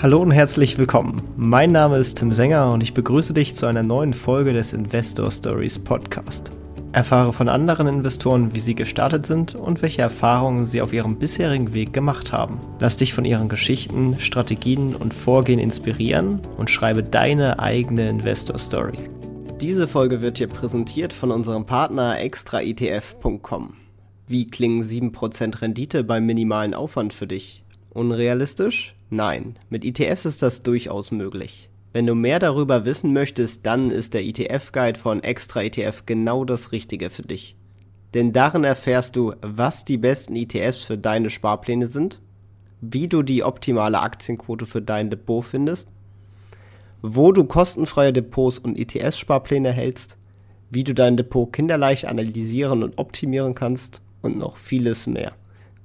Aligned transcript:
Hallo 0.00 0.22
und 0.22 0.30
herzlich 0.30 0.78
willkommen. 0.78 1.22
Mein 1.36 1.72
Name 1.72 1.96
ist 1.96 2.18
Tim 2.18 2.30
Sänger 2.30 2.70
und 2.70 2.84
ich 2.84 2.94
begrüße 2.94 3.34
dich 3.34 3.56
zu 3.56 3.66
einer 3.66 3.82
neuen 3.82 4.12
Folge 4.12 4.52
des 4.52 4.72
Investor 4.72 5.28
Stories 5.28 5.76
Podcast. 5.76 6.52
Erfahre 6.92 7.32
von 7.32 7.48
anderen 7.48 7.88
Investoren, 7.88 8.54
wie 8.54 8.60
sie 8.60 8.76
gestartet 8.76 9.26
sind 9.26 9.56
und 9.56 9.82
welche 9.82 10.02
Erfahrungen 10.02 10.66
sie 10.66 10.82
auf 10.82 10.92
ihrem 10.92 11.18
bisherigen 11.18 11.72
Weg 11.72 11.92
gemacht 11.92 12.32
haben. 12.32 12.60
Lass 12.78 12.94
dich 12.94 13.12
von 13.12 13.24
ihren 13.24 13.48
Geschichten, 13.48 14.14
Strategien 14.20 14.94
und 14.94 15.12
Vorgehen 15.12 15.58
inspirieren 15.58 16.42
und 16.56 16.70
schreibe 16.70 17.02
deine 17.02 17.58
eigene 17.58 18.08
Investor 18.08 18.56
Story. 18.60 18.98
Diese 19.60 19.88
Folge 19.88 20.20
wird 20.20 20.38
dir 20.38 20.46
präsentiert 20.46 21.12
von 21.12 21.32
unserem 21.32 21.66
Partner 21.66 22.20
extraetf.com. 22.20 23.74
Wie 24.28 24.46
klingen 24.46 24.84
7% 24.84 25.60
Rendite 25.60 26.04
beim 26.04 26.24
minimalen 26.24 26.74
Aufwand 26.74 27.12
für 27.12 27.26
dich? 27.26 27.64
Unrealistisch? 27.90 28.94
Nein, 29.10 29.56
mit 29.70 29.84
ETFs 29.84 30.24
ist 30.24 30.42
das 30.42 30.62
durchaus 30.62 31.10
möglich. 31.10 31.68
Wenn 31.92 32.06
du 32.06 32.14
mehr 32.14 32.38
darüber 32.38 32.84
wissen 32.84 33.12
möchtest, 33.12 33.64
dann 33.64 33.90
ist 33.90 34.14
der 34.14 34.24
ETF-Guide 34.24 34.98
von 34.98 35.22
Extra 35.22 35.62
ETF 35.62 36.04
genau 36.04 36.44
das 36.44 36.72
Richtige 36.72 37.08
für 37.10 37.22
dich. 37.22 37.56
Denn 38.14 38.32
darin 38.32 38.64
erfährst 38.64 39.16
du, 39.16 39.34
was 39.40 39.84
die 39.84 39.96
besten 39.96 40.36
ETFs 40.36 40.84
für 40.84 40.98
deine 40.98 41.30
Sparpläne 41.30 41.86
sind, 41.86 42.20
wie 42.80 43.08
du 43.08 43.22
die 43.22 43.42
optimale 43.42 44.00
Aktienquote 44.00 44.66
für 44.66 44.82
dein 44.82 45.10
Depot 45.10 45.44
findest, 45.44 45.90
wo 47.02 47.32
du 47.32 47.44
kostenfreie 47.44 48.12
Depots 48.12 48.58
und 48.58 48.78
ETS-Sparpläne 48.78 49.72
hältst, 49.72 50.18
wie 50.70 50.84
du 50.84 50.94
dein 50.94 51.16
Depot 51.16 51.52
kinderleicht 51.52 52.06
analysieren 52.06 52.82
und 52.82 52.98
optimieren 52.98 53.54
kannst 53.54 54.02
und 54.22 54.38
noch 54.38 54.56
vieles 54.56 55.06
mehr. 55.06 55.32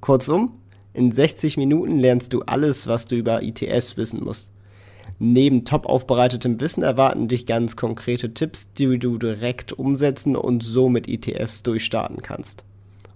Kurzum, 0.01 0.59
in 0.93 1.11
60 1.11 1.57
Minuten 1.57 1.99
lernst 1.99 2.33
du 2.33 2.41
alles, 2.43 2.87
was 2.87 3.07
du 3.07 3.15
über 3.15 3.41
ITS 3.41 3.97
wissen 3.97 4.23
musst. 4.23 4.51
Neben 5.19 5.65
top 5.65 5.85
aufbereitetem 5.85 6.59
Wissen 6.59 6.83
erwarten 6.83 7.27
dich 7.27 7.45
ganz 7.45 7.75
konkrete 7.75 8.33
Tipps, 8.33 8.73
die 8.73 8.99
du 8.99 9.17
direkt 9.17 9.73
umsetzen 9.73 10.35
und 10.35 10.63
so 10.63 10.89
mit 10.89 11.07
ETFs 11.07 11.63
durchstarten 11.63 12.21
kannst. 12.21 12.63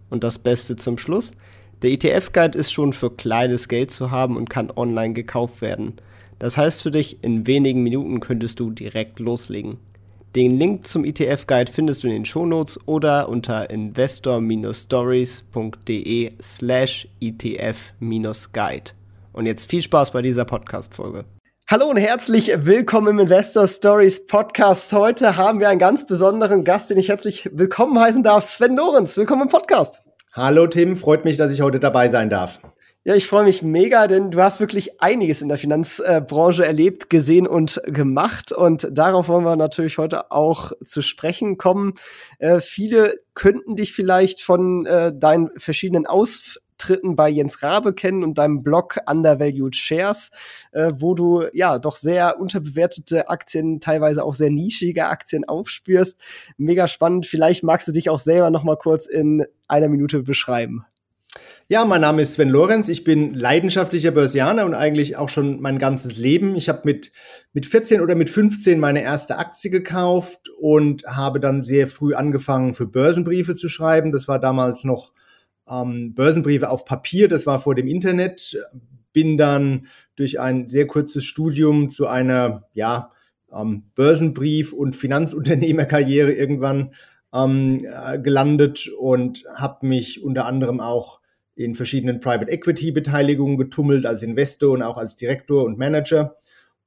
Und 0.09 0.23
das 0.23 0.39
Beste 0.39 0.75
zum 0.75 0.97
Schluss, 0.97 1.33
der 1.81 1.91
ETF-Guide 1.91 2.57
ist 2.57 2.71
schon 2.71 2.93
für 2.93 3.11
kleines 3.11 3.67
Geld 3.67 3.91
zu 3.91 4.09
haben 4.09 4.37
und 4.37 4.49
kann 4.49 4.71
online 4.71 5.13
gekauft 5.13 5.61
werden. 5.61 5.93
Das 6.39 6.57
heißt 6.57 6.81
für 6.81 6.91
dich, 6.91 7.23
in 7.23 7.47
wenigen 7.47 7.83
Minuten 7.83 8.19
könntest 8.19 8.59
du 8.59 8.71
direkt 8.71 9.19
loslegen. 9.19 9.77
Den 10.37 10.57
Link 10.59 10.85
zum 10.85 11.03
ETF-Guide 11.03 11.71
findest 11.71 12.03
du 12.03 12.07
in 12.09 12.13
den 12.13 12.23
Shownotes 12.23 12.79
oder 12.85 13.27
unter 13.27 13.71
investor-stories.de 13.71 16.33
slash 16.39 17.07
ETF-Guide. 17.19 18.91
Und 19.33 19.47
jetzt 19.47 19.67
viel 19.67 19.81
Spaß 19.81 20.11
bei 20.11 20.21
dieser 20.21 20.45
Podcast-Folge. 20.45 21.25
Hallo 21.67 21.87
und 21.87 21.97
herzlich 21.97 22.51
willkommen 22.55 23.07
im 23.07 23.17
Investor 23.21 23.67
Stories 23.67 24.27
Podcast. 24.27 24.93
Heute 24.93 25.37
haben 25.37 25.59
wir 25.59 25.69
einen 25.69 25.79
ganz 25.79 26.05
besonderen 26.05 26.63
Gast, 26.63 26.91
den 26.91 26.99
ich 26.99 27.09
herzlich 27.09 27.49
willkommen 27.51 27.99
heißen 27.99 28.21
darf. 28.21 28.43
Sven 28.43 28.75
Lorenz, 28.75 29.17
willkommen 29.17 29.41
im 29.41 29.47
Podcast. 29.47 30.03
Hallo 30.33 30.67
Tim, 30.67 30.97
freut 30.97 31.25
mich, 31.25 31.37
dass 31.37 31.51
ich 31.51 31.61
heute 31.61 31.79
dabei 31.79 32.09
sein 32.09 32.29
darf. 32.29 32.59
Ja, 33.07 33.15
ich 33.15 33.25
freue 33.25 33.45
mich 33.45 33.61
mega, 33.61 34.05
denn 34.07 34.31
du 34.31 34.41
hast 34.41 34.59
wirklich 34.59 35.01
einiges 35.01 35.41
in 35.41 35.47
der 35.47 35.57
Finanzbranche 35.57 36.65
erlebt, 36.65 37.09
gesehen 37.09 37.47
und 37.47 37.81
gemacht. 37.85 38.51
Und 38.51 38.89
darauf 38.91 39.29
wollen 39.29 39.45
wir 39.45 39.55
natürlich 39.55 39.97
heute 39.97 40.29
auch 40.33 40.73
zu 40.83 41.01
sprechen 41.01 41.57
kommen. 41.57 41.93
Äh, 42.37 42.59
viele 42.59 43.15
könnten 43.33 43.77
dich 43.77 43.93
vielleicht 43.93 44.41
von 44.41 44.85
äh, 44.85 45.13
deinen 45.15 45.51
verschiedenen 45.57 46.05
Austritten 46.05 47.15
bei 47.15 47.29
Jens 47.29 47.63
Rabe 47.63 47.93
kennen 47.93 48.25
und 48.25 48.39
deinem 48.39 48.61
Blog 48.61 48.97
Undervalued 49.09 49.77
Shares, 49.77 50.31
äh, 50.73 50.91
wo 50.93 51.15
du 51.15 51.45
ja 51.53 51.79
doch 51.79 51.95
sehr 51.95 52.41
unterbewertete 52.41 53.29
Aktien, 53.29 53.79
teilweise 53.79 54.21
auch 54.21 54.33
sehr 54.33 54.49
nischige 54.49 55.07
Aktien 55.07 55.47
aufspürst. 55.47 56.19
Mega 56.57 56.89
spannend. 56.89 57.25
Vielleicht 57.25 57.63
magst 57.63 57.87
du 57.87 57.93
dich 57.93 58.09
auch 58.09 58.19
selber 58.19 58.49
noch 58.49 58.65
mal 58.65 58.75
kurz 58.75 59.07
in 59.07 59.45
einer 59.69 59.87
Minute 59.87 60.23
beschreiben. 60.23 60.85
Ja, 61.69 61.83
mein 61.83 61.99
Name 61.99 62.21
ist 62.21 62.35
Sven 62.35 62.47
Lorenz. 62.47 62.87
Ich 62.87 63.03
bin 63.03 63.33
leidenschaftlicher 63.33 64.11
Börsianer 64.11 64.65
und 64.65 64.73
eigentlich 64.73 65.17
auch 65.17 65.27
schon 65.27 65.59
mein 65.59 65.79
ganzes 65.79 66.17
Leben. 66.17 66.55
Ich 66.55 66.69
habe 66.69 66.81
mit, 66.85 67.11
mit 67.51 67.65
14 67.65 67.99
oder 67.99 68.15
mit 68.15 68.29
15 68.29 68.79
meine 68.79 69.01
erste 69.01 69.37
Aktie 69.37 69.69
gekauft 69.69 70.49
und 70.61 71.03
habe 71.05 71.41
dann 71.41 71.63
sehr 71.63 71.87
früh 71.87 72.13
angefangen, 72.13 72.73
für 72.73 72.87
Börsenbriefe 72.87 73.55
zu 73.55 73.67
schreiben. 73.67 74.13
Das 74.13 74.29
war 74.29 74.39
damals 74.39 74.85
noch 74.85 75.11
ähm, 75.69 76.13
Börsenbriefe 76.13 76.69
auf 76.69 76.85
Papier, 76.85 77.27
das 77.27 77.45
war 77.45 77.59
vor 77.59 77.75
dem 77.75 77.87
Internet. 77.87 78.57
Bin 79.11 79.37
dann 79.37 79.87
durch 80.15 80.39
ein 80.39 80.67
sehr 80.69 80.87
kurzes 80.87 81.25
Studium 81.25 81.89
zu 81.89 82.07
einer, 82.07 82.63
ja, 82.73 83.11
ähm, 83.51 83.83
Börsenbrief- 83.95 84.73
und 84.73 84.95
Finanzunternehmerkarriere 84.95 86.31
irgendwann 86.31 86.93
ähm, 87.33 87.85
äh, 87.85 88.19
gelandet 88.19 88.89
und 88.97 89.43
habe 89.53 89.85
mich 89.85 90.23
unter 90.23 90.45
anderem 90.45 90.79
auch 90.79 91.19
in 91.57 91.73
verschiedenen 91.73 92.19
Private 92.19 92.51
Equity 92.51 92.91
Beteiligungen 92.91 93.57
getummelt 93.57 94.05
als 94.05 94.23
Investor 94.23 94.71
und 94.73 94.83
auch 94.83 94.97
als 94.97 95.15
Direktor 95.15 95.63
und 95.63 95.77
Manager. 95.77 96.37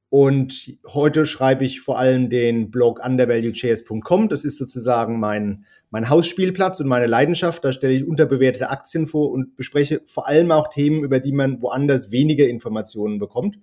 Und 0.08 0.76
heute 0.88 1.25
schreibe 1.25 1.64
ich 1.64 1.81
vor 1.81 1.98
allem 1.98 2.31
den 2.31 2.70
Blog 2.70 3.04
undervaluedchairs.com. 3.04 4.28
Das 4.28 4.44
ist 4.44 4.58
sozusagen 4.58 5.20
mein, 5.20 5.64
mein 5.91 6.08
Hausspielplatz 6.08 6.81
und 6.81 6.88
meine 6.88 7.06
Leidenschaft. 7.06 7.64
Da 7.64 7.72
stelle 7.72 7.94
ich 7.94 8.06
unterbewertete 8.06 8.70
Aktien 8.70 9.06
vor 9.06 9.31
und 9.31 9.56
bespreche 9.56 10.03
vor 10.06 10.26
allem 10.26 10.50
auch 10.50 10.69
Themen, 10.69 11.04
über 11.04 11.20
die 11.20 11.32
man 11.32 11.62
woanders 11.62 12.10
weniger 12.10 12.47
Informationen 12.48 13.19
bekommt. 13.19 13.58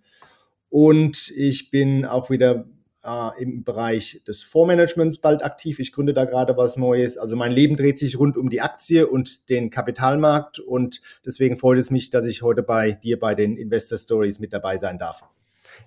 Und 0.69 1.31
ich 1.35 1.69
bin 1.69 2.05
auch 2.05 2.29
wieder 2.29 2.65
äh, 3.07 3.41
im 3.41 3.63
Bereich 3.63 4.21
des 4.27 4.43
Fondsmanagements 4.43 5.19
bald 5.19 5.43
aktiv. 5.43 5.79
Ich 5.79 5.91
gründe 5.91 6.13
da 6.13 6.25
gerade 6.25 6.57
was 6.57 6.77
Neues. 6.77 7.17
Also 7.17 7.35
mein 7.35 7.51
Leben 7.51 7.77
dreht 7.77 7.97
sich 7.97 8.19
rund 8.19 8.37
um 8.37 8.49
die 8.49 8.61
Aktie 8.61 9.07
und 9.07 9.49
den 9.49 9.69
Kapitalmarkt 9.69 10.59
und 10.59 11.01
deswegen 11.25 11.55
freut 11.55 11.79
es 11.79 11.89
mich, 11.89 12.09
dass 12.09 12.25
ich 12.25 12.41
heute 12.41 12.63
bei 12.63 12.91
dir 12.91 13.19
bei 13.19 13.33
den 13.33 13.55
Investor 13.55 13.97
Stories 13.97 14.39
mit 14.39 14.53
dabei 14.53 14.77
sein 14.77 14.99
darf. 14.99 15.23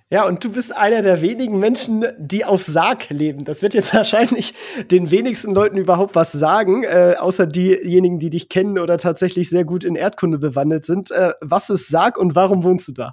Ja, 0.08 0.26
und 0.26 0.42
du 0.44 0.50
bist 0.50 0.76
einer 0.76 1.02
der 1.02 1.20
wenigen 1.20 1.58
Menschen, 1.58 2.04
die 2.18 2.44
auf 2.44 2.62
Sarg 2.62 3.10
leben. 3.10 3.44
Das 3.44 3.62
wird 3.62 3.74
jetzt 3.74 3.94
wahrscheinlich 3.94 4.54
den 4.90 5.10
wenigsten 5.10 5.52
Leuten 5.52 5.76
überhaupt 5.76 6.14
was 6.14 6.32
sagen, 6.32 6.84
äh, 6.84 7.16
außer 7.18 7.46
diejenigen, 7.46 8.18
die 8.18 8.30
dich 8.30 8.48
kennen 8.48 8.78
oder 8.78 8.98
tatsächlich 8.98 9.50
sehr 9.50 9.64
gut 9.64 9.84
in 9.84 9.94
Erdkunde 9.94 10.38
bewandelt 10.38 10.84
sind. 10.84 11.10
Äh, 11.10 11.34
was 11.40 11.70
ist 11.70 11.88
Sarg 11.88 12.18
und 12.18 12.34
warum 12.34 12.64
wohnst 12.64 12.88
du 12.88 12.92
da? 12.92 13.12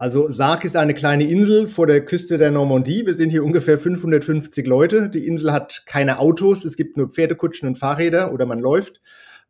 Also 0.00 0.30
Sark 0.30 0.64
ist 0.64 0.76
eine 0.76 0.94
kleine 0.94 1.28
Insel 1.28 1.66
vor 1.66 1.88
der 1.88 2.04
Küste 2.04 2.38
der 2.38 2.52
Normandie. 2.52 3.04
Wir 3.04 3.14
sind 3.14 3.30
hier 3.30 3.42
ungefähr 3.42 3.76
550 3.76 4.64
Leute. 4.64 5.08
Die 5.08 5.26
Insel 5.26 5.52
hat 5.52 5.82
keine 5.86 6.20
Autos, 6.20 6.64
es 6.64 6.76
gibt 6.76 6.96
nur 6.96 7.10
Pferdekutschen 7.10 7.66
und 7.66 7.78
Fahrräder 7.78 8.32
oder 8.32 8.46
man 8.46 8.60
läuft. 8.60 9.00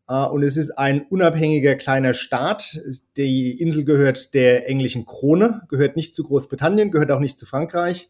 Äh, 0.08 0.25
und 0.25 0.42
es 0.42 0.56
ist 0.56 0.70
ein 0.70 1.03
unabhängiger 1.10 1.75
kleiner 1.75 2.14
Staat. 2.14 2.81
Die 3.19 3.60
Insel 3.60 3.84
gehört 3.84 4.32
der 4.32 4.66
englischen 4.66 5.04
Krone, 5.04 5.64
gehört 5.69 5.97
nicht 5.97 6.14
zu 6.14 6.25
Großbritannien, 6.25 6.91
gehört 6.91 7.10
auch 7.10 7.20
nicht 7.20 7.38
zu 7.38 7.44
Frankreich. 7.44 8.08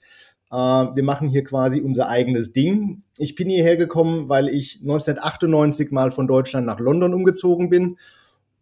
Äh, 0.53 0.54
wir 0.54 1.03
machen 1.03 1.27
hier 1.27 1.43
quasi 1.43 1.81
unser 1.81 2.09
eigenes 2.09 2.53
Ding. 2.53 3.03
Ich 3.19 3.34
bin 3.34 3.50
hierher 3.50 3.77
gekommen, 3.77 4.28
weil 4.28 4.47
ich 4.47 4.78
1998 4.82 5.91
mal 5.91 6.12
von 6.12 6.28
Deutschland 6.28 6.66
nach 6.66 6.78
London 6.78 7.15
umgezogen 7.15 7.69
bin 7.69 7.97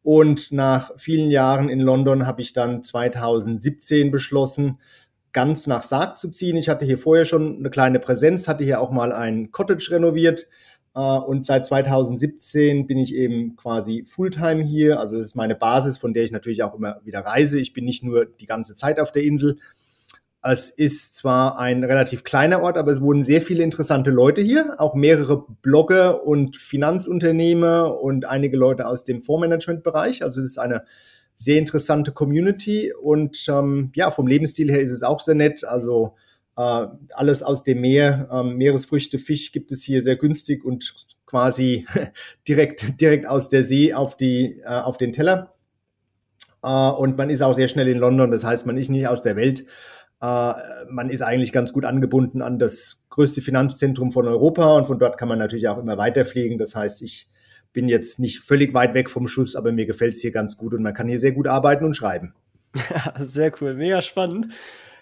und 0.06 0.52
nach 0.52 0.92
vielen 0.96 1.32
Jahren 1.32 1.68
in 1.68 1.80
London 1.80 2.28
habe 2.28 2.40
ich 2.40 2.52
dann 2.52 2.84
2017 2.84 4.12
beschlossen, 4.12 4.78
ganz 5.32 5.66
nach 5.66 5.82
Sarg 5.82 6.16
zu 6.16 6.30
ziehen. 6.30 6.56
Ich 6.56 6.68
hatte 6.68 6.86
hier 6.86 6.96
vorher 6.96 7.24
schon 7.24 7.56
eine 7.56 7.70
kleine 7.70 7.98
Präsenz, 7.98 8.46
hatte 8.46 8.62
hier 8.62 8.80
auch 8.80 8.92
mal 8.92 9.10
ein 9.10 9.50
Cottage 9.50 9.88
renoviert. 9.90 10.46
Äh, 10.94 11.00
und 11.00 11.44
seit 11.44 11.66
2017 11.66 12.86
bin 12.86 12.98
ich 12.98 13.16
eben 13.16 13.56
quasi 13.56 14.04
Fulltime 14.04 14.62
hier. 14.62 15.00
Also 15.00 15.16
das 15.16 15.26
ist 15.26 15.34
meine 15.34 15.56
Basis, 15.56 15.98
von 15.98 16.14
der 16.14 16.22
ich 16.22 16.30
natürlich 16.30 16.62
auch 16.62 16.76
immer 16.76 17.00
wieder 17.02 17.22
reise. 17.26 17.58
Ich 17.58 17.72
bin 17.72 17.84
nicht 17.84 18.04
nur 18.04 18.26
die 18.26 18.46
ganze 18.46 18.76
Zeit 18.76 19.00
auf 19.00 19.10
der 19.10 19.24
Insel, 19.24 19.58
es 20.52 20.70
ist 20.70 21.14
zwar 21.14 21.58
ein 21.58 21.82
relativ 21.82 22.22
kleiner 22.22 22.62
Ort, 22.62 22.78
aber 22.78 22.92
es 22.92 23.00
wohnen 23.00 23.22
sehr 23.22 23.42
viele 23.42 23.64
interessante 23.64 24.10
Leute 24.10 24.42
hier, 24.42 24.74
auch 24.78 24.94
mehrere 24.94 25.44
Blogger 25.62 26.24
und 26.24 26.56
Finanzunternehmer 26.56 28.00
und 28.00 28.26
einige 28.26 28.56
Leute 28.56 28.86
aus 28.86 29.02
dem 29.02 29.22
Fondsmanagement-Bereich. 29.22 30.22
Also 30.22 30.40
es 30.40 30.46
ist 30.46 30.58
eine 30.58 30.84
sehr 31.34 31.58
interessante 31.58 32.12
Community 32.12 32.92
und 32.94 33.46
ähm, 33.48 33.90
ja, 33.94 34.10
vom 34.10 34.26
Lebensstil 34.26 34.70
her 34.70 34.80
ist 34.80 34.92
es 34.92 35.02
auch 35.02 35.20
sehr 35.20 35.34
nett. 35.34 35.64
Also 35.64 36.14
äh, 36.56 36.86
alles 37.10 37.42
aus 37.42 37.62
dem 37.62 37.80
Meer, 37.80 38.28
äh, 38.30 38.42
Meeresfrüchte, 38.42 39.18
Fisch 39.18 39.52
gibt 39.52 39.72
es 39.72 39.82
hier 39.82 40.00
sehr 40.00 40.16
günstig 40.16 40.64
und 40.64 40.94
quasi 41.26 41.86
direkt, 42.48 43.00
direkt 43.00 43.28
aus 43.28 43.48
der 43.48 43.64
See 43.64 43.94
auf, 43.94 44.16
die, 44.16 44.60
äh, 44.64 44.68
auf 44.68 44.96
den 44.96 45.12
Teller. 45.12 45.54
Äh, 46.62 46.68
und 46.68 47.18
man 47.18 47.30
ist 47.30 47.42
auch 47.42 47.54
sehr 47.54 47.68
schnell 47.68 47.88
in 47.88 47.98
London, 47.98 48.30
das 48.30 48.44
heißt, 48.44 48.64
man 48.66 48.78
ist 48.78 48.90
nicht 48.90 49.08
aus 49.08 49.22
der 49.22 49.36
Welt. 49.36 49.64
Äh, 50.26 50.84
man 50.88 51.10
ist 51.10 51.22
eigentlich 51.22 51.52
ganz 51.52 51.72
gut 51.72 51.84
angebunden 51.84 52.42
an 52.42 52.58
das 52.58 52.98
größte 53.10 53.42
Finanzzentrum 53.42 54.10
von 54.10 54.26
Europa 54.26 54.76
und 54.76 54.86
von 54.86 54.98
dort 54.98 55.18
kann 55.18 55.28
man 55.28 55.38
natürlich 55.38 55.68
auch 55.68 55.78
immer 55.78 55.98
weiterfliegen. 55.98 56.58
Das 56.58 56.74
heißt, 56.74 57.02
ich 57.02 57.28
bin 57.72 57.88
jetzt 57.88 58.18
nicht 58.18 58.40
völlig 58.40 58.74
weit 58.74 58.94
weg 58.94 59.10
vom 59.10 59.28
Schuss, 59.28 59.54
aber 59.54 59.72
mir 59.72 59.86
gefällt 59.86 60.14
es 60.14 60.20
hier 60.20 60.32
ganz 60.32 60.56
gut 60.56 60.74
und 60.74 60.82
man 60.82 60.94
kann 60.94 61.08
hier 61.08 61.20
sehr 61.20 61.32
gut 61.32 61.46
arbeiten 61.46 61.84
und 61.84 61.94
schreiben. 61.94 62.34
Sehr 63.18 63.52
cool, 63.60 63.72
mega 63.72 64.02
spannend. 64.02 64.48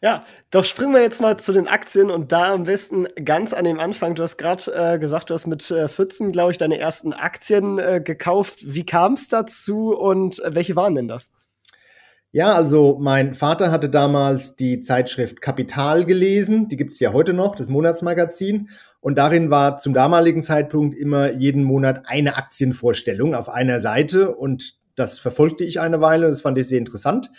Ja, 0.00 0.24
doch 0.50 0.64
springen 0.64 0.92
wir 0.92 1.00
jetzt 1.00 1.20
mal 1.20 1.38
zu 1.38 1.52
den 1.52 1.66
Aktien 1.66 2.10
und 2.10 2.30
da 2.30 2.52
am 2.52 2.64
besten 2.64 3.08
ganz 3.24 3.52
an 3.52 3.64
dem 3.64 3.80
Anfang. 3.80 4.14
Du 4.14 4.22
hast 4.22 4.36
gerade 4.36 4.62
äh, 4.72 4.98
gesagt, 4.98 5.30
du 5.30 5.34
hast 5.34 5.46
mit 5.46 5.68
äh, 5.72 5.88
14, 5.88 6.30
glaube 6.30 6.52
ich, 6.52 6.58
deine 6.58 6.78
ersten 6.78 7.12
Aktien 7.12 7.78
äh, 7.78 8.00
gekauft. 8.04 8.60
Wie 8.62 8.86
kam 8.86 9.14
es 9.14 9.26
dazu 9.26 9.96
und 9.96 10.38
äh, 10.44 10.54
welche 10.54 10.76
waren 10.76 10.94
denn 10.94 11.08
das? 11.08 11.30
Ja, 12.34 12.52
also 12.54 12.98
mein 13.00 13.32
Vater 13.32 13.70
hatte 13.70 13.88
damals 13.88 14.56
die 14.56 14.80
Zeitschrift 14.80 15.40
Kapital 15.40 16.04
gelesen, 16.04 16.66
die 16.66 16.76
gibt 16.76 16.92
es 16.92 16.98
ja 16.98 17.12
heute 17.12 17.32
noch, 17.32 17.54
das 17.54 17.68
Monatsmagazin. 17.68 18.70
Und 18.98 19.18
darin 19.18 19.50
war 19.50 19.78
zum 19.78 19.94
damaligen 19.94 20.42
Zeitpunkt 20.42 20.98
immer 20.98 21.30
jeden 21.30 21.62
Monat 21.62 22.08
eine 22.08 22.36
Aktienvorstellung 22.36 23.36
auf 23.36 23.48
einer 23.48 23.78
Seite. 23.78 24.34
Und 24.34 24.74
das 24.96 25.20
verfolgte 25.20 25.62
ich 25.62 25.78
eine 25.78 26.00
Weile, 26.00 26.26
das 26.26 26.40
fand 26.40 26.58
ich 26.58 26.66
sehr 26.66 26.80
interessant. 26.80 27.30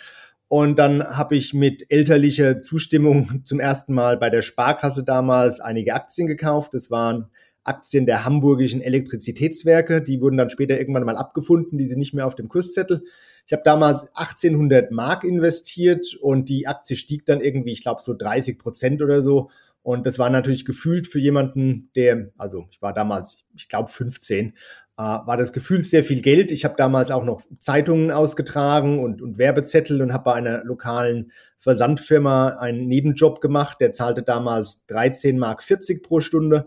Und 0.48 0.78
dann 0.78 1.04
habe 1.04 1.36
ich 1.36 1.52
mit 1.52 1.90
elterlicher 1.90 2.62
Zustimmung 2.62 3.40
zum 3.44 3.60
ersten 3.60 3.92
Mal 3.92 4.16
bei 4.16 4.30
der 4.30 4.40
Sparkasse 4.40 5.04
damals 5.04 5.60
einige 5.60 5.92
Aktien 5.92 6.26
gekauft. 6.26 6.72
Das 6.72 6.90
waren 6.90 7.26
Aktien 7.66 8.06
der 8.06 8.24
hamburgischen 8.24 8.80
Elektrizitätswerke. 8.80 10.02
Die 10.02 10.20
wurden 10.20 10.36
dann 10.36 10.50
später 10.50 10.78
irgendwann 10.78 11.04
mal 11.04 11.16
abgefunden, 11.16 11.78
die 11.78 11.86
sind 11.86 11.98
nicht 11.98 12.14
mehr 12.14 12.26
auf 12.26 12.34
dem 12.34 12.48
Kurszettel. 12.48 13.04
Ich 13.46 13.52
habe 13.52 13.62
damals 13.64 14.08
1800 14.14 14.90
Mark 14.90 15.24
investiert 15.24 16.14
und 16.20 16.48
die 16.48 16.66
Aktie 16.66 16.96
stieg 16.96 17.26
dann 17.26 17.40
irgendwie, 17.40 17.72
ich 17.72 17.82
glaube, 17.82 18.02
so 18.02 18.14
30 18.14 18.58
Prozent 18.58 19.02
oder 19.02 19.22
so. 19.22 19.50
Und 19.82 20.04
das 20.04 20.18
war 20.18 20.30
natürlich 20.30 20.64
gefühlt 20.64 21.06
für 21.06 21.20
jemanden, 21.20 21.90
der, 21.94 22.30
also 22.36 22.66
ich 22.70 22.82
war 22.82 22.92
damals, 22.92 23.44
ich 23.54 23.68
glaube, 23.68 23.88
15, 23.88 24.48
äh, 24.48 24.52
war 24.96 25.36
das 25.36 25.52
gefühlt 25.52 25.86
sehr 25.86 26.02
viel 26.02 26.22
Geld. 26.22 26.50
Ich 26.50 26.64
habe 26.64 26.74
damals 26.76 27.10
auch 27.10 27.24
noch 27.24 27.42
Zeitungen 27.58 28.10
ausgetragen 28.10 28.98
und, 28.98 29.22
und 29.22 29.38
Werbezettel 29.38 30.02
und 30.02 30.12
habe 30.12 30.24
bei 30.24 30.32
einer 30.34 30.64
lokalen 30.64 31.30
Versandfirma 31.58 32.56
einen 32.56 32.88
Nebenjob 32.88 33.40
gemacht. 33.40 33.76
Der 33.80 33.92
zahlte 33.92 34.22
damals 34.22 34.80
13 34.86 35.38
Mark 35.38 35.62
40 35.62 36.02
pro 36.02 36.20
Stunde. 36.20 36.66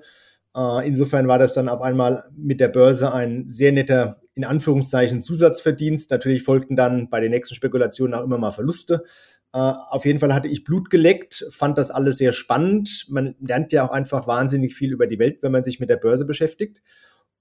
Äh, 0.55 0.87
insofern 0.87 1.27
war 1.27 1.39
das 1.39 1.53
dann 1.53 1.69
auf 1.69 1.81
einmal 1.81 2.23
mit 2.35 2.59
der 2.59 2.69
Börse 2.69 3.13
ein 3.13 3.45
sehr 3.49 3.71
netter, 3.71 4.21
in 4.35 4.45
Anführungszeichen, 4.45 5.21
Zusatzverdienst. 5.21 6.11
Natürlich 6.11 6.43
folgten 6.43 6.75
dann 6.75 7.09
bei 7.09 7.19
den 7.19 7.31
nächsten 7.31 7.55
Spekulationen 7.55 8.13
auch 8.13 8.23
immer 8.23 8.37
mal 8.37 8.51
Verluste. 8.51 9.03
Uh, 9.51 9.73
auf 9.89 10.05
jeden 10.05 10.19
Fall 10.19 10.31
hatte 10.35 10.47
ich 10.47 10.63
Blut 10.63 10.91
geleckt, 10.91 11.43
fand 11.49 11.79
das 11.79 11.89
alles 11.89 12.19
sehr 12.19 12.33
spannend. 12.33 13.07
Man 13.09 13.33
lernt 13.39 13.71
ja 13.71 13.83
auch 13.83 13.91
einfach 13.91 14.27
wahnsinnig 14.27 14.75
viel 14.75 14.91
über 14.91 15.07
die 15.07 15.17
Welt, 15.17 15.39
wenn 15.41 15.51
man 15.51 15.63
sich 15.63 15.79
mit 15.79 15.89
der 15.89 15.97
Börse 15.97 16.25
beschäftigt. 16.25 16.83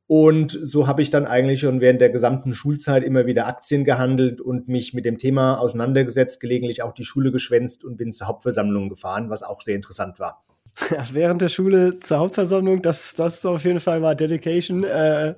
Und 0.07 0.59
so 0.63 0.87
habe 0.87 1.03
ich 1.03 1.11
dann 1.11 1.27
eigentlich 1.27 1.61
schon 1.61 1.83
während 1.83 2.01
der 2.01 2.09
gesamten 2.09 2.55
Schulzeit 2.55 3.05
immer 3.05 3.27
wieder 3.27 3.47
Aktien 3.47 3.85
gehandelt 3.85 4.41
und 4.41 4.67
mich 4.67 4.95
mit 4.95 5.05
dem 5.05 5.19
Thema 5.19 5.59
auseinandergesetzt, 5.59 6.41
gelegentlich 6.41 6.83
auch 6.83 6.93
die 6.93 7.05
Schule 7.05 7.31
geschwänzt 7.31 7.85
und 7.85 7.99
bin 7.99 8.13
zur 8.15 8.27
Hauptversammlung 8.27 8.89
gefahren, 8.89 9.29
was 9.29 9.43
auch 9.43 9.61
sehr 9.61 9.77
interessant 9.77 10.19
war. 10.19 10.48
Ja, 10.91 11.05
während 11.13 11.43
der 11.43 11.49
Schule 11.49 12.01
zur 12.01 12.19
Hauptversammlung, 12.19 12.83
das, 12.83 13.15
das 13.15 13.45
auf 13.45 13.65
jeden 13.65 13.81
Fall 13.81 14.03
war 14.03 14.15
Dedication. 14.15 14.85
Äh, 14.85 15.35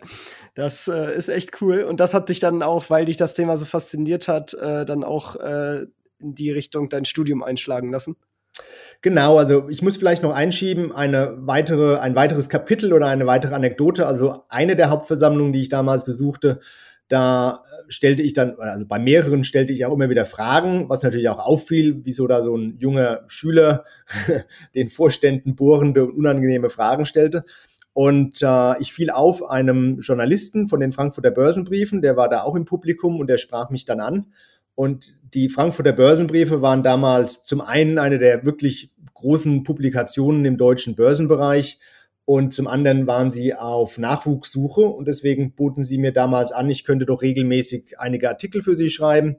das 0.55 0.89
äh, 0.89 1.17
ist 1.17 1.29
echt 1.29 1.61
cool. 1.63 1.83
Und 1.83 2.01
das 2.01 2.15
hat 2.15 2.29
dich 2.29 2.41
dann 2.41 2.63
auch, 2.63 2.91
weil 2.91 3.07
dich 3.07 3.17
das 3.17 3.35
Thema 3.35 3.57
so 3.57 3.65
fasziniert 3.65 4.29
hat, 4.29 4.55
äh, 4.55 4.85
dann 4.85 5.05
auch 5.05 5.37
äh, 5.37 5.87
in 6.19 6.35
die 6.35 6.51
Richtung 6.51 6.89
dein 6.89 7.05
Studium 7.05 7.43
einschlagen 7.43 7.91
lassen. 7.91 8.17
Genau, 9.03 9.39
also 9.39 9.69
ich 9.71 9.81
muss 9.81 9.97
vielleicht 9.97 10.23
noch 10.23 10.35
einschieben, 10.35 10.93
eine 10.93 11.35
weitere, 11.39 11.99
ein 11.99 12.15
weiteres 12.15 12.49
Kapitel 12.49 12.93
oder 12.93 13.07
eine 13.07 13.27
weitere 13.27 13.55
Anekdote. 13.55 14.07
Also 14.07 14.45
eine 14.49 14.77
der 14.77 14.91
Hauptversammlungen, 14.91 15.53
die 15.53 15.63
ich 15.63 15.69
damals 15.71 16.05
besuchte, 16.05 16.61
da 17.09 17.65
stellte 17.91 18.23
ich 18.23 18.33
dann, 18.33 18.55
also 18.59 18.87
bei 18.87 18.99
mehreren 18.99 19.45
stellte 19.45 19.73
ich 19.73 19.85
auch 19.85 19.93
immer 19.93 20.09
wieder 20.09 20.25
Fragen, 20.25 20.89
was 20.89 21.03
natürlich 21.03 21.29
auch 21.29 21.41
auffiel, 21.41 22.01
wieso 22.05 22.27
da 22.27 22.43
so 22.43 22.57
ein 22.57 22.79
junger 22.79 23.25
Schüler 23.27 23.85
den 24.75 24.89
Vorständen 24.89 25.57
bohrende 25.57 26.05
und 26.05 26.13
unangenehme 26.13 26.71
Fragen 26.71 27.05
stellte. 27.05 27.45
Und 27.93 28.43
äh, 28.43 28.79
ich 28.81 28.93
fiel 28.93 29.11
auf 29.11 29.51
einem 29.51 29.99
Journalisten 29.99 30.69
von 30.69 30.81
den 30.81 30.93
Frankfurter 30.93 31.33
Börsenbriefen, 31.33 32.01
der 32.01 32.17
war 32.17 32.29
da 32.29 32.43
auch 32.43 32.55
im 32.55 32.65
Publikum 32.65 33.19
und 33.19 33.27
der 33.27 33.37
sprach 33.37 33.71
mich 33.71 33.85
dann 33.85 34.01
an. 34.01 34.27
Und 34.77 35.13
die 35.35 35.49
Frankfurter 35.49 35.93
Börsenbriefe 35.93 36.63
waren 36.63 36.85
damals 36.85 37.43
zum 37.43 37.61
einen 37.61 37.99
eine 37.99 38.19
der 38.19 38.47
wirklich 38.47 38.93
großen 39.15 39.65
Publikationen 39.65 40.45
im 40.45 40.57
deutschen 40.57 40.95
Börsenbereich 40.95 41.79
und 42.31 42.55
zum 42.55 42.69
anderen 42.69 43.09
waren 43.09 43.33
sie 43.33 43.55
auf 43.55 43.99
Nachwuchssuche 43.99 44.83
und 44.83 45.09
deswegen 45.09 45.57
boten 45.57 45.85
sie 45.85 45.99
mir 45.99 46.13
damals 46.13 46.53
an, 46.53 46.71
ich 46.71 46.85
könnte 46.85 47.05
doch 47.05 47.23
regelmäßig 47.23 47.99
einige 47.99 48.29
Artikel 48.29 48.63
für 48.63 48.77
sie 48.77 48.89
schreiben. 48.89 49.39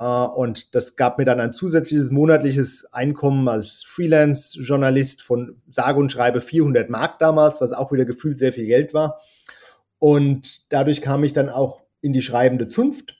Äh, 0.00 0.04
und 0.04 0.74
das 0.74 0.96
gab 0.96 1.18
mir 1.18 1.26
dann 1.26 1.38
ein 1.38 1.52
zusätzliches 1.52 2.10
monatliches 2.10 2.92
Einkommen 2.92 3.46
als 3.46 3.84
Freelance-Journalist 3.86 5.22
von 5.22 5.62
sage 5.68 6.00
und 6.00 6.10
schreibe 6.10 6.40
400 6.40 6.90
Mark 6.90 7.20
damals, 7.20 7.60
was 7.60 7.72
auch 7.72 7.92
wieder 7.92 8.04
gefühlt 8.04 8.40
sehr 8.40 8.52
viel 8.52 8.66
Geld 8.66 8.94
war. 8.94 9.20
Und 10.00 10.72
dadurch 10.72 11.02
kam 11.02 11.22
ich 11.22 11.34
dann 11.34 11.48
auch 11.48 11.82
in 12.00 12.12
die 12.12 12.22
schreibende 12.22 12.66
Zunft 12.66 13.14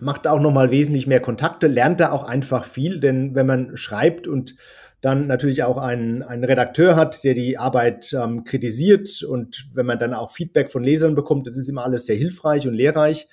macht 0.00 0.28
auch 0.28 0.38
nochmal 0.38 0.70
wesentlich 0.70 1.08
mehr 1.08 1.18
Kontakte, 1.18 1.66
lernt 1.66 1.98
da 1.98 2.12
auch 2.12 2.22
einfach 2.22 2.64
viel, 2.64 3.00
denn 3.00 3.34
wenn 3.34 3.46
man 3.46 3.76
schreibt 3.76 4.28
und 4.28 4.54
dann 5.00 5.26
natürlich 5.26 5.62
auch 5.62 5.76
einen, 5.76 6.22
einen 6.22 6.44
Redakteur 6.44 6.96
hat, 6.96 7.22
der 7.22 7.34
die 7.34 7.56
Arbeit 7.56 8.12
ähm, 8.12 8.44
kritisiert 8.44 9.22
und 9.22 9.68
wenn 9.72 9.86
man 9.86 9.98
dann 9.98 10.14
auch 10.14 10.32
Feedback 10.32 10.72
von 10.72 10.82
Lesern 10.82 11.14
bekommt, 11.14 11.46
das 11.46 11.56
ist 11.56 11.68
immer 11.68 11.84
alles 11.84 12.06
sehr 12.06 12.16
hilfreich 12.16 12.66
und 12.66 12.74
lehrreich. 12.74 13.28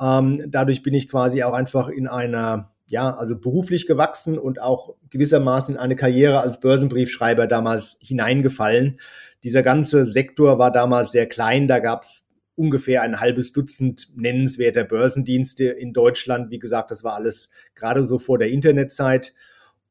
Ähm, 0.00 0.44
dadurch 0.48 0.82
bin 0.82 0.94
ich 0.94 1.08
quasi 1.08 1.42
auch 1.42 1.52
einfach 1.52 1.88
in 1.88 2.08
einer, 2.08 2.72
ja, 2.88 3.14
also 3.14 3.38
beruflich 3.38 3.86
gewachsen 3.86 4.38
und 4.38 4.60
auch 4.60 4.94
gewissermaßen 5.10 5.74
in 5.74 5.80
eine 5.80 5.96
Karriere 5.96 6.40
als 6.40 6.60
Börsenbriefschreiber 6.60 7.46
damals 7.46 7.98
hineingefallen. 8.00 8.98
Dieser 9.42 9.62
ganze 9.62 10.06
Sektor 10.06 10.58
war 10.58 10.72
damals 10.72 11.12
sehr 11.12 11.26
klein, 11.26 11.68
da 11.68 11.78
gab 11.78 12.04
es 12.04 12.22
ungefähr 12.54 13.02
ein 13.02 13.20
halbes 13.20 13.52
Dutzend 13.52 14.08
nennenswerter 14.16 14.84
Börsendienste 14.84 15.64
in 15.64 15.92
Deutschland. 15.92 16.50
Wie 16.50 16.58
gesagt, 16.58 16.90
das 16.90 17.04
war 17.04 17.14
alles 17.14 17.48
gerade 17.74 18.04
so 18.04 18.18
vor 18.18 18.38
der 18.38 18.50
Internetzeit. 18.50 19.34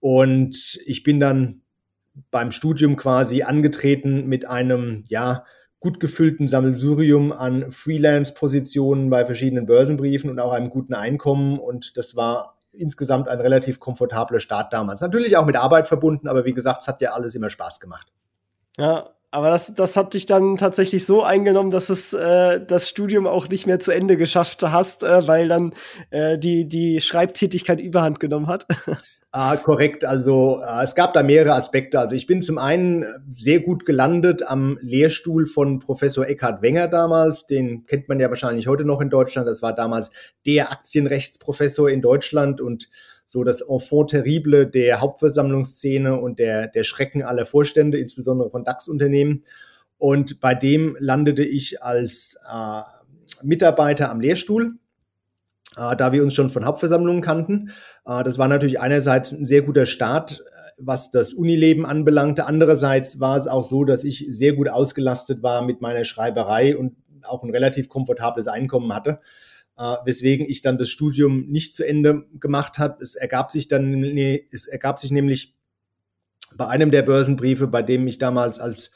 Und 0.01 0.81
ich 0.85 1.03
bin 1.03 1.21
dann 1.21 1.61
beim 2.29 2.51
Studium 2.51 2.97
quasi 2.97 3.43
angetreten 3.43 4.27
mit 4.27 4.45
einem, 4.45 5.05
ja, 5.07 5.45
gut 5.79 5.99
gefüllten 5.99 6.47
Sammelsurium 6.47 7.31
an 7.31 7.71
Freelance-Positionen 7.71 9.09
bei 9.09 9.25
verschiedenen 9.25 9.65
Börsenbriefen 9.65 10.29
und 10.29 10.39
auch 10.39 10.51
einem 10.51 10.69
guten 10.69 10.93
Einkommen. 10.93 11.57
Und 11.57 11.97
das 11.97 12.15
war 12.15 12.57
insgesamt 12.73 13.27
ein 13.27 13.39
relativ 13.39 13.79
komfortabler 13.79 14.39
Start 14.39 14.73
damals. 14.73 15.01
Natürlich 15.01 15.37
auch 15.37 15.45
mit 15.45 15.55
Arbeit 15.55 15.87
verbunden, 15.87 16.27
aber 16.27 16.45
wie 16.45 16.53
gesagt, 16.53 16.81
es 16.81 16.87
hat 16.87 17.01
ja 17.01 17.11
alles 17.11 17.33
immer 17.35 17.49
Spaß 17.49 17.79
gemacht. 17.79 18.07
Ja, 18.77 19.09
aber 19.31 19.49
das, 19.49 19.73
das 19.73 19.95
hat 19.95 20.13
dich 20.13 20.25
dann 20.25 20.57
tatsächlich 20.57 21.05
so 21.05 21.23
eingenommen, 21.23 21.71
dass 21.71 21.89
es 21.89 22.13
äh, 22.13 22.63
das 22.63 22.89
Studium 22.89 23.25
auch 23.27 23.47
nicht 23.47 23.65
mehr 23.65 23.79
zu 23.79 23.91
Ende 23.91 24.17
geschafft 24.17 24.61
hast, 24.61 25.03
äh, 25.03 25.27
weil 25.27 25.47
dann 25.47 25.73
äh, 26.09 26.37
die, 26.37 26.67
die 26.67 27.01
Schreibtätigkeit 27.01 27.79
überhand 27.79 28.19
genommen 28.19 28.47
hat. 28.47 28.67
Ah, 29.33 29.55
korrekt. 29.55 30.03
Also 30.03 30.61
äh, 30.61 30.83
es 30.83 30.93
gab 30.93 31.13
da 31.13 31.23
mehrere 31.23 31.53
Aspekte. 31.53 31.99
Also 31.99 32.15
ich 32.15 32.27
bin 32.27 32.41
zum 32.41 32.57
einen 32.57 33.05
sehr 33.29 33.61
gut 33.61 33.85
gelandet 33.85 34.43
am 34.45 34.77
Lehrstuhl 34.81 35.45
von 35.45 35.79
Professor 35.79 36.27
Eckhard 36.27 36.61
Wenger 36.61 36.89
damals. 36.89 37.45
Den 37.45 37.85
kennt 37.85 38.09
man 38.09 38.19
ja 38.19 38.29
wahrscheinlich 38.29 38.67
heute 38.67 38.83
noch 38.83 38.99
in 38.99 39.09
Deutschland. 39.09 39.47
Das 39.47 39.61
war 39.61 39.73
damals 39.73 40.09
der 40.45 40.73
Aktienrechtsprofessor 40.73 41.89
in 41.89 42.01
Deutschland 42.01 42.59
und 42.59 42.89
so 43.25 43.45
das 43.45 43.61
Enfant 43.61 44.09
terrible 44.09 44.67
der 44.67 44.99
Hauptversammlungsszene 44.99 46.19
und 46.19 46.37
der, 46.37 46.67
der 46.67 46.83
Schrecken 46.83 47.23
aller 47.23 47.45
Vorstände, 47.45 47.97
insbesondere 47.97 48.49
von 48.49 48.65
DAX-Unternehmen. 48.65 49.45
Und 49.97 50.41
bei 50.41 50.53
dem 50.55 50.97
landete 50.99 51.43
ich 51.45 51.81
als 51.81 52.37
äh, 52.51 52.81
Mitarbeiter 53.43 54.09
am 54.09 54.19
Lehrstuhl, 54.19 54.73
äh, 55.77 55.95
da 55.95 56.11
wir 56.11 56.21
uns 56.21 56.33
schon 56.33 56.49
von 56.49 56.65
Hauptversammlungen 56.65 57.21
kannten. 57.21 57.71
Äh, 58.05 58.23
das 58.23 58.37
war 58.37 58.47
natürlich 58.47 58.79
einerseits 58.79 59.31
ein 59.31 59.45
sehr 59.45 59.61
guter 59.61 59.85
Start, 59.85 60.43
äh, 60.45 60.71
was 60.77 61.11
das 61.11 61.33
Unileben 61.33 61.85
anbelangte. 61.85 62.45
Andererseits 62.45 63.19
war 63.19 63.37
es 63.37 63.47
auch 63.47 63.63
so, 63.63 63.83
dass 63.83 64.03
ich 64.03 64.25
sehr 64.29 64.53
gut 64.53 64.69
ausgelastet 64.69 65.43
war 65.43 65.63
mit 65.63 65.81
meiner 65.81 66.05
Schreiberei 66.05 66.77
und 66.77 66.95
auch 67.23 67.43
ein 67.43 67.51
relativ 67.51 67.87
komfortables 67.87 68.47
Einkommen 68.47 68.93
hatte 68.93 69.19
äh, 69.77 69.95
weswegen 70.05 70.47
ich 70.47 70.61
dann 70.61 70.77
das 70.77 70.89
Studium 70.89 71.47
nicht 71.47 71.75
zu 71.75 71.83
Ende 71.83 72.25
gemacht 72.39 72.77
habe. 72.77 73.03
Es 73.03 73.15
ergab 73.15 73.51
sich 73.51 73.67
dann, 73.67 73.89
nee, 73.99 74.47
es 74.51 74.67
ergab 74.67 74.99
sich 74.99 75.11
nämlich 75.11 75.55
bei 76.55 76.67
einem 76.67 76.91
der 76.91 77.01
Börsenbriefe, 77.01 77.67
bei 77.67 77.81
dem 77.81 78.07
ich 78.07 78.17
damals 78.17 78.59
als 78.59 78.91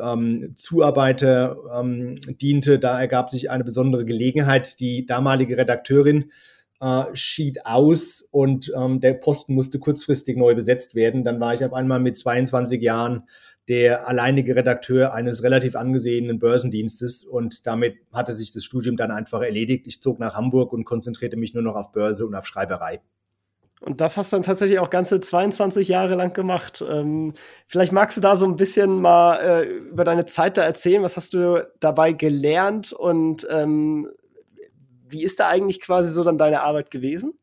ähm, 0.00 0.54
Zuarbeiter 0.56 1.56
ähm, 1.80 2.18
diente, 2.40 2.78
da 2.78 3.00
ergab 3.00 3.30
sich 3.30 3.50
eine 3.50 3.64
besondere 3.64 4.04
Gelegenheit. 4.04 4.80
Die 4.80 5.06
damalige 5.06 5.56
Redakteurin 5.56 6.32
äh, 6.80 7.04
schied 7.14 7.64
aus 7.64 8.26
und 8.30 8.72
ähm, 8.76 9.00
der 9.00 9.14
Posten 9.14 9.54
musste 9.54 9.78
kurzfristig 9.78 10.36
neu 10.36 10.54
besetzt 10.54 10.94
werden. 10.94 11.24
Dann 11.24 11.40
war 11.40 11.54
ich 11.54 11.64
auf 11.64 11.72
einmal 11.72 12.00
mit 12.00 12.18
22 12.18 12.82
Jahren 12.82 13.24
der 13.68 14.06
alleinige 14.06 14.54
Redakteur 14.54 15.12
eines 15.12 15.42
relativ 15.42 15.74
angesehenen 15.74 16.38
Börsendienstes 16.38 17.24
und 17.24 17.66
damit 17.66 17.96
hatte 18.12 18.32
sich 18.32 18.52
das 18.52 18.64
Studium 18.64 18.96
dann 18.96 19.10
einfach 19.10 19.42
erledigt. 19.42 19.86
Ich 19.86 20.00
zog 20.00 20.20
nach 20.20 20.34
Hamburg 20.34 20.72
und 20.72 20.84
konzentrierte 20.84 21.36
mich 21.36 21.54
nur 21.54 21.64
noch 21.64 21.74
auf 21.74 21.92
Börse 21.92 22.26
und 22.26 22.34
auf 22.34 22.46
Schreiberei. 22.46 23.00
Und 23.80 24.00
das 24.00 24.16
hast 24.16 24.32
du 24.32 24.36
dann 24.36 24.42
tatsächlich 24.42 24.78
auch 24.78 24.88
ganze 24.88 25.20
22 25.20 25.88
Jahre 25.88 26.14
lang 26.14 26.32
gemacht. 26.32 26.82
Ähm, 26.88 27.34
vielleicht 27.66 27.92
magst 27.92 28.16
du 28.16 28.20
da 28.22 28.34
so 28.34 28.46
ein 28.46 28.56
bisschen 28.56 29.00
mal 29.00 29.36
äh, 29.36 29.64
über 29.64 30.04
deine 30.04 30.24
Zeit 30.24 30.56
da 30.56 30.62
erzählen. 30.62 31.02
Was 31.02 31.16
hast 31.16 31.34
du 31.34 31.66
dabei 31.78 32.12
gelernt 32.12 32.92
und 32.92 33.46
ähm, 33.50 34.08
wie 35.08 35.22
ist 35.22 35.40
da 35.40 35.48
eigentlich 35.48 35.80
quasi 35.80 36.10
so 36.10 36.24
dann 36.24 36.38
deine 36.38 36.62
Arbeit 36.62 36.90
gewesen? 36.90 37.34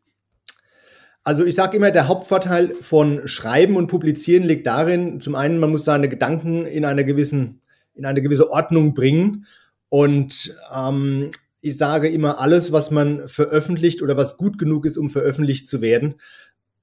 Also 1.23 1.45
ich 1.45 1.55
sage 1.55 1.77
immer, 1.77 1.91
der 1.91 2.09
Hauptvorteil 2.09 2.69
von 2.75 3.27
Schreiben 3.27 3.77
und 3.77 3.87
Publizieren 3.87 4.43
liegt 4.43 4.67
darin, 4.67 5.21
zum 5.21 5.35
einen, 5.35 5.57
man 5.57 5.71
muss 5.71 5.85
seine 5.85 6.09
Gedanken 6.09 6.65
in 6.65 6.83
eine, 6.83 7.05
gewissen, 7.05 7.61
in 7.93 8.05
eine 8.05 8.21
gewisse 8.21 8.51
Ordnung 8.51 8.93
bringen. 8.93 9.45
Und 9.87 10.57
ähm, 10.75 11.31
ich 11.61 11.77
sage 11.77 12.09
immer, 12.09 12.41
alles, 12.41 12.73
was 12.73 12.91
man 12.91 13.27
veröffentlicht 13.29 14.01
oder 14.01 14.17
was 14.17 14.35
gut 14.35 14.57
genug 14.57 14.85
ist, 14.85 14.97
um 14.97 15.09
veröffentlicht 15.09 15.69
zu 15.69 15.79
werden, 15.79 16.15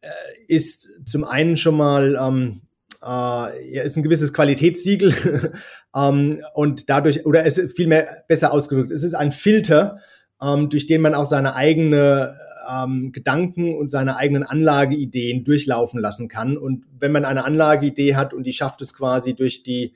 äh, 0.01 0.09
ist 0.49 0.89
zum 1.05 1.25
einen 1.25 1.59
schon 1.59 1.77
mal 1.77 2.19
ähm, 2.19 2.63
äh, 3.03 3.75
ja, 3.75 3.83
ist 3.83 3.97
ein 3.97 4.03
gewisses 4.03 4.33
Qualitätssiegel 4.33 5.53
ähm, 5.95 6.43
und 6.55 6.89
dadurch, 6.89 7.27
oder 7.27 7.45
es 7.45 7.59
ist 7.59 7.77
vielmehr 7.77 8.25
besser 8.29 8.53
ausgedrückt, 8.53 8.91
es 8.91 9.03
ist 9.03 9.15
ein 9.15 9.33
Filter, 9.33 9.99
ähm, 10.43 10.69
durch 10.69 10.87
den 10.87 11.01
man 11.01 11.15
auch 11.15 11.27
seine 11.27 11.55
eigene 11.55 12.39
ähm, 12.69 13.13
Gedanken 13.13 13.75
und 13.77 13.91
seine 13.91 14.17
eigenen 14.17 14.43
Anlageideen 14.43 15.45
durchlaufen 15.45 16.01
lassen 16.01 16.29
kann. 16.29 16.57
Und 16.57 16.85
wenn 16.99 17.13
man 17.13 17.25
eine 17.25 17.45
Anlageidee 17.45 18.15
hat 18.15 18.35
und 18.35 18.45
die 18.45 18.53
schafft 18.53 18.81
es 18.83 18.95
quasi 18.95 19.35
durch 19.35 19.63
die 19.63 19.95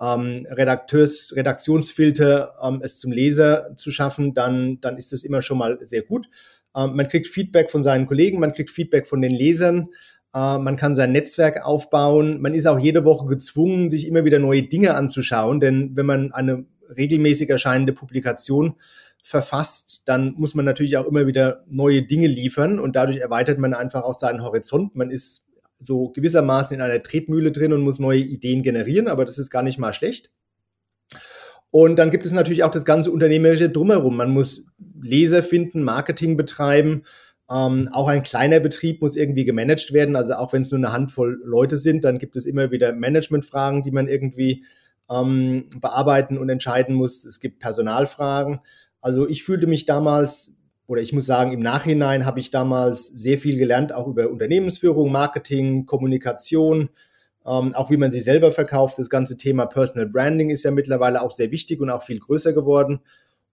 ähm, 0.00 0.46
Redakteurs, 0.50 1.34
Redaktionsfilter 1.34 2.54
ähm, 2.62 2.80
es 2.82 2.98
zum 2.98 3.12
Leser 3.12 3.76
zu 3.76 3.90
schaffen, 3.90 4.34
dann, 4.34 4.80
dann 4.80 4.96
ist 4.96 5.12
das 5.12 5.24
immer 5.24 5.42
schon 5.42 5.58
mal 5.58 5.78
sehr 5.80 6.02
gut. 6.02 6.28
Ähm, 6.76 6.96
man 6.96 7.08
kriegt 7.08 7.28
Feedback 7.28 7.70
von 7.70 7.82
seinen 7.82 8.06
Kollegen, 8.06 8.40
man 8.40 8.52
kriegt 8.52 8.70
Feedback 8.70 9.06
von 9.06 9.22
den 9.22 9.32
Lesern, 9.32 9.88
äh, 10.34 10.58
man 10.58 10.76
kann 10.76 10.94
sein 10.94 11.12
Netzwerk 11.12 11.64
aufbauen. 11.64 12.40
Man 12.40 12.54
ist 12.54 12.66
auch 12.66 12.78
jede 12.78 13.04
Woche 13.04 13.26
gezwungen, 13.26 13.88
sich 13.90 14.06
immer 14.06 14.24
wieder 14.24 14.38
neue 14.38 14.64
Dinge 14.64 14.94
anzuschauen, 14.94 15.60
denn 15.60 15.96
wenn 15.96 16.06
man 16.06 16.32
eine 16.32 16.66
regelmäßig 16.94 17.50
erscheinende 17.50 17.92
Publikation 17.92 18.76
verfasst, 19.26 20.02
dann 20.06 20.34
muss 20.36 20.54
man 20.54 20.64
natürlich 20.64 20.96
auch 20.96 21.04
immer 21.04 21.26
wieder 21.26 21.64
neue 21.66 22.02
Dinge 22.02 22.28
liefern 22.28 22.78
und 22.78 22.94
dadurch 22.94 23.16
erweitert 23.16 23.58
man 23.58 23.74
einfach 23.74 24.04
auch 24.04 24.16
seinen 24.16 24.44
Horizont. 24.44 24.94
Man 24.94 25.10
ist 25.10 25.44
so 25.78 26.10
gewissermaßen 26.10 26.76
in 26.76 26.80
einer 26.80 27.02
Tretmühle 27.02 27.50
drin 27.50 27.72
und 27.72 27.80
muss 27.80 27.98
neue 27.98 28.20
Ideen 28.20 28.62
generieren, 28.62 29.08
aber 29.08 29.24
das 29.24 29.36
ist 29.38 29.50
gar 29.50 29.64
nicht 29.64 29.78
mal 29.78 29.92
schlecht. 29.92 30.30
Und 31.72 31.96
dann 31.96 32.12
gibt 32.12 32.24
es 32.24 32.30
natürlich 32.30 32.62
auch 32.62 32.70
das 32.70 32.84
ganze 32.84 33.10
Unternehmerische 33.10 33.68
drumherum. 33.68 34.16
Man 34.16 34.30
muss 34.30 34.68
Leser 35.02 35.42
finden, 35.42 35.82
Marketing 35.82 36.36
betreiben. 36.36 37.02
Ähm, 37.50 37.88
auch 37.90 38.06
ein 38.06 38.22
kleiner 38.22 38.60
Betrieb 38.60 39.02
muss 39.02 39.16
irgendwie 39.16 39.44
gemanagt 39.44 39.92
werden. 39.92 40.14
Also 40.14 40.34
auch 40.34 40.52
wenn 40.52 40.62
es 40.62 40.70
nur 40.70 40.78
eine 40.78 40.92
Handvoll 40.92 41.40
Leute 41.42 41.78
sind, 41.78 42.04
dann 42.04 42.18
gibt 42.18 42.36
es 42.36 42.46
immer 42.46 42.70
wieder 42.70 42.92
Managementfragen, 42.92 43.82
die 43.82 43.90
man 43.90 44.06
irgendwie 44.06 44.64
ähm, 45.10 45.68
bearbeiten 45.80 46.38
und 46.38 46.48
entscheiden 46.48 46.94
muss. 46.94 47.24
Es 47.24 47.40
gibt 47.40 47.58
Personalfragen. 47.58 48.60
Also 49.06 49.28
ich 49.28 49.44
fühlte 49.44 49.68
mich 49.68 49.86
damals 49.86 50.56
oder 50.88 51.00
ich 51.00 51.12
muss 51.12 51.26
sagen, 51.26 51.52
im 51.52 51.60
Nachhinein 51.60 52.26
habe 52.26 52.40
ich 52.40 52.50
damals 52.50 53.06
sehr 53.06 53.38
viel 53.38 53.56
gelernt, 53.56 53.94
auch 53.94 54.08
über 54.08 54.28
Unternehmensführung, 54.28 55.12
Marketing, 55.12 55.86
Kommunikation, 55.86 56.88
ähm, 57.46 57.72
auch 57.76 57.88
wie 57.88 57.98
man 57.98 58.10
sich 58.10 58.24
selber 58.24 58.50
verkauft. 58.50 58.98
Das 58.98 59.08
ganze 59.08 59.36
Thema 59.36 59.66
Personal 59.66 60.08
Branding 60.08 60.50
ist 60.50 60.64
ja 60.64 60.72
mittlerweile 60.72 61.22
auch 61.22 61.30
sehr 61.30 61.52
wichtig 61.52 61.80
und 61.80 61.88
auch 61.88 62.02
viel 62.02 62.18
größer 62.18 62.52
geworden. 62.52 62.98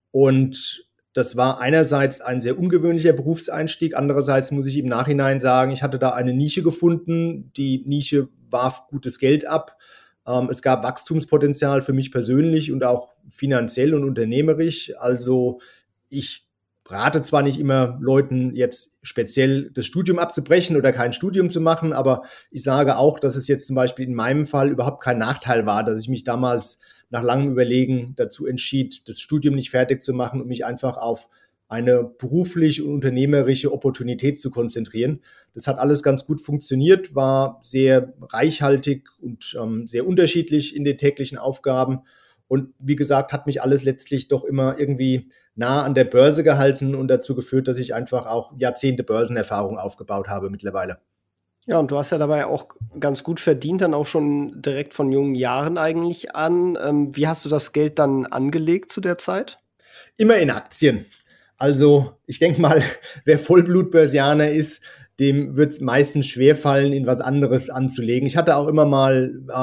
Und 0.10 0.88
das 1.14 1.38
war 1.38 1.60
einerseits 1.62 2.20
ein 2.20 2.42
sehr 2.42 2.58
ungewöhnlicher 2.58 3.14
Berufseinstieg, 3.14 3.96
andererseits 3.96 4.50
muss 4.50 4.66
ich 4.66 4.80
im 4.80 4.88
Nachhinein 4.88 5.40
sagen, 5.40 5.72
ich 5.72 5.84
hatte 5.84 6.00
da 6.00 6.14
eine 6.14 6.34
Nische 6.34 6.64
gefunden. 6.64 7.52
Die 7.58 7.84
Nische 7.86 8.28
warf 8.50 8.88
gutes 8.88 9.20
Geld 9.20 9.46
ab. 9.46 9.78
Ähm, 10.28 10.50
es 10.50 10.62
gab 10.62 10.84
Wachstumspotenzial 10.84 11.82
für 11.82 11.94
mich 11.94 12.12
persönlich 12.12 12.72
und 12.72 12.84
auch 12.84 13.12
finanziell 13.30 13.94
und 13.94 14.04
unternehmerisch. 14.04 14.94
Also 14.98 15.60
ich 16.10 16.48
rate 16.86 17.22
zwar 17.22 17.44
nicht 17.44 17.60
immer 17.60 17.98
Leuten 18.02 18.56
jetzt 18.56 18.98
speziell 19.02 19.72
das 19.72 19.86
Studium 19.86 20.20
abzubrechen 20.20 20.76
oder 20.76 20.92
kein 20.92 21.14
Studium 21.14 21.50
zu 21.50 21.62
machen, 21.62 21.94
aber 21.94 22.24
ich 22.52 22.64
sage 22.64 22.98
auch, 22.98 23.20
dass 23.20 23.36
es 23.36 23.48
jetzt 23.48 23.68
zum 23.68 23.76
Beispiel 23.76 24.06
in 24.06 24.14
meinem 24.14 24.46
Fall 24.46 24.70
überhaupt 24.70 25.02
kein 25.02 25.18
Nachteil 25.18 25.66
war, 25.66 25.84
dass 25.84 26.02
ich 26.02 26.10
mich 26.10 26.24
damals 26.24 26.80
nach 27.10 27.24
langem 27.24 27.52
Überlegen 27.52 28.14
dazu 28.16 28.46
entschied, 28.46 29.08
das 29.08 29.20
Studium 29.20 29.56
nicht 29.56 29.70
fertig 29.70 30.04
zu 30.04 30.14
machen 30.14 30.42
und 30.42 30.48
mich 30.48 30.66
einfach 30.66 30.98
auf 30.98 31.30
eine 31.74 32.04
beruflich 32.04 32.84
und 32.84 32.94
unternehmerische 32.94 33.74
Opportunität 33.74 34.40
zu 34.40 34.52
konzentrieren. 34.52 35.22
Das 35.56 35.66
hat 35.66 35.80
alles 35.80 36.04
ganz 36.04 36.26
gut 36.26 36.40
funktioniert, 36.40 37.16
war 37.16 37.60
sehr 37.64 38.14
reichhaltig 38.22 39.10
und 39.20 39.58
ähm, 39.60 39.88
sehr 39.88 40.06
unterschiedlich 40.06 40.76
in 40.76 40.84
den 40.84 41.00
täglichen 41.00 41.40
Aufgaben. 41.40 42.02
Und 42.48 42.74
wie 42.78 42.96
gesagt, 42.96 43.34
hat 43.34 43.48
mich 43.48 43.64
alles 43.64 43.84
letztlich 43.84 44.28
doch 44.28 44.44
immer 44.44 44.78
irgendwie 44.78 45.32
nah 45.56 45.84
an 45.84 45.96
der 45.96 46.04
Börse 46.04 46.44
gehalten 46.44 46.94
und 46.94 47.08
dazu 47.08 47.34
geführt, 47.34 47.68
dass 47.68 47.80
ich 47.80 47.96
einfach 47.96 48.28
auch 48.28 48.54
Jahrzehnte 48.60 49.04
Börsenerfahrung 49.04 49.80
aufgebaut 49.80 50.28
habe 50.28 50.52
mittlerweile. 50.52 51.00
Ja, 51.66 51.80
und 51.80 51.90
du 51.90 51.98
hast 51.98 52.12
ja 52.12 52.20
dabei 52.20 52.46
auch 52.46 52.68
ganz 53.00 53.24
gut 53.24 53.40
verdient, 53.40 53.82
dann 53.82 53.94
auch 53.94 54.06
schon 54.06 54.62
direkt 54.62 54.94
von 54.94 55.12
jungen 55.12 55.34
Jahren 55.34 55.80
eigentlich 55.80 56.36
an. 56.36 56.78
Ähm, 56.80 57.16
wie 57.16 57.28
hast 57.28 57.46
du 57.46 57.50
das 57.50 57.72
Geld 57.72 57.98
dann 57.98 58.28
angelegt 58.28 58.92
zu 58.92 59.02
der 59.02 59.18
Zeit? 59.18 59.58
Immer 60.18 60.38
in 60.38 60.52
Aktien. 60.52 61.06
Also 61.64 62.12
ich 62.26 62.40
denke 62.40 62.60
mal, 62.60 62.84
wer 63.24 63.40
Vollblutbörsianer 63.40 64.50
ist, 64.50 64.84
dem 65.22 65.56
wird 65.56 65.72
es 65.72 65.80
meistens 65.80 66.26
schwerfallen, 66.28 66.92
in 66.92 67.08
was 67.08 67.22
anderes 67.22 67.70
anzulegen. 67.70 68.28
Ich 68.28 68.36
hatte 68.36 68.58
auch 68.58 68.68
immer 68.68 68.86
mal 68.86 69.42
äh, 69.48 69.54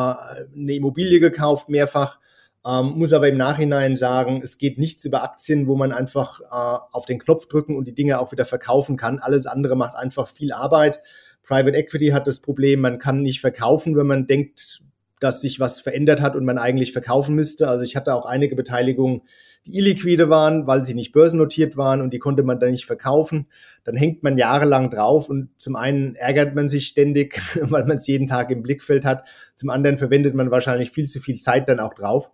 eine 0.58 0.72
Immobilie 0.72 1.20
gekauft, 1.20 1.68
mehrfach 1.68 2.18
ähm, 2.66 2.94
muss 2.96 3.12
aber 3.12 3.28
im 3.28 3.36
Nachhinein 3.36 3.98
sagen, 3.98 4.40
es 4.42 4.56
geht 4.56 4.78
nichts 4.78 5.04
über 5.04 5.22
Aktien, 5.22 5.66
wo 5.66 5.76
man 5.76 5.92
einfach 5.92 6.40
äh, 6.40 6.78
auf 6.90 7.04
den 7.04 7.18
Knopf 7.18 7.48
drücken 7.48 7.76
und 7.76 7.86
die 7.86 7.94
Dinge 7.94 8.18
auch 8.18 8.32
wieder 8.32 8.46
verkaufen 8.46 8.96
kann. 8.96 9.18
Alles 9.18 9.44
andere 9.44 9.76
macht 9.76 9.94
einfach 9.94 10.26
viel 10.26 10.54
Arbeit. 10.54 11.02
Private 11.42 11.76
Equity 11.76 12.08
hat 12.08 12.26
das 12.26 12.40
Problem, 12.40 12.80
man 12.80 12.98
kann 12.98 13.20
nicht 13.20 13.42
verkaufen, 13.42 13.94
wenn 13.94 14.06
man 14.06 14.26
denkt, 14.26 14.80
dass 15.20 15.42
sich 15.42 15.60
was 15.60 15.80
verändert 15.80 16.22
hat 16.22 16.34
und 16.34 16.46
man 16.46 16.56
eigentlich 16.56 16.92
verkaufen 16.92 17.34
müsste. 17.34 17.68
Also 17.68 17.84
ich 17.84 17.94
hatte 17.94 18.14
auch 18.14 18.24
einige 18.24 18.56
Beteiligungen, 18.56 19.20
die 19.66 19.76
illiquide 19.76 20.30
waren, 20.30 20.66
weil 20.66 20.84
sie 20.84 20.94
nicht 20.94 21.12
börsennotiert 21.12 21.76
waren 21.76 22.00
und 22.00 22.12
die 22.12 22.18
konnte 22.18 22.42
man 22.42 22.58
dann 22.60 22.70
nicht 22.70 22.86
verkaufen. 22.86 23.46
Dann 23.84 23.96
hängt 23.96 24.22
man 24.22 24.38
jahrelang 24.38 24.90
drauf 24.90 25.28
und 25.28 25.50
zum 25.58 25.76
einen 25.76 26.14
ärgert 26.14 26.54
man 26.54 26.68
sich 26.68 26.86
ständig, 26.86 27.40
weil 27.60 27.84
man 27.84 27.98
es 27.98 28.06
jeden 28.06 28.26
Tag 28.26 28.50
im 28.50 28.62
Blickfeld 28.62 29.04
hat. 29.04 29.26
Zum 29.54 29.70
anderen 29.70 29.98
verwendet 29.98 30.34
man 30.34 30.50
wahrscheinlich 30.50 30.90
viel 30.90 31.08
zu 31.08 31.20
viel 31.20 31.36
Zeit 31.36 31.68
dann 31.68 31.80
auch 31.80 31.94
drauf. 31.94 32.30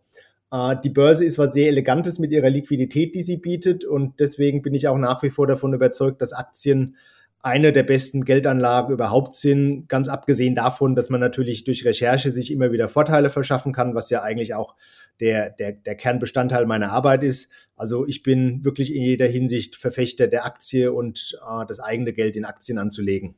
Äh, 0.53 0.77
die 0.83 0.91
Börse 0.91 1.25
ist 1.25 1.39
was 1.39 1.53
sehr 1.53 1.69
Elegantes 1.69 2.19
mit 2.19 2.31
ihrer 2.33 2.51
Liquidität, 2.51 3.15
die 3.15 3.23
sie 3.23 3.39
bietet. 3.39 3.85
Und 3.85 4.21
deswegen 4.21 4.63
bin 4.63 4.75
ich 4.75 4.89
auch 4.89 4.99
nach 4.99 5.23
wie 5.23 5.31
vor 5.31 5.47
davon 5.47 5.75
überzeugt, 5.75 6.23
dass 6.23 6.33
Aktien 6.33 6.97
eine 7.43 7.73
der 7.73 7.85
besten 7.85 8.25
Geldanlagen 8.25 8.93
überhaupt 8.93 9.37
sind. 9.37 9.89
Ganz 9.89 10.09
abgesehen 10.09 10.55
davon, 10.55 10.95
dass 10.97 11.11
man 11.11 11.21
natürlich 11.21 11.65
durch 11.65 11.85
Recherche 11.85 12.31
sich 12.31 12.51
immer 12.51 12.73
wieder 12.73 12.89
Vorteile 12.89 13.31
verschaffen 13.31 13.73
kann, 13.73 13.95
was 13.95 14.11
ja 14.11 14.23
eigentlich 14.23 14.55
auch 14.55 14.75
der, 15.21 15.51
der, 15.51 15.73
der 15.73 15.95
Kernbestandteil 15.95 16.67
meiner 16.67 16.93
Arbeit 16.93 17.23
ist. 17.23 17.49
Also 17.75 18.07
ich 18.07 18.23
bin 18.23 18.65
wirklich 18.65 18.95
in 18.95 19.03
jeder 19.03 19.27
Hinsicht 19.27 19.77
Verfechter 19.77 20.27
der 20.27 20.45
Aktie 20.45 20.93
und 20.93 21.39
äh, 21.47 21.67
das 21.67 21.81
eigene 21.81 22.13
Geld 22.13 22.37
in 22.37 22.45
Aktien 22.45 22.79
anzulegen. 22.79 23.35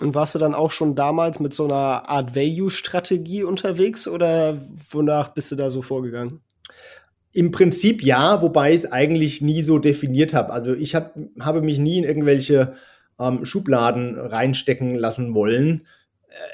Und 0.00 0.14
warst 0.14 0.34
du 0.34 0.40
dann 0.40 0.54
auch 0.54 0.72
schon 0.72 0.96
damals 0.96 1.38
mit 1.38 1.54
so 1.54 1.66
einer 1.66 2.08
Art 2.08 2.34
Value-Strategie 2.34 3.44
unterwegs 3.44 4.08
oder 4.08 4.60
wonach 4.90 5.28
bist 5.28 5.52
du 5.52 5.56
da 5.56 5.70
so 5.70 5.82
vorgegangen? 5.82 6.40
Im 7.32 7.52
Prinzip 7.52 8.02
ja, 8.02 8.42
wobei 8.42 8.70
ich 8.70 8.76
es 8.76 8.92
eigentlich 8.92 9.40
nie 9.40 9.62
so 9.62 9.78
definiert 9.78 10.34
habe. 10.34 10.52
Also 10.52 10.74
ich 10.74 10.94
hab, 10.94 11.16
habe 11.40 11.62
mich 11.62 11.78
nie 11.78 11.98
in 11.98 12.04
irgendwelche 12.04 12.74
ähm, 13.20 13.44
Schubladen 13.44 14.18
reinstecken 14.18 14.96
lassen 14.96 15.34
wollen. 15.34 15.86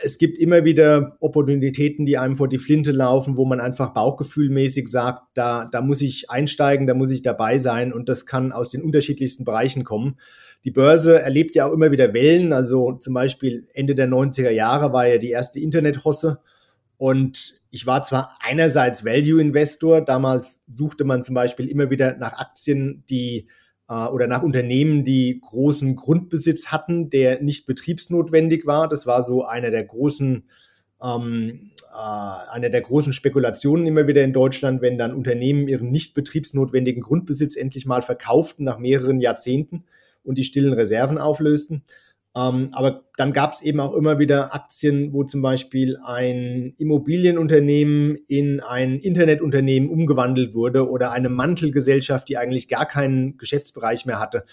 Es 0.02 0.18
gibt 0.18 0.38
immer 0.38 0.64
wieder 0.64 1.16
Opportunitäten, 1.20 2.06
die 2.06 2.18
einem 2.18 2.36
vor 2.36 2.48
die 2.48 2.58
Flinte 2.58 2.92
laufen, 2.92 3.36
wo 3.36 3.44
man 3.44 3.60
einfach 3.60 3.94
bauchgefühlmäßig 3.94 4.88
sagt, 4.88 5.22
da, 5.34 5.64
da 5.64 5.80
muss 5.80 6.02
ich 6.02 6.30
einsteigen, 6.30 6.86
da 6.86 6.94
muss 6.94 7.10
ich 7.10 7.22
dabei 7.22 7.58
sein 7.58 7.92
und 7.92 8.08
das 8.08 8.26
kann 8.26 8.52
aus 8.52 8.70
den 8.70 8.82
unterschiedlichsten 8.82 9.44
Bereichen 9.44 9.84
kommen. 9.84 10.18
Die 10.64 10.70
Börse 10.70 11.20
erlebt 11.20 11.54
ja 11.56 11.66
auch 11.66 11.72
immer 11.72 11.90
wieder 11.90 12.12
Wellen. 12.12 12.52
Also 12.52 12.92
zum 12.92 13.14
Beispiel 13.14 13.66
Ende 13.72 13.94
der 13.94 14.08
90er 14.08 14.50
Jahre 14.50 14.92
war 14.92 15.06
ja 15.06 15.18
die 15.18 15.30
erste 15.30 15.60
Internethosse. 15.60 16.40
Und 16.98 17.60
ich 17.70 17.86
war 17.86 18.02
zwar 18.02 18.36
einerseits 18.40 19.04
Value-Investor, 19.04 20.02
damals 20.02 20.60
suchte 20.70 21.04
man 21.04 21.22
zum 21.22 21.34
Beispiel 21.34 21.68
immer 21.68 21.88
wieder 21.88 22.16
nach 22.18 22.34
Aktien, 22.34 23.04
die 23.08 23.48
oder 23.94 24.26
nach 24.26 24.42
Unternehmen, 24.42 25.04
die 25.04 25.40
großen 25.40 25.96
Grundbesitz 25.96 26.66
hatten, 26.66 27.10
der 27.10 27.42
nicht 27.42 27.66
betriebsnotwendig 27.66 28.66
war. 28.66 28.88
Das 28.88 29.06
war 29.06 29.22
so 29.22 29.44
einer 29.44 29.70
der 29.70 29.84
großen 29.84 30.44
ähm, 31.02 31.70
äh, 31.92 32.50
eine 32.52 32.70
der 32.70 32.82
großen 32.82 33.12
Spekulationen 33.12 33.86
immer 33.86 34.06
wieder 34.06 34.22
in 34.22 34.32
Deutschland, 34.32 34.82
wenn 34.82 34.98
dann 34.98 35.14
Unternehmen 35.14 35.68
ihren 35.68 35.90
nicht 35.90 36.14
betriebsnotwendigen 36.14 37.02
Grundbesitz 37.02 37.56
endlich 37.56 37.86
mal 37.86 38.02
verkauften 38.02 38.64
nach 38.64 38.78
mehreren 38.78 39.20
Jahrzehnten 39.20 39.84
und 40.22 40.38
die 40.38 40.44
stillen 40.44 40.72
Reserven 40.72 41.18
auflösten. 41.18 41.82
Ähm, 42.36 42.68
aber 42.72 43.04
dann 43.16 43.32
gab 43.32 43.54
es 43.54 43.62
eben 43.62 43.80
auch 43.80 43.92
immer 43.94 44.18
wieder 44.18 44.54
Aktien, 44.54 45.12
wo 45.12 45.24
zum 45.24 45.42
Beispiel 45.42 45.98
ein 46.04 46.74
Immobilienunternehmen 46.78 48.18
in 48.28 48.60
ein 48.60 49.00
Internetunternehmen 49.00 49.90
umgewandelt 49.90 50.54
wurde 50.54 50.88
oder 50.88 51.10
eine 51.10 51.28
Mantelgesellschaft, 51.28 52.28
die 52.28 52.36
eigentlich 52.36 52.68
gar 52.68 52.86
keinen 52.86 53.36
Geschäftsbereich 53.36 54.06
mehr 54.06 54.20
hatte, 54.20 54.44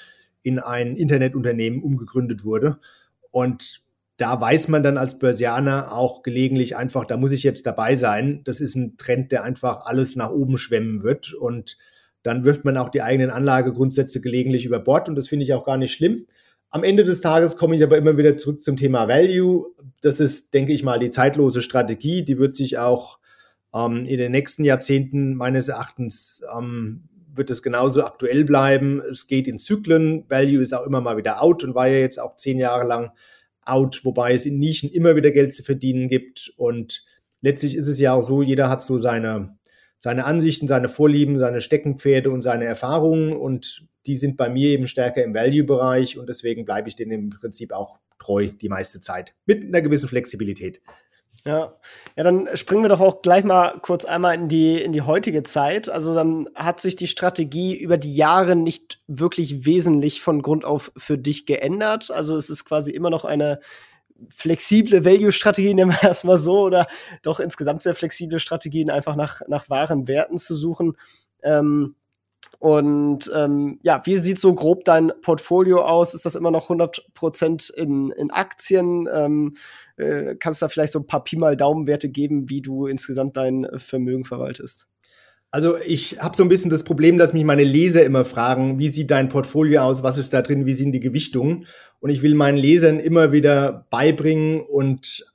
in 0.42 0.58
ein 0.60 0.96
Internetunternehmen 0.96 1.84
umgegründet 1.84 2.44
wurde. 2.44 2.80
Und 3.30 3.84
da 4.18 4.42
weiß 4.42 4.68
man 4.70 4.82
dann 4.82 4.98
als 4.98 5.20
Börsianer 5.20 5.92
auch 5.92 6.24
gelegentlich 6.24 6.76
einfach, 6.76 7.06
da 7.06 7.18
muss 7.18 7.32
ich 7.32 7.44
jetzt 7.44 7.68
dabei 7.68 7.96
sein. 7.96 8.42
Das 8.46 8.60
ist 8.60 8.76
ein 8.76 8.98
Trend, 8.98 9.32
der 9.32 9.44
einfach 9.44 9.86
alles 9.86 10.16
nach 10.16 10.32
oben 10.32 10.58
schwemmen 10.58 11.04
wird. 11.04 11.34
Und 11.34 11.78
dann 12.24 12.44
wirft 12.44 12.66
man 12.66 12.78
auch 12.78 12.90
die 12.90 13.04
eigenen 13.04 13.30
Anlagegrundsätze 13.30 14.20
gelegentlich 14.20 14.66
über 14.66 14.80
Bord. 14.80 15.08
Und 15.08 15.16
das 15.16 15.28
finde 15.28 15.44
ich 15.44 15.54
auch 15.54 15.64
gar 15.64 15.78
nicht 15.78 15.94
schlimm. 15.94 16.26
Am 16.70 16.84
Ende 16.84 17.04
des 17.04 17.22
Tages 17.22 17.58
komme 17.58 17.76
ich 17.76 17.84
aber 17.84 17.98
immer 17.98 18.18
wieder 18.18 18.38
zurück 18.38 18.62
zum 18.62 18.78
Thema 18.78 19.08
Value. 19.08 19.68
Das 20.02 20.20
ist, 20.20 20.54
denke 20.54 20.74
ich 20.74 20.84
mal, 20.84 21.00
die 21.00 21.12
zeitlose 21.12 21.62
Strategie. 21.62 22.24
Die 22.24 22.38
wird 22.38 22.56
sich 22.56 22.78
auch 22.78 23.20
ähm, 23.74 24.06
in 24.06 24.18
den 24.18 24.32
nächsten 24.32 24.64
Jahrzehnten 24.64 25.36
meines 25.36 25.68
Erachtens 25.68 26.44
ähm, 26.58 27.04
wird 27.38 27.50
es 27.50 27.62
genauso 27.64 28.04
aktuell 28.04 28.44
bleiben. 28.44 29.00
Es 29.00 29.28
geht 29.28 29.48
in 29.48 29.60
Zyklen. 29.60 30.26
Value 30.30 30.62
ist 30.62 30.74
auch 30.74 30.86
immer 30.86 31.02
mal 31.02 31.18
wieder 31.18 31.42
out 31.42 31.64
und 31.64 31.76
war 31.76 31.88
ja 31.88 32.00
jetzt 32.00 32.20
auch 32.20 32.36
zehn 32.36 32.58
Jahre 32.60 32.86
lang 32.86 33.12
out, 33.64 34.04
wobei 34.04 34.34
es 34.34 34.46
in 34.46 34.60
Nischen 34.60 34.90
immer 34.90 35.16
wieder 35.16 35.32
Geld 35.32 35.54
zu 35.54 35.64
verdienen 35.64 36.10
gibt. 36.10 36.54
Und 36.58 37.06
letztlich 37.42 37.76
ist 37.76 37.88
es 37.88 38.00
ja 38.00 38.14
auch 38.14 38.24
so, 38.24 38.42
jeder 38.42 38.70
hat 38.70 38.82
so 38.82 38.98
seine, 38.98 39.58
seine 39.98 40.26
Ansichten, 40.26 40.68
seine 40.68 40.88
Vorlieben, 40.88 41.38
seine 41.38 41.62
Steckenpferde 41.62 42.32
und 42.32 42.42
seine 42.42 42.66
Erfahrungen. 42.66 43.34
Und 43.34 43.86
die 44.08 44.16
sind 44.16 44.38
bei 44.38 44.50
mir 44.50 44.70
eben 44.70 44.88
stärker 44.88 45.24
im 45.24 45.34
Value-Bereich 45.34 46.18
und 46.18 46.28
deswegen 46.30 46.66
bleibe 46.66 46.88
ich 46.88 46.96
denen 46.96 47.12
im 47.12 47.30
Prinzip 47.30 47.72
auch 47.72 48.00
treu 48.18 48.48
die 48.48 48.70
meiste 48.70 49.02
Zeit 49.02 49.34
mit 49.46 49.64
einer 49.64 49.82
gewissen 49.82 50.10
Flexibilität. 50.10 50.82
Ja. 51.46 51.76
ja, 52.18 52.24
dann 52.24 52.50
springen 52.56 52.84
wir 52.84 52.90
doch 52.90 53.00
auch 53.00 53.22
gleich 53.22 53.46
mal 53.46 53.80
kurz 53.82 54.04
einmal 54.04 54.36
in 54.36 54.50
die, 54.50 54.82
in 54.82 54.92
die 54.92 55.04
heutige 55.04 55.44
Zeit. 55.44 55.88
Also 55.88 56.14
dann 56.14 56.50
hat 56.56 56.82
sich 56.82 56.98
die 56.98 57.08
Strategie 57.08 57.78
über 57.78 57.98
die 57.98 58.16
Jahre 58.16 58.58
nicht 58.58 59.00
wirklich 59.08 59.66
wesentlich 59.66 60.22
von 60.22 60.42
Grund 60.42 60.66
auf 60.66 60.92
für 60.98 61.18
dich 61.18 61.46
geändert. 61.46 62.12
Also 62.12 62.36
es 62.36 62.50
ist 62.50 62.66
quasi 62.66 62.92
immer 62.92 63.10
noch 63.10 63.24
eine 63.24 63.62
flexible 64.30 65.06
Value-Strategie, 65.06 65.74
nehmen 65.74 65.92
wir 65.92 66.04
erstmal 66.10 66.38
so, 66.38 66.62
oder 66.62 66.88
doch 67.22 67.40
insgesamt 67.40 67.82
sehr 67.82 67.96
flexible 67.96 68.40
Strategien, 68.40 68.90
einfach 68.90 69.16
nach, 69.16 69.42
nach 69.48 69.70
wahren 69.70 70.08
Werten 70.08 70.38
zu 70.38 70.56
suchen. 70.56 70.98
Ähm, 71.44 71.96
und 72.60 73.32
ähm, 73.36 73.80
ja, 73.84 74.02
wie 74.06 74.16
sieht 74.16 74.40
so 74.40 74.54
grob 74.54 74.84
dein 74.84 75.12
Portfolio 75.22 75.82
aus? 75.82 76.14
Ist 76.14 76.26
das 76.26 76.36
immer 76.36 76.52
noch 76.52 76.70
100% 76.70 77.74
in, 77.74 78.12
in 78.12 78.32
Aktien? 78.32 79.08
Ähm, 79.14 79.56
äh, 79.98 80.36
kannst 80.36 80.62
du 80.62 80.66
da 80.66 80.70
vielleicht 80.70 80.94
so 80.94 81.00
ein 81.00 81.08
paar 81.08 81.24
Pi 81.24 81.38
mal 81.38 81.56
Daumenwerte 81.56 82.10
geben, 82.10 82.50
wie 82.50 82.62
du 82.62 82.88
insgesamt 82.88 83.38
dein 83.38 83.68
Vermögen 83.78 84.24
verwaltest? 84.24 84.88
Also 85.50 85.78
ich 85.78 86.20
habe 86.20 86.36
so 86.36 86.44
ein 86.44 86.50
bisschen 86.50 86.70
das 86.70 86.84
Problem, 86.84 87.18
dass 87.18 87.34
mich 87.34 87.46
meine 87.46 87.64
Leser 87.64 88.04
immer 88.04 88.26
fragen, 88.26 88.80
wie 88.80 88.90
sieht 88.90 89.12
dein 89.12 89.30
Portfolio 89.30 89.82
aus, 89.82 90.04
was 90.04 90.18
ist 90.18 90.34
da 90.34 90.42
drin, 90.42 90.66
wie 90.66 90.74
sind 90.74 90.92
die 90.92 91.00
Gewichtungen? 91.00 91.66
Und 92.00 92.10
ich 92.10 92.22
will 92.22 92.36
meinen 92.36 92.58
Lesern 92.58 93.00
immer 93.00 93.32
wieder 93.32 93.88
beibringen 93.90 94.60
und 94.60 95.26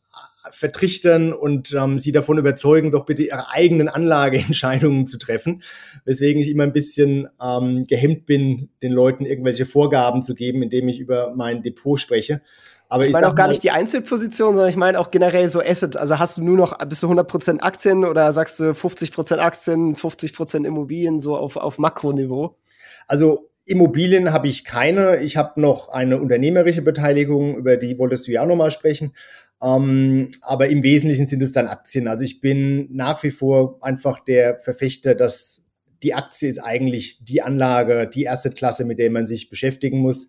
vertrichtern 0.51 1.33
und 1.33 1.73
ähm, 1.73 1.99
sie 1.99 2.13
davon 2.13 2.39
überzeugen, 2.39 2.91
doch 2.91 3.05
bitte 3.05 3.23
ihre 3.23 3.51
eigenen 3.51 3.89
Anlageentscheidungen 3.89 5.07
zu 5.07 5.19
treffen. 5.19 5.63
Weswegen 6.05 6.43
ich 6.43 6.51
immer 6.51 6.65
ein 6.65 6.73
bisschen 6.73 7.29
ähm, 7.41 7.85
gehemmt 7.85 8.27
bin, 8.27 8.71
den 8.83 8.93
Leuten 8.93 9.25
irgendwelche 9.25 9.67
Vorgaben 9.67 10.23
zu 10.23 10.35
geben, 10.35 10.63
indem 10.63 10.89
ich 10.89 10.99
über 10.99 11.33
mein 11.35 11.63
Depot 11.63 11.99
spreche. 11.99 12.43
Aber 12.89 13.05
ich, 13.05 13.11
ich 13.11 13.15
meine 13.15 13.29
auch 13.29 13.35
gar 13.35 13.49
nicht 13.49 13.63
die 13.63 13.71
Einzelposition, 13.71 14.55
sondern 14.55 14.69
ich 14.69 14.77
meine 14.77 15.01
auch 15.01 15.11
generell 15.11 15.49
so 15.49 15.63
Asset. 15.63 15.97
Also 15.97 16.19
hast 16.19 16.37
du 16.37 16.43
nur 16.43 16.59
noch, 16.59 16.77
bist 16.79 17.03
du 17.03 17.11
100% 17.11 17.61
Aktien 17.61 18.05
oder 18.05 18.31
sagst 18.33 18.61
du 18.61 18.73
50% 18.73 19.39
Aktien, 19.39 19.97
50% 19.97 20.67
Immobilien, 20.67 21.19
so 21.19 21.37
auf, 21.37 21.57
auf 21.57 21.79
Makroniveau? 21.79 22.59
Also 23.07 23.51
Immobilien 23.65 24.33
habe 24.33 24.49
ich 24.49 24.65
keine. 24.65 25.19
Ich 25.23 25.37
habe 25.37 25.61
noch 25.61 25.89
eine 25.89 26.21
unternehmerische 26.21 26.83
Beteiligung, 26.83 27.57
über 27.57 27.77
die 27.77 27.99
wolltest 27.99 28.27
du 28.27 28.33
ja 28.33 28.43
auch 28.43 28.47
nochmal 28.47 28.71
sprechen. 28.71 29.15
Ähm, 29.63 30.31
aber 30.41 30.69
im 30.69 30.83
Wesentlichen 30.83 31.27
sind 31.27 31.43
es 31.43 31.53
dann 31.53 31.69
Aktien. 31.69 32.09
Also 32.09 32.25
ich 32.25 32.41
bin 32.41 32.89
nach 32.95 33.23
wie 33.23 33.31
vor 33.31 33.79
einfach 33.81 34.21
der 34.21 34.59
Verfechter, 34.59 35.15
dass 35.15 35.63
die 36.03 36.15
Aktie 36.15 36.49
ist 36.49 36.59
eigentlich 36.59 37.25
die 37.25 37.43
Anlage, 37.43 38.09
die 38.13 38.25
erste 38.25 38.51
Klasse, 38.51 38.85
mit 38.85 38.99
der 38.99 39.11
man 39.11 39.29
sich 39.29 39.49
beschäftigen 39.49 39.99
muss. 39.99 40.29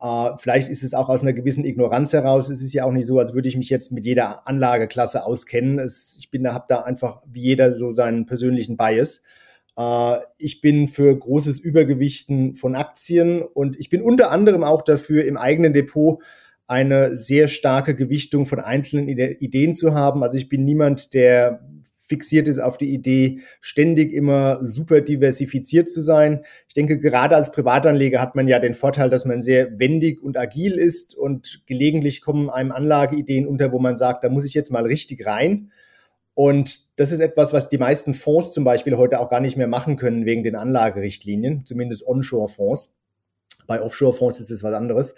Äh, 0.00 0.30
vielleicht 0.38 0.68
ist 0.68 0.82
es 0.82 0.94
auch 0.94 1.08
aus 1.08 1.22
einer 1.22 1.32
gewissen 1.32 1.64
Ignoranz 1.64 2.12
heraus. 2.12 2.48
Es 2.48 2.60
ist 2.60 2.72
ja 2.72 2.84
auch 2.84 2.92
nicht 2.92 3.06
so, 3.06 3.18
als 3.20 3.34
würde 3.34 3.48
ich 3.48 3.56
mich 3.56 3.70
jetzt 3.70 3.92
mit 3.92 4.04
jeder 4.04 4.48
Anlageklasse 4.48 5.24
auskennen. 5.24 5.78
Es, 5.78 6.16
ich 6.18 6.30
bin 6.30 6.42
da, 6.42 6.52
habe 6.52 6.66
da 6.68 6.82
einfach 6.82 7.22
wie 7.26 7.42
jeder 7.42 7.72
so 7.72 7.92
seinen 7.92 8.26
persönlichen 8.26 8.76
Bias. 8.76 9.22
Äh, 9.76 10.18
ich 10.38 10.60
bin 10.60 10.88
für 10.88 11.16
großes 11.16 11.58
Übergewichten 11.58 12.54
von 12.54 12.74
Aktien 12.74 13.42
und 13.42 13.78
ich 13.78 13.90
bin 13.90 14.02
unter 14.02 14.30
anderem 14.30 14.64
auch 14.64 14.82
dafür, 14.82 15.24
im 15.24 15.36
eigenen 15.36 15.72
Depot 15.72 16.22
eine 16.66 17.16
sehr 17.16 17.46
starke 17.46 17.94
Gewichtung 17.94 18.44
von 18.44 18.58
einzelnen 18.58 19.08
Ideen 19.08 19.72
zu 19.72 19.94
haben. 19.94 20.24
Also 20.24 20.36
ich 20.36 20.48
bin 20.48 20.64
niemand, 20.64 21.14
der 21.14 21.60
fixiert 22.06 22.48
ist 22.48 22.60
auf 22.60 22.78
die 22.78 22.92
Idee, 22.92 23.40
ständig 23.60 24.12
immer 24.12 24.64
super 24.64 25.00
diversifiziert 25.00 25.88
zu 25.90 26.00
sein. 26.00 26.44
Ich 26.68 26.74
denke, 26.74 27.00
gerade 27.00 27.34
als 27.34 27.50
Privatanleger 27.50 28.20
hat 28.20 28.34
man 28.36 28.48
ja 28.48 28.58
den 28.58 28.74
Vorteil, 28.74 29.10
dass 29.10 29.24
man 29.24 29.42
sehr 29.42 29.78
wendig 29.78 30.22
und 30.22 30.38
agil 30.38 30.74
ist 30.74 31.16
und 31.16 31.62
gelegentlich 31.66 32.20
kommen 32.20 32.48
einem 32.48 32.72
Anlageideen 32.72 33.46
unter, 33.46 33.72
wo 33.72 33.78
man 33.78 33.96
sagt, 33.96 34.24
da 34.24 34.28
muss 34.28 34.46
ich 34.46 34.54
jetzt 34.54 34.70
mal 34.70 34.86
richtig 34.86 35.26
rein. 35.26 35.72
Und 36.36 36.80
das 36.96 37.12
ist 37.12 37.20
etwas, 37.20 37.54
was 37.54 37.70
die 37.70 37.78
meisten 37.78 38.12
Fonds 38.12 38.52
zum 38.52 38.62
Beispiel 38.62 38.98
heute 38.98 39.20
auch 39.20 39.30
gar 39.30 39.40
nicht 39.40 39.56
mehr 39.56 39.68
machen 39.68 39.96
können 39.96 40.26
wegen 40.26 40.42
den 40.42 40.54
Anlagerichtlinien, 40.54 41.64
zumindest 41.64 42.06
Onshore-Fonds. 42.06 42.92
Bei 43.66 43.80
Offshore-Fonds 43.80 44.38
ist 44.38 44.50
es 44.50 44.62
was 44.62 44.74
anderes. 44.74 45.12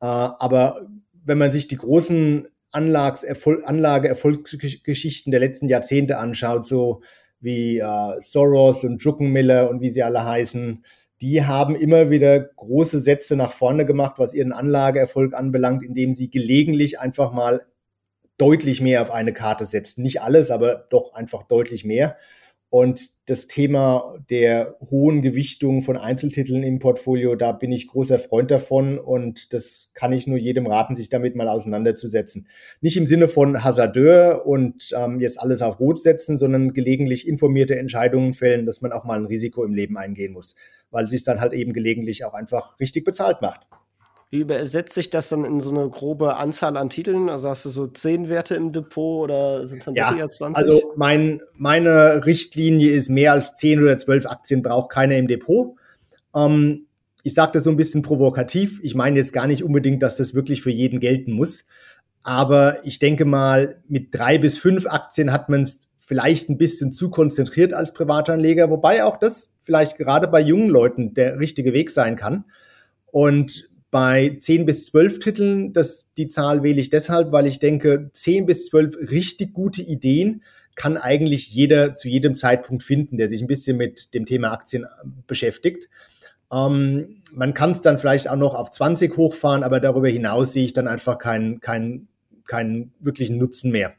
Äh, 0.00 0.06
aber 0.06 0.86
wenn 1.24 1.38
man 1.38 1.50
sich 1.50 1.66
die 1.66 1.76
großen 1.76 2.46
Anlage-Erfolgsgeschichten 2.70 5.32
der 5.32 5.40
letzten 5.40 5.68
Jahrzehnte 5.68 6.18
anschaut, 6.18 6.64
so 6.64 7.02
wie 7.40 7.78
äh, 7.78 8.20
Soros 8.20 8.84
und 8.84 9.04
Druckenmiller 9.04 9.70
und 9.70 9.80
wie 9.80 9.90
sie 9.90 10.04
alle 10.04 10.24
heißen, 10.24 10.84
die 11.20 11.44
haben 11.44 11.74
immer 11.74 12.10
wieder 12.10 12.38
große 12.38 13.00
Sätze 13.00 13.34
nach 13.34 13.50
vorne 13.50 13.86
gemacht, 13.86 14.20
was 14.20 14.34
ihren 14.34 14.52
Anlageerfolg 14.52 15.34
anbelangt, 15.34 15.82
indem 15.82 16.12
sie 16.12 16.30
gelegentlich 16.30 17.00
einfach 17.00 17.32
mal 17.32 17.66
deutlich 18.40 18.80
mehr 18.80 19.02
auf 19.02 19.10
eine 19.10 19.32
Karte 19.32 19.64
setzen. 19.64 20.02
Nicht 20.02 20.22
alles, 20.22 20.50
aber 20.50 20.86
doch 20.90 21.12
einfach 21.14 21.42
deutlich 21.44 21.84
mehr. 21.84 22.16
Und 22.72 23.28
das 23.28 23.48
Thema 23.48 24.16
der 24.30 24.76
hohen 24.92 25.22
Gewichtung 25.22 25.82
von 25.82 25.96
Einzeltiteln 25.96 26.62
im 26.62 26.78
Portfolio, 26.78 27.34
da 27.34 27.50
bin 27.50 27.72
ich 27.72 27.88
großer 27.88 28.20
Freund 28.20 28.48
davon 28.52 28.96
und 28.96 29.52
das 29.52 29.90
kann 29.92 30.12
ich 30.12 30.28
nur 30.28 30.38
jedem 30.38 30.68
raten, 30.68 30.94
sich 30.94 31.08
damit 31.08 31.34
mal 31.34 31.48
auseinanderzusetzen. 31.48 32.46
Nicht 32.80 32.96
im 32.96 33.06
Sinne 33.06 33.26
von 33.26 33.64
Hasardeur 33.64 34.46
und 34.46 34.92
ähm, 34.96 35.18
jetzt 35.18 35.40
alles 35.40 35.62
auf 35.62 35.80
Rot 35.80 36.00
setzen, 36.00 36.38
sondern 36.38 36.72
gelegentlich 36.72 37.26
informierte 37.26 37.76
Entscheidungen 37.76 38.34
fällen, 38.34 38.66
dass 38.66 38.82
man 38.82 38.92
auch 38.92 39.02
mal 39.02 39.18
ein 39.18 39.26
Risiko 39.26 39.64
im 39.64 39.74
Leben 39.74 39.98
eingehen 39.98 40.32
muss, 40.32 40.54
weil 40.92 41.06
es 41.06 41.10
sich 41.10 41.24
dann 41.24 41.40
halt 41.40 41.52
eben 41.54 41.72
gelegentlich 41.72 42.24
auch 42.24 42.34
einfach 42.34 42.78
richtig 42.78 43.04
bezahlt 43.04 43.42
macht. 43.42 43.66
Wie 44.30 44.38
übersetzt 44.38 44.94
sich 44.94 45.10
das 45.10 45.28
dann 45.28 45.44
in 45.44 45.58
so 45.58 45.70
eine 45.70 45.88
grobe 45.90 46.36
Anzahl 46.36 46.76
an 46.76 46.88
Titeln? 46.88 47.28
Also 47.28 47.48
hast 47.48 47.64
du 47.64 47.70
so 47.70 47.88
zehn 47.88 48.28
Werte 48.28 48.54
im 48.54 48.70
Depot 48.70 49.24
oder 49.24 49.66
sind 49.66 49.80
es 49.80 49.86
dann 49.86 49.96
ja, 49.96 50.14
eher 50.14 50.28
20? 50.28 50.56
Also 50.56 50.92
mein, 50.94 51.40
meine 51.54 52.24
Richtlinie 52.24 52.92
ist, 52.92 53.08
mehr 53.08 53.32
als 53.32 53.56
zehn 53.56 53.82
oder 53.82 53.96
zwölf 53.96 54.26
Aktien 54.26 54.62
braucht 54.62 54.90
keiner 54.90 55.16
im 55.16 55.26
Depot. 55.26 55.74
Ähm, 56.34 56.86
ich 57.24 57.34
sage 57.34 57.52
das 57.52 57.64
so 57.64 57.70
ein 57.70 57.76
bisschen 57.76 58.02
provokativ. 58.02 58.78
Ich 58.84 58.94
meine 58.94 59.16
jetzt 59.16 59.32
gar 59.32 59.48
nicht 59.48 59.64
unbedingt, 59.64 60.00
dass 60.00 60.16
das 60.16 60.32
wirklich 60.32 60.62
für 60.62 60.70
jeden 60.70 61.00
gelten 61.00 61.32
muss. 61.32 61.64
Aber 62.22 62.86
ich 62.86 63.00
denke 63.00 63.24
mal, 63.24 63.82
mit 63.88 64.14
drei 64.14 64.38
bis 64.38 64.58
fünf 64.58 64.86
Aktien 64.86 65.32
hat 65.32 65.48
man 65.48 65.62
es 65.62 65.80
vielleicht 65.98 66.50
ein 66.50 66.58
bisschen 66.58 66.92
zu 66.92 67.10
konzentriert 67.10 67.72
als 67.72 67.92
Privatanleger, 67.94 68.70
wobei 68.70 69.04
auch 69.04 69.16
das 69.16 69.52
vielleicht 69.62 69.96
gerade 69.96 70.28
bei 70.28 70.40
jungen 70.40 70.68
Leuten 70.68 71.14
der 71.14 71.40
richtige 71.40 71.72
Weg 71.72 71.90
sein 71.90 72.14
kann. 72.14 72.44
Und 73.06 73.69
bei 73.90 74.36
10 74.38 74.66
bis 74.66 74.86
12 74.86 75.18
Titeln, 75.18 75.72
das, 75.72 76.06
die 76.16 76.28
Zahl 76.28 76.62
wähle 76.62 76.80
ich 76.80 76.90
deshalb, 76.90 77.32
weil 77.32 77.46
ich 77.46 77.58
denke, 77.58 78.10
10 78.12 78.46
bis 78.46 78.66
12 78.66 79.10
richtig 79.10 79.52
gute 79.52 79.82
Ideen 79.82 80.42
kann 80.76 80.96
eigentlich 80.96 81.52
jeder 81.52 81.94
zu 81.94 82.08
jedem 82.08 82.36
Zeitpunkt 82.36 82.82
finden, 82.82 83.16
der 83.16 83.28
sich 83.28 83.42
ein 83.42 83.48
bisschen 83.48 83.76
mit 83.76 84.14
dem 84.14 84.26
Thema 84.26 84.52
Aktien 84.52 84.84
äh, 84.84 84.88
beschäftigt. 85.26 85.88
Ähm, 86.52 87.22
man 87.32 87.54
kann 87.54 87.72
es 87.72 87.80
dann 87.80 87.98
vielleicht 87.98 88.28
auch 88.28 88.36
noch 88.36 88.54
auf 88.54 88.70
20 88.70 89.16
hochfahren, 89.16 89.62
aber 89.62 89.80
darüber 89.80 90.08
hinaus 90.08 90.52
sehe 90.52 90.64
ich 90.64 90.72
dann 90.72 90.88
einfach 90.88 91.18
keinen, 91.18 91.60
keinen, 91.60 92.08
keinen 92.46 92.92
wirklichen 93.00 93.38
Nutzen 93.38 93.70
mehr. 93.70 93.94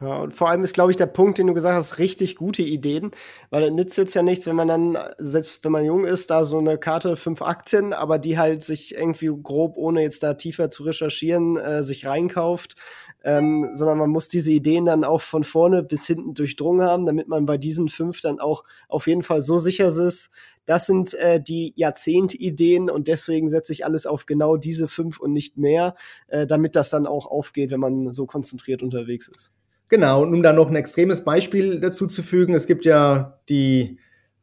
Ja, 0.00 0.22
und 0.22 0.34
vor 0.34 0.48
allem 0.48 0.62
ist, 0.62 0.72
glaube 0.72 0.90
ich, 0.90 0.96
der 0.96 1.04
Punkt, 1.04 1.36
den 1.36 1.46
du 1.46 1.52
gesagt 1.52 1.74
hast, 1.74 1.98
richtig 1.98 2.36
gute 2.36 2.62
Ideen, 2.62 3.10
weil 3.50 3.64
es 3.64 3.70
nützt 3.70 3.98
jetzt 3.98 4.14
ja 4.14 4.22
nichts, 4.22 4.46
wenn 4.46 4.56
man 4.56 4.68
dann, 4.68 4.96
selbst 5.18 5.62
wenn 5.62 5.72
man 5.72 5.84
jung 5.84 6.06
ist, 6.06 6.30
da 6.30 6.44
so 6.44 6.56
eine 6.56 6.78
Karte 6.78 7.16
fünf 7.16 7.42
Aktien, 7.42 7.92
aber 7.92 8.18
die 8.18 8.38
halt 8.38 8.62
sich 8.62 8.94
irgendwie 8.94 9.30
grob, 9.42 9.76
ohne 9.76 10.00
jetzt 10.00 10.22
da 10.22 10.32
tiefer 10.34 10.70
zu 10.70 10.84
recherchieren, 10.84 11.58
äh, 11.58 11.82
sich 11.82 12.06
reinkauft, 12.06 12.76
ähm, 13.24 13.72
sondern 13.74 13.98
man 13.98 14.08
muss 14.08 14.28
diese 14.28 14.52
Ideen 14.52 14.86
dann 14.86 15.04
auch 15.04 15.20
von 15.20 15.44
vorne 15.44 15.82
bis 15.82 16.06
hinten 16.06 16.32
durchdrungen 16.32 16.80
haben, 16.86 17.04
damit 17.04 17.28
man 17.28 17.44
bei 17.44 17.58
diesen 17.58 17.88
fünf 17.90 18.22
dann 18.22 18.40
auch 18.40 18.64
auf 18.88 19.06
jeden 19.06 19.22
Fall 19.22 19.42
so 19.42 19.58
sicher 19.58 19.88
ist, 19.88 20.30
das 20.64 20.86
sind 20.86 21.12
äh, 21.14 21.42
die 21.42 21.74
Jahrzehntideen 21.76 22.88
und 22.88 23.06
deswegen 23.06 23.50
setze 23.50 23.72
ich 23.74 23.84
alles 23.84 24.06
auf 24.06 24.24
genau 24.24 24.56
diese 24.56 24.88
fünf 24.88 25.20
und 25.20 25.34
nicht 25.34 25.58
mehr, 25.58 25.94
äh, 26.28 26.46
damit 26.46 26.74
das 26.74 26.88
dann 26.88 27.06
auch 27.06 27.26
aufgeht, 27.26 27.70
wenn 27.70 27.80
man 27.80 28.12
so 28.12 28.24
konzentriert 28.24 28.82
unterwegs 28.82 29.28
ist. 29.28 29.52
Genau, 29.90 30.22
und 30.22 30.32
um 30.32 30.42
da 30.42 30.52
noch 30.52 30.70
ein 30.70 30.76
extremes 30.76 31.24
Beispiel 31.24 31.80
dazu 31.80 32.06
zu 32.06 32.22
fügen, 32.22 32.54
es 32.54 32.68
gibt 32.68 32.84
ja 32.84 33.40
die, 33.48 33.98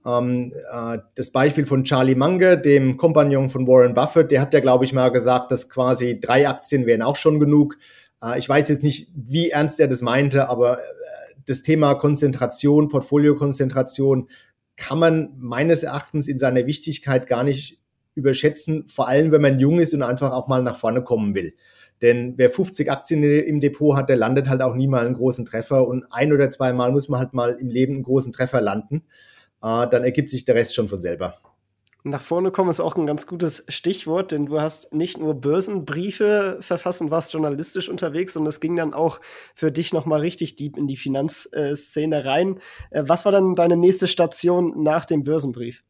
ähm, 0.05 0.51
äh, 0.69 0.97
das 1.15 1.31
Beispiel 1.31 1.65
von 1.65 1.85
Charlie 1.85 2.15
Munger, 2.15 2.57
dem 2.57 2.97
Kompagnon 2.97 3.47
von 3.47 3.65
Warren 3.65 3.93
Buffett, 3.93 4.29
der 4.29 4.41
hat 4.41 4.53
ja, 4.53 4.59
glaube 4.59 4.83
ich, 4.83 4.91
mal 4.91 5.07
gesagt, 5.07 5.51
dass 5.53 5.69
quasi 5.69 6.19
drei 6.19 6.49
Aktien 6.49 6.85
wären 6.85 7.01
auch 7.01 7.15
schon 7.15 7.39
genug. 7.39 7.77
Äh, 8.21 8.37
ich 8.39 8.49
weiß 8.49 8.67
jetzt 8.67 8.83
nicht, 8.83 9.09
wie 9.15 9.51
ernst 9.51 9.79
er 9.79 9.87
das 9.87 10.01
meinte, 10.01 10.49
aber 10.49 10.79
äh, 10.79 10.81
das 11.45 11.61
Thema 11.61 11.95
Konzentration, 11.95 12.89
Portfoliokonzentration 12.89 14.27
kann 14.75 14.99
man 14.99 15.29
meines 15.37 15.81
Erachtens 15.81 16.27
in 16.27 16.39
seiner 16.39 16.65
Wichtigkeit 16.65 17.25
gar 17.25 17.45
nicht 17.45 17.79
überschätzen, 18.15 18.85
vor 18.89 19.07
allem 19.07 19.31
wenn 19.31 19.41
man 19.41 19.59
jung 19.59 19.79
ist 19.79 19.93
und 19.93 20.03
einfach 20.03 20.33
auch 20.33 20.49
mal 20.49 20.61
nach 20.61 20.75
vorne 20.75 21.05
kommen 21.05 21.35
will. 21.35 21.53
Denn 22.01 22.33
wer 22.37 22.49
50 22.49 22.91
Aktien 22.91 23.23
im 23.23 23.59
Depot 23.59 23.95
hat, 23.95 24.09
der 24.09 24.17
landet 24.17 24.49
halt 24.49 24.61
auch 24.61 24.75
nie 24.75 24.87
mal 24.87 25.05
einen 25.05 25.15
großen 25.15 25.45
Treffer 25.45 25.87
und 25.87 26.05
ein 26.11 26.31
oder 26.31 26.49
zwei 26.49 26.73
Mal 26.73 26.91
muss 26.91 27.09
man 27.09 27.19
halt 27.19 27.33
mal 27.33 27.51
im 27.53 27.69
Leben 27.69 27.95
einen 27.95 28.03
großen 28.03 28.31
Treffer 28.31 28.61
landen. 28.61 29.03
Äh, 29.63 29.87
dann 29.87 30.03
ergibt 30.03 30.29
sich 30.29 30.45
der 30.45 30.55
Rest 30.55 30.75
schon 30.75 30.87
von 30.87 31.01
selber. 31.01 31.35
Nach 32.03 32.21
vorne 32.21 32.51
kommen 32.51 32.69
ist 32.69 32.79
auch 32.79 32.95
ein 32.95 33.05
ganz 33.05 33.27
gutes 33.27 33.65
Stichwort, 33.67 34.31
denn 34.31 34.45
du 34.45 34.61
hast 34.61 34.93
nicht 34.93 35.17
nur 35.17 35.33
Börsenbriefe 35.35 36.57
verfasst 36.61 37.01
und 37.01 37.11
warst 37.11 37.33
journalistisch 37.33 37.89
unterwegs, 37.89 38.33
sondern 38.33 38.49
es 38.49 38.61
ging 38.61 38.77
dann 38.77 38.93
auch 38.93 39.19
für 39.55 39.73
dich 39.73 39.91
nochmal 39.91 40.21
richtig 40.21 40.55
deep 40.55 40.77
in 40.77 40.87
die 40.87 40.95
Finanzszene 40.95 42.23
rein. 42.23 42.59
Äh, 42.91 43.03
was 43.07 43.25
war 43.25 43.31
dann 43.31 43.55
deine 43.55 43.75
nächste 43.75 44.07
Station 44.07 44.83
nach 44.83 45.05
dem 45.05 45.23
Börsenbrief? 45.23 45.83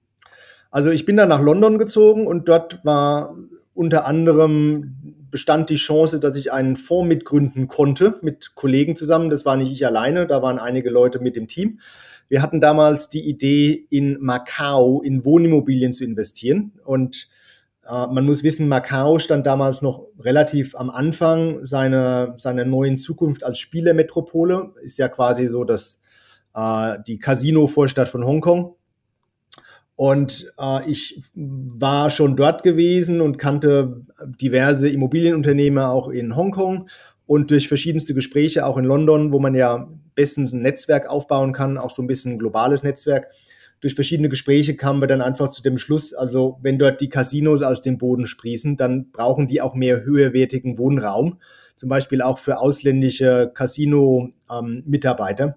Also 0.72 0.89
ich 0.89 1.06
bin 1.06 1.17
dann 1.17 1.30
nach 1.30 1.41
London 1.41 1.78
gezogen 1.78 2.26
und 2.26 2.50
dort 2.50 2.84
war 2.84 3.36
unter 3.74 4.06
anderem 4.06 5.16
bestand 5.38 5.69
die 5.69 5.76
Chance, 5.76 6.19
dass 6.19 6.36
ich 6.36 6.52
einen 6.52 6.76
Fonds 6.76 7.08
mitgründen 7.08 7.67
konnte 7.67 8.17
mit 8.23 8.56
Kollegen 8.56 8.95
zusammen. 8.95 9.30
Das 9.30 9.45
war 9.45 9.56
nicht 9.56 9.71
ich 9.71 9.86
alleine, 9.86 10.26
da 10.26 10.41
waren 10.41 10.58
einige 10.58 10.89
Leute 10.89 11.19
mit 11.19 11.36
dem 11.36 11.47
Team. 11.47 11.80
Wir 12.28 12.41
hatten 12.41 12.60
damals 12.60 13.10
die 13.10 13.30
Idee, 13.30 13.86
in 13.91 14.17
Macau 14.19 15.04
in 15.04 15.23
Wohnimmobilien 15.26 15.93
zu 15.93 16.06
investieren. 16.06 16.71
Und 16.84 17.30
äh, 17.88 18.08
man 18.08 18.26
muss 18.26 18.41
wissen, 18.41 18.67
Macau 18.67 19.19
stand 19.19 19.45
damals 19.45 19.84
noch 19.84 20.08
relativ 20.19 20.76
am 20.76 20.89
Anfang 20.89 21.63
seiner, 21.63 22.34
seiner 22.39 22.65
neuen 22.65 22.97
Zukunft 22.97 23.43
als 23.43 23.60
Spielermetropole. 23.60 24.73
Ist 24.82 24.97
ja 24.97 25.08
quasi 25.08 25.47
so, 25.47 25.65
dass 25.65 26.02
äh, 26.56 26.97
die 27.06 27.19
Casino-Vorstadt 27.19 28.08
von 28.08 28.26
Hongkong. 28.26 28.73
Und 29.97 30.53
äh, 30.60 30.89
ich 30.89 31.21
war 31.33 32.10
schon 32.12 32.38
dort 32.38 32.62
gewesen 32.62 33.19
und 33.19 33.39
kannte 33.39 34.05
diverse 34.39 34.88
Immobilienunternehmer 34.88 35.89
auch 35.89 36.10
in 36.10 36.36
Hongkong 36.36 36.88
und 37.25 37.49
durch 37.49 37.67
verschiedenste 37.67 38.13
Gespräche 38.13 38.67
auch 38.67 38.77
in 38.77 38.86
London, 38.86 39.33
wo 39.33 39.39
man 39.39 39.55
ja 39.55 39.89
bestens 40.13 40.53
ein 40.53 40.62
Netzwerk 40.62 41.10
aufbauen 41.10 41.51
kann, 41.51 41.79
auch 41.79 41.89
so 41.89 42.03
ein 42.03 42.07
bisschen 42.07 42.33
ein 42.33 42.39
globales 42.39 42.83
Netzwerk. 42.83 43.31
Durch 43.79 43.95
verschiedene 43.95 44.29
Gespräche 44.29 44.75
kamen 44.75 45.01
wir 45.01 45.07
dann 45.07 45.21
einfach 45.21 45.49
zu 45.49 45.63
dem 45.63 45.79
Schluss, 45.79 46.13
also 46.13 46.60
wenn 46.62 46.77
dort 46.77 47.01
die 47.01 47.10
Casinos 47.10 47.63
aus 47.63 47.81
dem 47.81 47.97
Boden 47.97 48.27
sprießen, 48.27 48.77
dann 48.77 49.10
brauchen 49.10 49.47
die 49.47 49.62
auch 49.62 49.73
mehr 49.73 50.03
höherwertigen 50.03 50.77
Wohnraum, 50.77 51.39
zum 51.73 51.89
Beispiel 51.89 52.21
auch 52.21 52.38
für 52.38 52.60
ausländische 52.60 53.49
Casino-Mitarbeiter. 53.51 55.43
Ähm, 55.43 55.53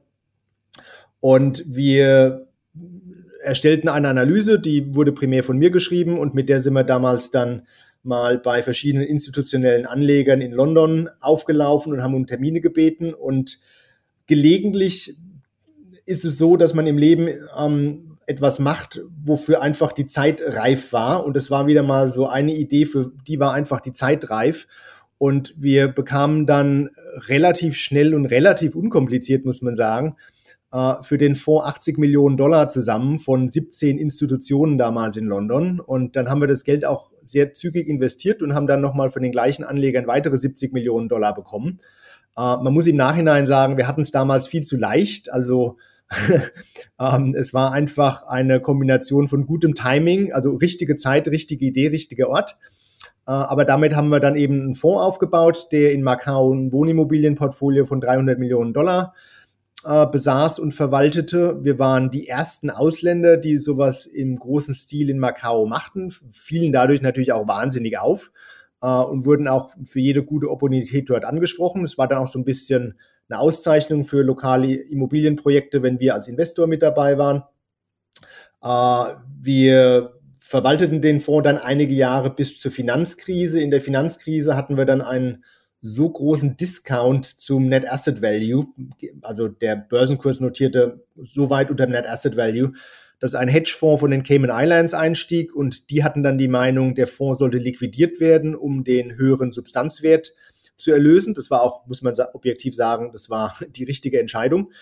und 1.20 1.62
wir 1.66 2.46
erstellten 3.42 3.88
eine 3.88 4.08
Analyse, 4.08 4.58
die 4.58 4.94
wurde 4.94 5.12
primär 5.12 5.42
von 5.42 5.58
mir 5.58 5.70
geschrieben 5.70 6.18
und 6.18 6.34
mit 6.34 6.48
der 6.48 6.60
sind 6.60 6.74
wir 6.74 6.84
damals 6.84 7.30
dann 7.30 7.62
mal 8.02 8.38
bei 8.38 8.62
verschiedenen 8.62 9.06
institutionellen 9.06 9.86
Anlegern 9.86 10.40
in 10.40 10.52
London 10.52 11.08
aufgelaufen 11.20 11.92
und 11.92 12.02
haben 12.02 12.14
um 12.14 12.26
Termine 12.26 12.60
gebeten. 12.60 13.12
Und 13.12 13.58
gelegentlich 14.26 15.16
ist 16.06 16.24
es 16.24 16.38
so, 16.38 16.56
dass 16.56 16.74
man 16.74 16.86
im 16.86 16.98
Leben 16.98 17.28
ähm, 17.58 18.18
etwas 18.26 18.58
macht, 18.58 19.00
wofür 19.22 19.60
einfach 19.60 19.92
die 19.92 20.06
Zeit 20.06 20.40
reif 20.44 20.92
war. 20.92 21.24
Und 21.24 21.36
es 21.36 21.50
war 21.50 21.66
wieder 21.66 21.82
mal 21.82 22.08
so 22.08 22.26
eine 22.26 22.54
Idee, 22.54 22.86
für 22.86 23.12
die 23.26 23.38
war 23.38 23.52
einfach 23.52 23.80
die 23.80 23.92
Zeit 23.92 24.30
reif. 24.30 24.66
Und 25.18 25.54
wir 25.58 25.88
bekamen 25.88 26.46
dann 26.46 26.90
relativ 27.28 27.76
schnell 27.76 28.14
und 28.14 28.24
relativ 28.26 28.74
unkompliziert, 28.74 29.44
muss 29.44 29.60
man 29.60 29.74
sagen, 29.74 30.16
für 30.72 31.18
den 31.18 31.34
Fonds 31.34 31.66
80 31.66 31.98
Millionen 31.98 32.36
Dollar 32.36 32.68
zusammen 32.68 33.18
von 33.18 33.50
17 33.50 33.98
Institutionen 33.98 34.78
damals 34.78 35.16
in 35.16 35.26
London. 35.26 35.80
Und 35.80 36.14
dann 36.14 36.28
haben 36.28 36.40
wir 36.40 36.46
das 36.46 36.62
Geld 36.62 36.84
auch 36.84 37.10
sehr 37.30 37.54
zügig 37.54 37.88
investiert 37.88 38.42
und 38.42 38.54
haben 38.54 38.66
dann 38.66 38.80
nochmal 38.80 39.10
von 39.10 39.22
den 39.22 39.32
gleichen 39.32 39.64
Anlegern 39.64 40.06
weitere 40.06 40.36
70 40.36 40.72
Millionen 40.72 41.08
Dollar 41.08 41.34
bekommen. 41.34 41.80
Äh, 42.36 42.40
man 42.40 42.72
muss 42.72 42.86
im 42.86 42.96
Nachhinein 42.96 43.46
sagen, 43.46 43.76
wir 43.76 43.88
hatten 43.88 44.02
es 44.02 44.10
damals 44.10 44.48
viel 44.48 44.62
zu 44.62 44.76
leicht. 44.76 45.32
Also 45.32 45.76
ähm, 47.00 47.34
es 47.36 47.54
war 47.54 47.72
einfach 47.72 48.24
eine 48.26 48.60
Kombination 48.60 49.28
von 49.28 49.46
gutem 49.46 49.74
Timing, 49.74 50.32
also 50.32 50.54
richtige 50.54 50.96
Zeit, 50.96 51.28
richtige 51.28 51.64
Idee, 51.64 51.88
richtiger 51.88 52.28
Ort. 52.28 52.56
Äh, 53.26 53.32
aber 53.32 53.64
damit 53.64 53.94
haben 53.94 54.08
wir 54.08 54.20
dann 54.20 54.36
eben 54.36 54.60
einen 54.60 54.74
Fonds 54.74 55.02
aufgebaut, 55.02 55.68
der 55.72 55.92
in 55.92 56.02
Macau 56.02 56.52
ein 56.52 56.72
Wohnimmobilienportfolio 56.72 57.86
von 57.86 58.00
300 58.00 58.38
Millionen 58.38 58.72
Dollar 58.72 59.14
äh, 59.14 59.39
besaß 59.82 60.58
und 60.58 60.72
verwaltete. 60.72 61.64
Wir 61.64 61.78
waren 61.78 62.10
die 62.10 62.28
ersten 62.28 62.68
Ausländer, 62.68 63.38
die 63.38 63.56
sowas 63.56 64.04
im 64.04 64.36
großen 64.36 64.74
Stil 64.74 65.08
in 65.08 65.18
Macau 65.18 65.64
machten, 65.66 66.10
fielen 66.32 66.72
dadurch 66.72 67.00
natürlich 67.00 67.32
auch 67.32 67.48
wahnsinnig 67.48 67.98
auf 67.98 68.30
äh, 68.82 68.86
und 68.86 69.24
wurden 69.24 69.48
auch 69.48 69.72
für 69.84 70.00
jede 70.00 70.22
gute 70.22 70.50
Opportunität 70.50 71.08
dort 71.08 71.24
angesprochen. 71.24 71.82
Es 71.82 71.98
war 71.98 72.08
dann 72.08 72.18
auch 72.18 72.28
so 72.28 72.38
ein 72.38 72.44
bisschen 72.44 72.98
eine 73.28 73.38
Auszeichnung 73.38 74.04
für 74.04 74.22
lokale 74.22 74.74
Immobilienprojekte, 74.74 75.82
wenn 75.82 76.00
wir 76.00 76.14
als 76.14 76.28
Investor 76.28 76.66
mit 76.66 76.82
dabei 76.82 77.16
waren. 77.16 77.42
Äh, 78.62 79.14
wir 79.40 80.14
verwalteten 80.38 81.00
den 81.00 81.20
Fonds 81.20 81.44
dann 81.44 81.58
einige 81.58 81.94
Jahre 81.94 82.28
bis 82.28 82.58
zur 82.58 82.72
Finanzkrise. 82.72 83.60
In 83.60 83.70
der 83.70 83.80
Finanzkrise 83.80 84.56
hatten 84.56 84.76
wir 84.76 84.84
dann 84.84 85.00
einen 85.00 85.44
so 85.82 86.10
großen 86.10 86.56
Discount 86.56 87.24
zum 87.24 87.68
Net 87.68 87.90
Asset 87.90 88.20
Value, 88.20 88.66
also 89.22 89.48
der 89.48 89.76
Börsenkurs 89.76 90.40
notierte 90.40 91.04
so 91.16 91.50
weit 91.50 91.70
unter 91.70 91.86
dem 91.86 91.92
Net 91.92 92.06
Asset 92.06 92.36
Value, 92.36 92.72
dass 93.18 93.34
ein 93.34 93.48
Hedgefonds 93.48 94.00
von 94.00 94.10
den 94.10 94.22
Cayman 94.22 94.50
Islands 94.50 94.94
einstieg 94.94 95.54
und 95.54 95.90
die 95.90 96.04
hatten 96.04 96.22
dann 96.22 96.38
die 96.38 96.48
Meinung, 96.48 96.94
der 96.94 97.06
Fonds 97.06 97.38
sollte 97.38 97.58
liquidiert 97.58 98.20
werden, 98.20 98.54
um 98.54 98.84
den 98.84 99.16
höheren 99.16 99.52
Substanzwert 99.52 100.32
zu 100.76 100.92
erlösen. 100.92 101.34
Das 101.34 101.50
war 101.50 101.62
auch, 101.62 101.86
muss 101.86 102.02
man 102.02 102.14
objektiv 102.32 102.74
sagen, 102.74 103.10
das 103.12 103.30
war 103.30 103.56
die 103.68 103.84
richtige 103.84 104.20
Entscheidung. 104.20 104.72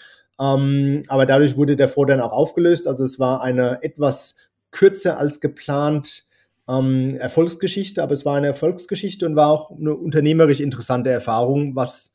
Ähm, 0.41 1.03
aber 1.09 1.27
dadurch 1.27 1.57
wurde 1.57 1.77
der 1.77 1.89
Fonds 1.89 2.11
dann 2.11 2.21
auch 2.21 2.33
aufgelöst. 2.33 2.87
Also 2.87 3.05
es 3.05 3.19
war 3.19 3.43
eine 3.43 3.83
etwas 3.83 4.37
kürzer 4.71 5.19
als 5.19 5.41
geplant 5.41 6.28
ähm, 6.69 7.17
Erfolgsgeschichte, 7.17 8.03
aber 8.03 8.13
es 8.13 8.25
war 8.25 8.37
eine 8.37 8.49
Erfolgsgeschichte 8.49 9.27
und 9.27 9.37
war 9.37 9.49
auch 9.49 9.71
eine 9.71 9.95
unternehmerisch 9.95 10.61
interessante 10.61 11.11
Erfahrung, 11.11 11.75
was 11.75 12.13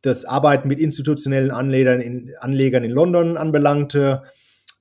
das 0.00 0.24
Arbeiten 0.24 0.68
mit 0.68 0.80
institutionellen 0.80 1.50
Anlegern 1.50 2.00
in, 2.00 2.32
Anlegern 2.38 2.84
in 2.84 2.90
London 2.90 3.36
anbelangte, 3.36 4.22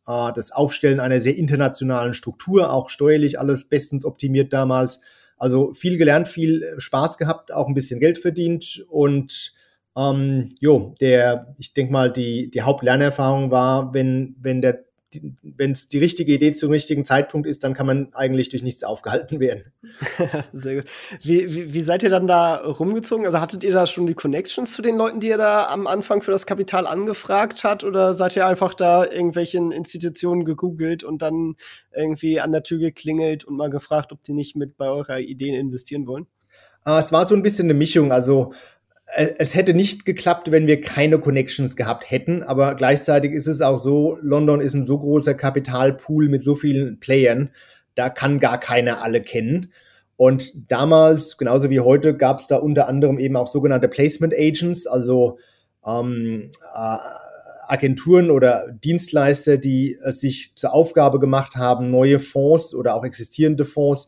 äh, 0.07 0.31
das 0.33 0.51
Aufstellen 0.51 0.99
einer 0.99 1.19
sehr 1.19 1.35
internationalen 1.35 2.13
Struktur, 2.13 2.71
auch 2.71 2.89
steuerlich 2.89 3.39
alles 3.39 3.65
bestens 3.65 4.05
optimiert 4.05 4.53
damals. 4.53 4.99
Also 5.37 5.73
viel 5.73 5.97
gelernt, 5.97 6.29
viel 6.29 6.75
Spaß 6.77 7.17
gehabt, 7.17 7.53
auch 7.53 7.67
ein 7.67 7.73
bisschen 7.73 7.99
Geld 7.99 8.17
verdient 8.17 8.85
und 8.89 9.53
ähm, 9.95 10.49
jo, 10.59 10.95
der, 11.01 11.55
ich 11.59 11.73
denke 11.73 11.91
mal, 11.91 12.11
die, 12.11 12.49
die 12.49 12.61
Hauptlernerfahrung 12.61 13.51
war, 13.51 13.93
wenn, 13.93 14.35
wenn 14.39 14.61
der 14.61 14.85
wenn 15.41 15.71
es 15.71 15.89
die 15.89 15.99
richtige 15.99 16.33
Idee 16.33 16.53
zum 16.53 16.71
richtigen 16.71 17.05
Zeitpunkt 17.05 17.47
ist, 17.47 17.63
dann 17.63 17.73
kann 17.73 17.85
man 17.85 18.13
eigentlich 18.13 18.49
durch 18.49 18.63
nichts 18.63 18.83
aufgehalten 18.83 19.39
werden. 19.39 19.71
Sehr 20.53 20.75
gut. 20.75 20.85
Wie, 21.21 21.53
wie, 21.53 21.73
wie, 21.73 21.81
seid 21.81 22.03
ihr 22.03 22.09
dann 22.09 22.27
da 22.27 22.57
rumgezogen? 22.57 23.25
Also 23.25 23.39
hattet 23.39 23.63
ihr 23.63 23.71
da 23.71 23.85
schon 23.85 24.07
die 24.07 24.13
Connections 24.13 24.73
zu 24.73 24.81
den 24.81 24.97
Leuten, 24.97 25.19
die 25.19 25.27
ihr 25.27 25.37
da 25.37 25.67
am 25.67 25.87
Anfang 25.87 26.21
für 26.21 26.31
das 26.31 26.45
Kapital 26.45 26.87
angefragt 26.87 27.63
hat? 27.63 27.83
Oder 27.83 28.13
seid 28.13 28.35
ihr 28.35 28.45
einfach 28.47 28.73
da 28.73 29.05
irgendwelchen 29.05 29.71
Institutionen 29.71 30.45
gegoogelt 30.45 31.03
und 31.03 31.21
dann 31.21 31.55
irgendwie 31.95 32.39
an 32.39 32.51
der 32.51 32.63
Tür 32.63 32.79
geklingelt 32.79 33.43
und 33.43 33.57
mal 33.57 33.69
gefragt, 33.69 34.11
ob 34.11 34.23
die 34.23 34.33
nicht 34.33 34.55
mit 34.55 34.77
bei 34.77 34.87
eurer 34.87 35.19
Ideen 35.19 35.55
investieren 35.55 36.07
wollen? 36.07 36.27
Ah, 36.85 36.99
es 36.99 37.11
war 37.11 37.25
so 37.25 37.33
ein 37.33 37.41
bisschen 37.41 37.67
eine 37.67 37.73
Mischung. 37.73 38.11
Also 38.11 38.53
es 39.15 39.53
hätte 39.53 39.73
nicht 39.73 40.05
geklappt, 40.05 40.51
wenn 40.51 40.67
wir 40.67 40.81
keine 40.81 41.19
Connections 41.19 41.75
gehabt 41.75 42.09
hätten, 42.09 42.43
aber 42.43 42.75
gleichzeitig 42.75 43.31
ist 43.31 43.47
es 43.47 43.61
auch 43.61 43.77
so, 43.77 44.17
London 44.21 44.61
ist 44.61 44.73
ein 44.73 44.83
so 44.83 44.97
großer 44.97 45.33
Kapitalpool 45.35 46.29
mit 46.29 46.43
so 46.43 46.55
vielen 46.55 46.99
Playern, 46.99 47.49
da 47.95 48.09
kann 48.09 48.39
gar 48.39 48.59
keiner 48.59 49.03
alle 49.03 49.21
kennen. 49.21 49.71
Und 50.15 50.71
damals, 50.71 51.37
genauso 51.37 51.69
wie 51.69 51.79
heute, 51.79 52.15
gab 52.15 52.39
es 52.39 52.47
da 52.47 52.57
unter 52.57 52.87
anderem 52.87 53.19
eben 53.19 53.35
auch 53.35 53.47
sogenannte 53.47 53.87
Placement 53.87 54.33
Agents, 54.33 54.87
also 54.87 55.37
ähm, 55.85 56.49
äh, 56.73 56.97
Agenturen 57.67 58.29
oder 58.31 58.71
Dienstleister, 58.71 59.57
die 59.57 59.97
es 60.03 60.21
sich 60.21 60.53
zur 60.55 60.73
Aufgabe 60.73 61.19
gemacht 61.19 61.55
haben, 61.55 61.91
neue 61.91 62.19
Fonds 62.19 62.73
oder 62.73 62.95
auch 62.95 63.05
existierende 63.05 63.65
Fonds 63.65 64.07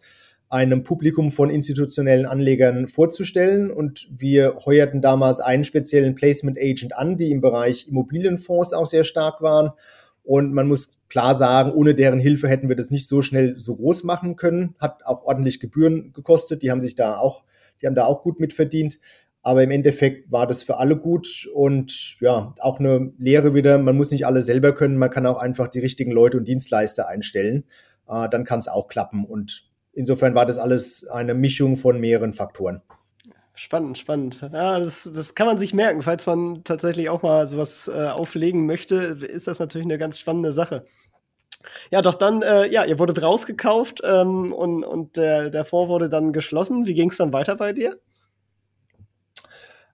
einem 0.49 0.83
Publikum 0.83 1.31
von 1.31 1.49
institutionellen 1.49 2.25
Anlegern 2.25 2.87
vorzustellen. 2.87 3.71
Und 3.71 4.07
wir 4.09 4.57
heuerten 4.65 5.01
damals 5.01 5.39
einen 5.39 5.63
speziellen 5.63 6.15
Placement 6.15 6.57
Agent 6.59 6.95
an, 6.95 7.17
die 7.17 7.31
im 7.31 7.41
Bereich 7.41 7.87
Immobilienfonds 7.87 8.73
auch 8.73 8.85
sehr 8.85 9.03
stark 9.03 9.41
waren. 9.41 9.71
Und 10.23 10.53
man 10.53 10.67
muss 10.67 10.89
klar 11.07 11.35
sagen, 11.35 11.71
ohne 11.71 11.93
deren 11.93 12.19
Hilfe 12.19 12.47
hätten 12.47 12.67
wir 12.67 12.75
das 12.75 12.89
nicht 12.89 13.07
so 13.07 13.21
schnell 13.21 13.55
so 13.59 13.75
groß 13.75 14.03
machen 14.03 14.35
können. 14.35 14.75
Hat 14.79 15.05
auch 15.05 15.23
ordentlich 15.23 15.59
Gebühren 15.59 16.13
gekostet. 16.13 16.63
Die 16.63 16.71
haben 16.71 16.81
sich 16.81 16.95
da 16.95 17.17
auch, 17.17 17.43
die 17.81 17.87
haben 17.87 17.95
da 17.95 18.05
auch 18.05 18.23
gut 18.23 18.39
mitverdient. 18.39 18.99
Aber 19.43 19.61
im 19.61 19.69
Endeffekt 19.69 20.31
war 20.31 20.47
das 20.47 20.63
für 20.63 20.77
alle 20.77 20.97
gut 20.97 21.47
und 21.53 22.17
ja, 22.19 22.55
auch 22.57 22.79
eine 22.79 23.13
Lehre 23.19 23.53
wieder. 23.53 23.77
Man 23.77 23.95
muss 23.95 24.09
nicht 24.09 24.25
alle 24.25 24.41
selber 24.41 24.73
können. 24.73 24.97
Man 24.97 25.11
kann 25.11 25.27
auch 25.27 25.37
einfach 25.37 25.67
die 25.67 25.79
richtigen 25.79 26.11
Leute 26.11 26.37
und 26.37 26.47
Dienstleister 26.47 27.07
einstellen. 27.07 27.63
Äh, 28.07 28.27
dann 28.29 28.43
kann 28.43 28.57
es 28.57 28.67
auch 28.67 28.87
klappen. 28.87 29.23
Und 29.23 29.69
insofern 29.95 30.35
war 30.35 30.45
das 30.45 30.57
alles 30.57 31.07
eine 31.07 31.33
Mischung 31.33 31.75
von 31.75 31.99
mehreren 31.99 32.33
Faktoren. 32.33 32.81
Spannend, 33.53 33.97
spannend. 33.97 34.41
Ja, 34.51 34.79
das, 34.79 35.09
das 35.11 35.33
kann 35.33 35.47
man 35.47 35.57
sich 35.57 35.73
merken. 35.73 36.01
Falls 36.01 36.27
man 36.27 36.63
tatsächlich 36.65 37.09
auch 37.09 37.23
mal 37.23 37.47
sowas 37.47 37.87
äh, 37.87 38.07
auflegen 38.07 38.65
möchte, 38.65 38.95
ist 38.95 39.47
das 39.47 39.59
natürlich 39.59 39.85
eine 39.85 39.97
ganz 39.97 40.19
spannende 40.19 40.51
Sache. 40.51 40.81
Ja, 41.89 42.01
doch 42.01 42.15
dann, 42.15 42.41
äh, 42.41 42.67
ja, 42.67 42.83
ihr 42.83 42.99
wurdet 42.99 43.23
rausgekauft 43.23 44.01
ähm, 44.03 44.51
und, 44.51 44.83
und 44.83 45.15
der, 45.15 45.49
der 45.49 45.63
Fonds 45.65 45.89
wurde 45.89 46.09
dann 46.09 46.33
geschlossen. 46.33 46.85
Wie 46.85 46.93
ging 46.93 47.09
es 47.09 47.17
dann 47.17 47.33
weiter 47.33 47.55
bei 47.55 47.71
dir? 47.71 47.97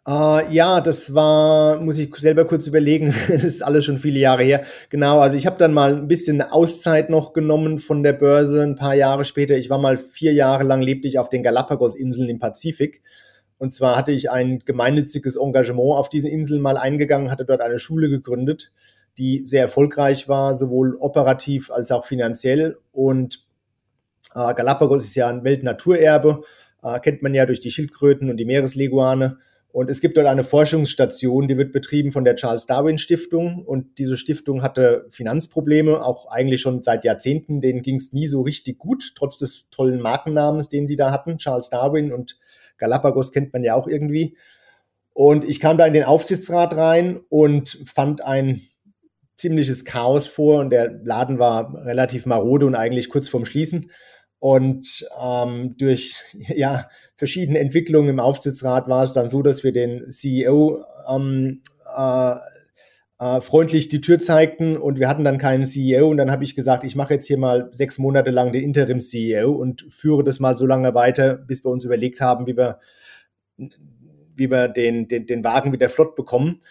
Uh, 0.07 0.41
ja, 0.49 0.81
das 0.81 1.13
war, 1.13 1.79
muss 1.79 1.99
ich 1.99 2.15
selber 2.15 2.45
kurz 2.45 2.65
überlegen, 2.65 3.13
das 3.27 3.43
ist 3.43 3.61
alles 3.61 3.85
schon 3.85 3.99
viele 3.99 4.19
Jahre 4.19 4.41
her. 4.43 4.63
Genau, 4.89 5.19
also 5.19 5.37
ich 5.37 5.45
habe 5.45 5.59
dann 5.59 5.75
mal 5.75 5.93
ein 5.93 6.07
bisschen 6.07 6.41
Auszeit 6.41 7.11
noch 7.11 7.33
genommen 7.33 7.77
von 7.77 8.01
der 8.01 8.13
Börse, 8.13 8.63
ein 8.63 8.75
paar 8.75 8.95
Jahre 8.95 9.25
später. 9.25 9.55
Ich 9.57 9.69
war 9.69 9.77
mal 9.77 9.99
vier 9.99 10.33
Jahre 10.33 10.63
lang 10.63 10.81
leblich 10.81 11.19
auf 11.19 11.29
den 11.29 11.43
Galapagos-Inseln 11.43 12.29
im 12.29 12.39
Pazifik. 12.39 13.03
Und 13.59 13.75
zwar 13.75 13.95
hatte 13.95 14.11
ich 14.11 14.31
ein 14.31 14.57
gemeinnütziges 14.65 15.35
Engagement 15.35 15.95
auf 15.95 16.09
diesen 16.09 16.31
Inseln 16.31 16.63
mal 16.63 16.77
eingegangen, 16.77 17.29
hatte 17.29 17.45
dort 17.45 17.61
eine 17.61 17.77
Schule 17.77 18.09
gegründet, 18.09 18.71
die 19.19 19.43
sehr 19.45 19.61
erfolgreich 19.61 20.27
war, 20.27 20.55
sowohl 20.55 20.95
operativ 20.99 21.69
als 21.69 21.91
auch 21.91 22.05
finanziell. 22.05 22.79
Und 22.91 23.45
äh, 24.33 24.55
Galapagos 24.55 25.03
ist 25.03 25.13
ja 25.13 25.27
ein 25.27 25.43
Weltnaturerbe, 25.43 26.41
äh, 26.81 26.99
kennt 27.01 27.21
man 27.21 27.35
ja 27.35 27.45
durch 27.45 27.59
die 27.59 27.69
Schildkröten 27.69 28.31
und 28.31 28.37
die 28.37 28.45
Meeresleguane. 28.45 29.37
Und 29.73 29.89
es 29.89 30.01
gibt 30.01 30.17
dort 30.17 30.27
eine 30.27 30.43
Forschungsstation, 30.43 31.47
die 31.47 31.57
wird 31.57 31.71
betrieben 31.71 32.11
von 32.11 32.25
der 32.25 32.35
Charles 32.35 32.65
Darwin 32.65 32.97
Stiftung. 32.97 33.63
Und 33.65 33.97
diese 33.99 34.17
Stiftung 34.17 34.61
hatte 34.63 35.07
Finanzprobleme, 35.11 36.03
auch 36.03 36.29
eigentlich 36.29 36.59
schon 36.61 36.81
seit 36.81 37.05
Jahrzehnten. 37.05 37.61
Denen 37.61 37.81
ging 37.81 37.95
es 37.95 38.11
nie 38.11 38.27
so 38.27 38.41
richtig 38.41 38.77
gut, 38.77 39.13
trotz 39.15 39.37
des 39.37 39.69
tollen 39.71 40.01
Markennamens, 40.01 40.67
den 40.67 40.87
sie 40.87 40.97
da 40.97 41.11
hatten. 41.11 41.37
Charles 41.37 41.69
Darwin 41.69 42.11
und 42.11 42.37
Galapagos 42.77 43.31
kennt 43.31 43.53
man 43.53 43.63
ja 43.63 43.75
auch 43.75 43.87
irgendwie. 43.87 44.35
Und 45.13 45.45
ich 45.45 45.59
kam 45.61 45.77
da 45.77 45.85
in 45.85 45.93
den 45.93 46.03
Aufsichtsrat 46.03 46.75
rein 46.75 47.19
und 47.29 47.81
fand 47.85 48.23
ein 48.25 48.61
ziemliches 49.35 49.85
Chaos 49.85 50.27
vor. 50.27 50.59
Und 50.59 50.71
der 50.71 50.99
Laden 51.03 51.39
war 51.39 51.85
relativ 51.85 52.25
marode 52.25 52.65
und 52.65 52.75
eigentlich 52.75 53.09
kurz 53.09 53.29
vorm 53.29 53.45
Schließen. 53.45 53.89
Und 54.41 55.07
ähm, 55.21 55.75
durch 55.77 56.15
ja, 56.33 56.89
verschiedene 57.15 57.59
Entwicklungen 57.59 58.09
im 58.09 58.19
Aufsichtsrat 58.19 58.89
war 58.89 59.03
es 59.03 59.13
dann 59.13 59.29
so, 59.29 59.43
dass 59.43 59.63
wir 59.63 59.71
den 59.71 60.09
CEO 60.09 60.83
ähm, 61.07 61.61
äh, 61.95 62.35
äh, 63.19 63.39
freundlich 63.39 63.89
die 63.89 64.01
Tür 64.01 64.17
zeigten 64.17 64.77
und 64.77 64.99
wir 64.99 65.07
hatten 65.07 65.23
dann 65.23 65.37
keinen 65.37 65.63
CEO. 65.63 66.09
Und 66.09 66.17
dann 66.17 66.31
habe 66.31 66.43
ich 66.43 66.55
gesagt, 66.55 66.83
ich 66.83 66.95
mache 66.95 67.13
jetzt 67.13 67.27
hier 67.27 67.37
mal 67.37 67.69
sechs 67.71 67.99
Monate 67.99 68.31
lang 68.31 68.51
den 68.51 68.63
Interim-CEO 68.63 69.51
und 69.51 69.85
führe 69.89 70.23
das 70.23 70.39
mal 70.39 70.57
so 70.57 70.65
lange 70.65 70.95
weiter, 70.95 71.35
bis 71.35 71.63
wir 71.63 71.69
uns 71.69 71.85
überlegt 71.85 72.19
haben, 72.19 72.47
wie 72.47 72.57
wir, 72.57 72.79
wie 73.57 74.49
wir 74.49 74.69
den, 74.69 75.07
den, 75.07 75.27
den 75.27 75.43
Wagen 75.43 75.71
wieder 75.71 75.87
flott 75.87 76.15
bekommen. 76.15 76.61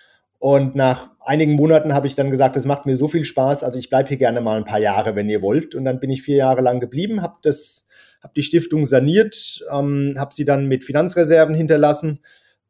Und 0.40 0.74
nach 0.74 1.10
einigen 1.20 1.52
Monaten 1.52 1.92
habe 1.92 2.06
ich 2.06 2.14
dann 2.14 2.30
gesagt, 2.30 2.56
das 2.56 2.64
macht 2.64 2.86
mir 2.86 2.96
so 2.96 3.08
viel 3.08 3.24
Spaß, 3.24 3.62
also 3.62 3.78
ich 3.78 3.90
bleibe 3.90 4.08
hier 4.08 4.16
gerne 4.16 4.40
mal 4.40 4.56
ein 4.56 4.64
paar 4.64 4.78
Jahre, 4.78 5.14
wenn 5.14 5.28
ihr 5.28 5.42
wollt. 5.42 5.74
Und 5.74 5.84
dann 5.84 6.00
bin 6.00 6.08
ich 6.08 6.22
vier 6.22 6.36
Jahre 6.36 6.62
lang 6.62 6.80
geblieben, 6.80 7.20
habe 7.20 7.36
das, 7.42 7.86
habe 8.22 8.32
die 8.34 8.42
Stiftung 8.42 8.86
saniert, 8.86 9.62
ähm, 9.70 10.14
habe 10.18 10.32
sie 10.32 10.46
dann 10.46 10.66
mit 10.66 10.82
Finanzreserven 10.82 11.54
hinterlassen 11.54 12.20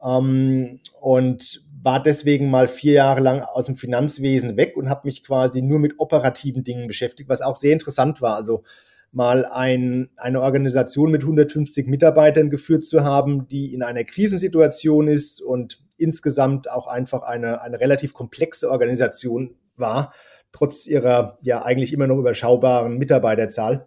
ähm, 0.03 0.81
und 1.01 1.65
war 1.81 2.03
deswegen 2.03 2.51
mal 2.51 2.67
vier 2.67 2.95
Jahre 2.95 3.21
lang 3.21 3.43
aus 3.43 3.67
dem 3.67 3.77
Finanzwesen 3.77 4.57
weg 4.57 4.77
und 4.77 4.91
habe 4.91 5.03
mich 5.05 5.23
quasi 5.23 5.63
nur 5.63 5.79
mit 5.79 5.95
operativen 5.99 6.65
Dingen 6.65 6.89
beschäftigt, 6.89 7.29
was 7.29 7.41
auch 7.41 7.55
sehr 7.55 7.73
interessant 7.73 8.21
war. 8.21 8.35
Also 8.35 8.65
mal 9.13 9.45
ein, 9.45 10.11
eine 10.17 10.43
Organisation 10.43 11.13
mit 11.13 11.23
150 11.23 11.87
Mitarbeitern 11.87 12.51
geführt 12.51 12.85
zu 12.85 13.05
haben, 13.05 13.47
die 13.47 13.73
in 13.73 13.85
einer 13.85 14.03
Krisensituation 14.03 15.07
ist 15.07 15.41
und 15.41 15.79
insgesamt 16.01 16.71
auch 16.71 16.87
einfach 16.87 17.23
eine, 17.23 17.61
eine 17.61 17.81
relativ 17.81 18.15
komplexe 18.15 18.71
Organisation 18.71 19.55
war, 19.77 20.13
trotz 20.53 20.87
ihrer 20.87 21.39
ja 21.43 21.63
eigentlich 21.63 21.93
immer 21.93 22.07
noch 22.07 22.19
überschaubaren 22.19 22.99
Mitarbeiterzahl. 22.99 23.87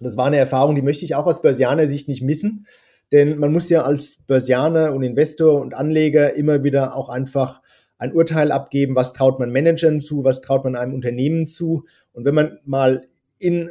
Das 0.00 0.16
war 0.16 0.26
eine 0.26 0.36
Erfahrung, 0.36 0.74
die 0.74 0.82
möchte 0.82 1.04
ich 1.04 1.14
auch 1.14 1.26
aus 1.26 1.42
Börsianer 1.42 1.88
Sicht 1.88 2.08
nicht 2.08 2.22
missen, 2.22 2.66
denn 3.12 3.38
man 3.38 3.52
muss 3.52 3.68
ja 3.68 3.82
als 3.82 4.18
Börsianer 4.26 4.92
und 4.92 5.02
Investor 5.02 5.60
und 5.60 5.74
Anleger 5.74 6.34
immer 6.34 6.64
wieder 6.64 6.96
auch 6.96 7.08
einfach 7.08 7.62
ein 7.98 8.12
Urteil 8.12 8.52
abgeben, 8.52 8.94
was 8.94 9.12
traut 9.12 9.38
man 9.38 9.50
Managern 9.50 10.00
zu, 10.00 10.24
was 10.24 10.42
traut 10.42 10.64
man 10.64 10.76
einem 10.76 10.92
Unternehmen 10.92 11.46
zu. 11.46 11.86
Und 12.12 12.24
wenn 12.24 12.34
man 12.34 12.58
mal 12.64 13.08
in 13.38 13.70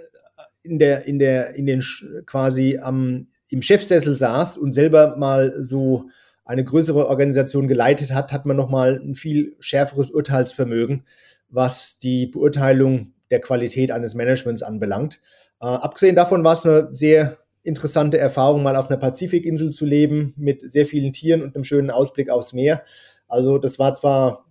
in 0.65 0.79
der, 0.79 1.05
in 1.05 1.19
der, 1.19 1.55
in 1.55 1.65
den 1.65 1.83
quasi 2.25 2.79
am, 2.81 3.27
im 3.49 3.61
Chefsessel 3.61 4.15
saß 4.15 4.57
und 4.57 4.71
selber 4.71 5.15
mal 5.15 5.53
so 5.63 6.09
eine 6.45 6.63
größere 6.63 7.08
Organisation 7.08 7.67
geleitet 7.67 8.13
hat, 8.13 8.31
hat 8.31 8.45
man 8.45 8.55
nochmal 8.55 9.01
ein 9.03 9.15
viel 9.15 9.55
schärferes 9.60 10.12
Urteilsvermögen, 10.12 11.03
was 11.49 11.99
die 11.99 12.27
Beurteilung 12.27 13.13
der 13.31 13.41
Qualität 13.41 13.91
eines 13.91 14.15
Managements 14.15 14.62
anbelangt. 14.62 15.19
Äh, 15.60 15.65
abgesehen 15.65 16.15
davon 16.15 16.43
war 16.43 16.53
es 16.53 16.65
eine 16.65 16.89
sehr 16.91 17.39
interessante 17.63 18.19
Erfahrung, 18.19 18.62
mal 18.62 18.75
auf 18.75 18.89
einer 18.89 18.99
Pazifikinsel 18.99 19.71
zu 19.71 19.86
leben 19.86 20.34
mit 20.38 20.69
sehr 20.69 20.86
vielen 20.86 21.13
Tieren 21.13 21.41
und 21.41 21.55
einem 21.55 21.63
schönen 21.63 21.89
Ausblick 21.89 22.29
aufs 22.29 22.53
Meer. 22.53 22.84
Also 23.27 23.58
das 23.58 23.79
war 23.79 23.95
zwar 23.95 24.45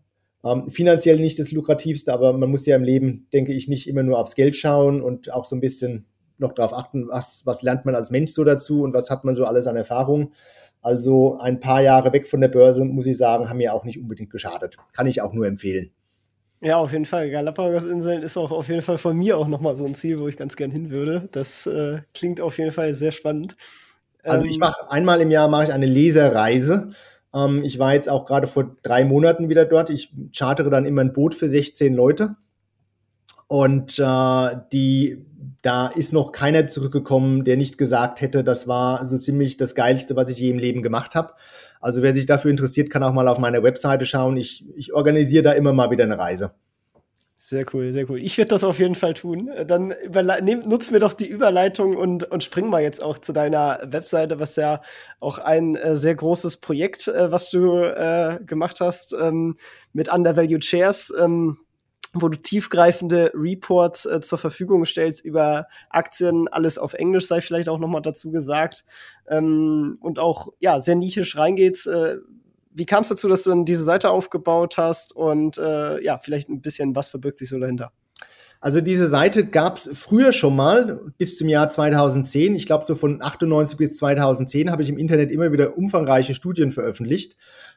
ähm, 0.44 0.68
finanziell 0.68 1.20
nicht 1.20 1.38
das 1.38 1.52
lukrativste, 1.52 2.12
aber 2.12 2.32
man 2.32 2.50
muss 2.50 2.66
ja 2.66 2.74
im 2.74 2.82
Leben, 2.82 3.28
denke 3.32 3.52
ich, 3.52 3.68
nicht 3.68 3.88
immer 3.88 4.02
nur 4.02 4.18
aufs 4.18 4.34
Geld 4.34 4.56
schauen 4.56 5.00
und 5.00 5.32
auch 5.32 5.44
so 5.44 5.54
ein 5.54 5.60
bisschen 5.60 6.06
noch 6.38 6.52
darauf 6.52 6.74
achten, 6.74 7.08
was, 7.08 7.42
was 7.44 7.62
lernt 7.62 7.84
man 7.84 7.94
als 7.94 8.10
Mensch 8.10 8.32
so 8.32 8.42
dazu 8.42 8.82
und 8.82 8.92
was 8.92 9.08
hat 9.10 9.24
man 9.24 9.36
so 9.36 9.44
alles 9.44 9.68
an 9.68 9.76
Erfahrung. 9.76 10.32
Also 10.84 11.38
ein 11.38 11.58
paar 11.58 11.80
Jahre 11.80 12.12
weg 12.12 12.28
von 12.28 12.40
der 12.40 12.48
Börse, 12.48 12.84
muss 12.84 13.06
ich 13.06 13.16
sagen, 13.16 13.48
haben 13.48 13.56
mir 13.56 13.74
auch 13.74 13.84
nicht 13.84 13.98
unbedingt 13.98 14.30
geschadet. 14.30 14.76
Kann 14.92 15.06
ich 15.06 15.20
auch 15.22 15.32
nur 15.32 15.46
empfehlen. 15.46 15.90
Ja, 16.60 16.76
auf 16.76 16.92
jeden 16.92 17.06
Fall. 17.06 17.30
Galapagos-Inseln 17.30 18.22
ist 18.22 18.36
auch 18.36 18.52
auf 18.52 18.68
jeden 18.68 18.82
Fall 18.82 18.98
von 18.98 19.16
mir 19.16 19.36
auch 19.36 19.48
nochmal 19.48 19.74
so 19.74 19.84
ein 19.84 19.94
Ziel, 19.94 20.20
wo 20.20 20.28
ich 20.28 20.36
ganz 20.36 20.56
gern 20.56 20.70
hin 20.70 20.90
würde. 20.90 21.28
Das 21.32 21.66
äh, 21.66 22.02
klingt 22.14 22.40
auf 22.40 22.58
jeden 22.58 22.70
Fall 22.70 22.94
sehr 22.94 23.12
spannend. 23.12 23.56
Also 24.22 24.44
ich 24.44 24.54
ähm, 24.54 24.60
mache 24.60 24.90
einmal 24.90 25.20
im 25.20 25.30
Jahr 25.30 25.48
mache 25.48 25.64
ich 25.64 25.72
eine 25.72 25.86
Leserreise 25.86 26.92
ähm, 27.34 27.62
ich 27.64 27.78
war 27.78 27.94
jetzt 27.94 28.08
auch 28.08 28.24
gerade 28.26 28.46
vor 28.46 28.76
drei 28.82 29.04
Monaten 29.04 29.48
wieder 29.48 29.64
dort. 29.64 29.90
Ich 29.90 30.14
chartere 30.34 30.70
dann 30.70 30.86
immer 30.86 31.02
ein 31.02 31.12
Boot 31.12 31.34
für 31.34 31.48
16 31.48 31.92
Leute. 31.92 32.36
Und 33.46 33.98
äh, 33.98 34.56
die, 34.72 35.24
da 35.62 35.88
ist 35.88 36.12
noch 36.12 36.32
keiner 36.32 36.66
zurückgekommen, 36.66 37.44
der 37.44 37.56
nicht 37.56 37.78
gesagt 37.78 38.20
hätte, 38.20 38.42
das 38.44 38.66
war 38.66 39.06
so 39.06 39.18
ziemlich 39.18 39.56
das 39.56 39.74
Geilste, 39.74 40.16
was 40.16 40.30
ich 40.30 40.38
je 40.38 40.50
im 40.50 40.58
Leben 40.58 40.82
gemacht 40.82 41.14
habe. 41.14 41.34
Also 41.80 42.02
wer 42.02 42.14
sich 42.14 42.26
dafür 42.26 42.50
interessiert, 42.50 42.90
kann 42.90 43.02
auch 43.02 43.12
mal 43.12 43.28
auf 43.28 43.38
meine 43.38 43.62
Webseite 43.62 44.06
schauen. 44.06 44.36
Ich, 44.36 44.64
ich 44.74 44.94
organisiere 44.94 45.42
da 45.42 45.52
immer 45.52 45.72
mal 45.72 45.90
wieder 45.90 46.04
eine 46.04 46.18
Reise. 46.18 46.52
Sehr 47.46 47.66
cool, 47.74 47.92
sehr 47.92 48.08
cool. 48.08 48.22
Ich 48.22 48.38
werde 48.38 48.48
das 48.48 48.64
auf 48.64 48.78
jeden 48.78 48.94
Fall 48.94 49.12
tun. 49.12 49.50
Dann 49.66 49.94
nutzen 50.64 50.94
wir 50.94 51.00
doch 51.00 51.12
die 51.12 51.26
Überleitung 51.26 51.94
und, 51.94 52.24
und 52.24 52.42
springen 52.42 52.70
mal 52.70 52.82
jetzt 52.82 53.02
auch 53.02 53.18
zu 53.18 53.34
deiner 53.34 53.80
Webseite, 53.84 54.40
was 54.40 54.56
ja 54.56 54.80
auch 55.20 55.38
ein 55.38 55.74
äh, 55.74 55.94
sehr 55.94 56.14
großes 56.14 56.56
Projekt, 56.56 57.06
äh, 57.06 57.30
was 57.30 57.50
du 57.50 57.82
äh, 57.82 58.38
gemacht 58.46 58.80
hast 58.80 59.14
ähm, 59.20 59.56
mit 59.92 60.10
Undervalued 60.10 60.64
Shares, 60.64 61.12
ähm, 61.20 61.58
wo 62.14 62.28
du 62.28 62.38
tiefgreifende 62.38 63.32
Reports 63.34 64.06
äh, 64.06 64.20
zur 64.20 64.38
Verfügung 64.38 64.84
stellst 64.84 65.24
über 65.24 65.66
Aktien, 65.90 66.48
alles 66.48 66.78
auf 66.78 66.94
Englisch 66.94 67.26
sei 67.26 67.40
vielleicht 67.40 67.68
auch 67.68 67.78
noch 67.78 67.88
mal 67.88 68.00
dazu 68.00 68.30
gesagt 68.30 68.84
ähm, 69.28 69.98
und 70.00 70.18
auch 70.18 70.48
ja 70.60 70.80
sehr 70.80 70.94
nischisch 70.94 71.36
reingeht 71.36 71.86
äh, 71.86 72.16
wie 72.74 72.86
kam 72.86 73.02
es 73.02 73.08
dazu, 73.08 73.28
dass 73.28 73.44
du 73.44 73.50
dann 73.50 73.64
diese 73.64 73.84
Seite 73.84 74.10
aufgebaut 74.10 74.76
hast 74.78 75.14
und 75.14 75.58
äh, 75.58 76.02
ja, 76.02 76.18
vielleicht 76.18 76.48
ein 76.48 76.60
bisschen, 76.60 76.96
was 76.96 77.08
verbirgt 77.08 77.38
sich 77.38 77.48
so 77.48 77.58
dahinter? 77.58 77.92
Also 78.60 78.80
diese 78.80 79.08
Seite 79.08 79.46
gab 79.46 79.76
es 79.76 79.90
früher 79.94 80.32
schon 80.32 80.56
mal, 80.56 81.00
bis 81.18 81.36
zum 81.36 81.48
Jahr 81.48 81.68
2010. 81.68 82.56
Ich 82.56 82.66
glaube, 82.66 82.82
so 82.84 82.94
von 82.94 83.22
98 83.22 83.76
bis 83.76 83.96
2010 83.98 84.70
habe 84.70 84.82
ich 84.82 84.88
im 84.88 84.98
Internet 84.98 85.30
immer 85.30 85.52
wieder 85.52 85.76
umfangreiche 85.76 86.34
Studien 86.34 86.70
veröffentlicht. 86.70 87.36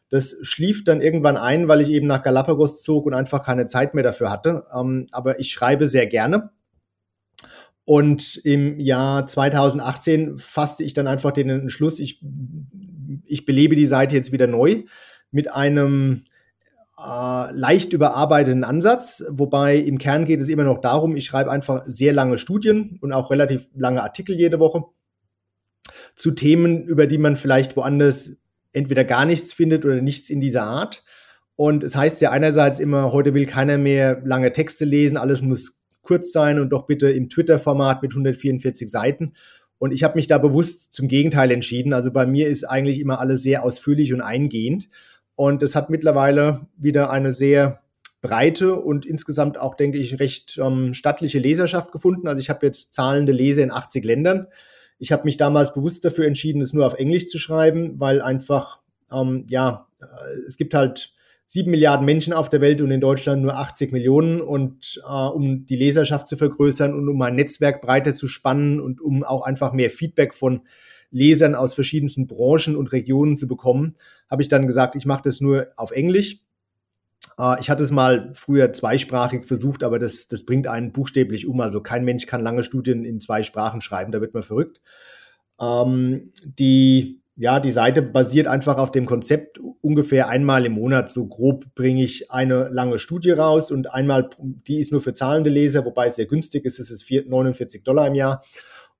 Das 0.09 0.35
schlief 0.41 0.83
dann 0.83 1.01
irgendwann 1.01 1.37
ein, 1.37 1.67
weil 1.67 1.81
ich 1.81 1.89
eben 1.89 2.07
nach 2.07 2.23
Galapagos 2.23 2.81
zog 2.81 3.05
und 3.05 3.13
einfach 3.13 3.43
keine 3.43 3.67
Zeit 3.67 3.93
mehr 3.93 4.03
dafür 4.03 4.31
hatte. 4.31 4.65
Ähm, 4.73 5.07
aber 5.11 5.39
ich 5.39 5.51
schreibe 5.51 5.87
sehr 5.87 6.07
gerne. 6.07 6.51
Und 7.83 8.35
im 8.43 8.79
Jahr 8.79 9.27
2018 9.27 10.37
fasste 10.37 10.83
ich 10.83 10.93
dann 10.93 11.07
einfach 11.07 11.31
den 11.31 11.49
Entschluss, 11.49 11.99
ich, 11.99 12.21
ich 13.25 13.45
belebe 13.45 13.75
die 13.75 13.85
Seite 13.85 14.15
jetzt 14.15 14.33
wieder 14.33 14.47
neu 14.47 14.83
mit 15.31 15.53
einem 15.53 16.25
äh, 16.97 17.51
leicht 17.51 17.93
überarbeiteten 17.93 18.63
Ansatz, 18.63 19.23
wobei 19.29 19.77
im 19.77 19.99
Kern 19.99 20.25
geht 20.25 20.41
es 20.41 20.49
immer 20.49 20.63
noch 20.63 20.79
darum, 20.79 21.15
ich 21.15 21.25
schreibe 21.25 21.51
einfach 21.51 21.83
sehr 21.85 22.11
lange 22.11 22.37
Studien 22.37 22.97
und 23.01 23.13
auch 23.13 23.31
relativ 23.31 23.69
lange 23.73 24.03
Artikel 24.03 24.35
jede 24.35 24.59
Woche 24.59 24.83
zu 26.15 26.31
Themen, 26.31 26.83
über 26.83 27.07
die 27.07 27.17
man 27.19 27.35
vielleicht 27.35 27.77
woanders 27.77 28.35
entweder 28.73 29.03
gar 29.03 29.25
nichts 29.25 29.53
findet 29.53 29.85
oder 29.85 30.01
nichts 30.01 30.29
in 30.29 30.39
dieser 30.39 30.63
Art. 30.63 31.03
Und 31.55 31.83
es 31.83 31.95
heißt 31.95 32.21
ja 32.21 32.31
einerseits 32.31 32.79
immer, 32.79 33.11
heute 33.11 33.33
will 33.33 33.45
keiner 33.45 33.77
mehr 33.77 34.21
lange 34.23 34.51
Texte 34.51 34.85
lesen, 34.85 35.17
alles 35.17 35.41
muss 35.41 35.81
kurz 36.03 36.31
sein 36.31 36.59
und 36.59 36.69
doch 36.69 36.85
bitte 36.85 37.09
im 37.09 37.29
Twitter-Format 37.29 38.01
mit 38.01 38.11
144 38.11 38.89
Seiten. 38.89 39.33
Und 39.79 39.91
ich 39.91 40.03
habe 40.03 40.15
mich 40.15 40.27
da 40.27 40.37
bewusst 40.37 40.93
zum 40.93 41.07
Gegenteil 41.07 41.51
entschieden. 41.51 41.93
Also 41.93 42.11
bei 42.11 42.25
mir 42.25 42.47
ist 42.47 42.63
eigentlich 42.63 42.99
immer 42.99 43.19
alles 43.19 43.43
sehr 43.43 43.63
ausführlich 43.63 44.13
und 44.13 44.21
eingehend. 44.21 44.89
Und 45.35 45.61
es 45.61 45.75
hat 45.75 45.89
mittlerweile 45.89 46.67
wieder 46.77 47.11
eine 47.11 47.31
sehr 47.31 47.81
breite 48.21 48.75
und 48.75 49.05
insgesamt 49.05 49.59
auch, 49.59 49.75
denke 49.75 49.99
ich, 49.99 50.19
recht 50.19 50.59
ähm, 50.61 50.93
stattliche 50.93 51.39
Leserschaft 51.39 51.91
gefunden. 51.91 52.27
Also 52.27 52.39
ich 52.39 52.49
habe 52.49 52.65
jetzt 52.65 52.93
zahlende 52.93 53.31
Leser 53.31 53.63
in 53.63 53.71
80 53.71 54.03
Ländern. 54.03 54.47
Ich 54.99 55.11
habe 55.11 55.23
mich 55.25 55.37
damals 55.37 55.73
bewusst 55.73 56.05
dafür 56.05 56.25
entschieden, 56.25 56.61
es 56.61 56.73
nur 56.73 56.85
auf 56.85 56.95
Englisch 56.95 57.27
zu 57.27 57.37
schreiben, 57.37 57.99
weil 57.99 58.21
einfach, 58.21 58.79
ähm, 59.11 59.45
ja, 59.49 59.87
äh, 60.01 60.05
es 60.47 60.57
gibt 60.57 60.73
halt 60.73 61.13
sieben 61.45 61.71
Milliarden 61.71 62.05
Menschen 62.05 62.33
auf 62.33 62.49
der 62.49 62.61
Welt 62.61 62.81
und 62.81 62.91
in 62.91 62.99
Deutschland 62.99 63.41
nur 63.41 63.55
80 63.55 63.91
Millionen. 63.93 64.41
Und 64.41 65.01
äh, 65.07 65.11
um 65.11 65.65
die 65.65 65.77
Leserschaft 65.77 66.27
zu 66.27 66.35
vergrößern 66.35 66.93
und 66.93 67.07
um 67.07 67.17
mein 67.17 67.35
Netzwerk 67.35 67.81
breiter 67.81 68.13
zu 68.13 68.27
spannen 68.27 68.79
und 68.79 68.99
um 69.01 69.23
auch 69.23 69.45
einfach 69.45 69.71
mehr 69.71 69.89
Feedback 69.89 70.33
von 70.33 70.61
Lesern 71.09 71.55
aus 71.55 71.73
verschiedensten 71.73 72.27
Branchen 72.27 72.75
und 72.75 72.91
Regionen 72.91 73.37
zu 73.37 73.47
bekommen, 73.47 73.95
habe 74.29 74.41
ich 74.41 74.49
dann 74.49 74.67
gesagt, 74.67 74.95
ich 74.95 75.05
mache 75.05 75.21
das 75.23 75.39
nur 75.39 75.67
auf 75.77 75.91
Englisch. 75.91 76.41
Äh, 77.37 77.59
ich 77.59 77.69
hatte 77.69 77.83
es 77.83 77.91
mal 77.91 78.31
früher 78.33 78.73
zweisprachig 78.73 79.45
versucht, 79.45 79.83
aber 79.83 79.99
das, 79.99 80.27
das 80.27 80.45
bringt 80.45 80.67
einen 80.67 80.91
buchstäblich 80.91 81.47
um. 81.47 81.61
Also 81.61 81.81
kein 81.81 82.05
Mensch 82.05 82.25
kann 82.25 82.41
lange 82.41 82.63
Studien 82.63 83.05
in 83.05 83.19
zwei 83.19 83.43
Sprachen 83.43 83.81
schreiben, 83.81 84.11
da 84.11 84.21
wird 84.21 84.33
man 84.33 84.43
verrückt. 84.43 84.81
Ähm, 85.59 86.31
die, 86.43 87.21
ja, 87.35 87.59
die 87.59 87.71
Seite 87.71 88.01
basiert 88.01 88.47
einfach 88.47 88.77
auf 88.77 88.91
dem 88.91 89.05
Konzept, 89.05 89.59
ungefähr 89.81 90.27
einmal 90.29 90.65
im 90.65 90.73
Monat, 90.73 91.09
so 91.09 91.27
grob 91.27 91.65
bringe 91.75 92.03
ich 92.03 92.31
eine 92.31 92.69
lange 92.69 92.99
Studie 92.99 93.31
raus 93.31 93.71
und 93.71 93.93
einmal, 93.93 94.29
die 94.39 94.79
ist 94.79 94.91
nur 94.91 95.01
für 95.01 95.13
zahlende 95.13 95.49
Leser, 95.49 95.85
wobei 95.85 96.07
es 96.07 96.15
sehr 96.15 96.25
günstig 96.25 96.65
ist, 96.65 96.79
es 96.79 96.91
ist 96.91 97.09
49 97.09 97.83
Dollar 97.83 98.07
im 98.07 98.15
Jahr. 98.15 98.43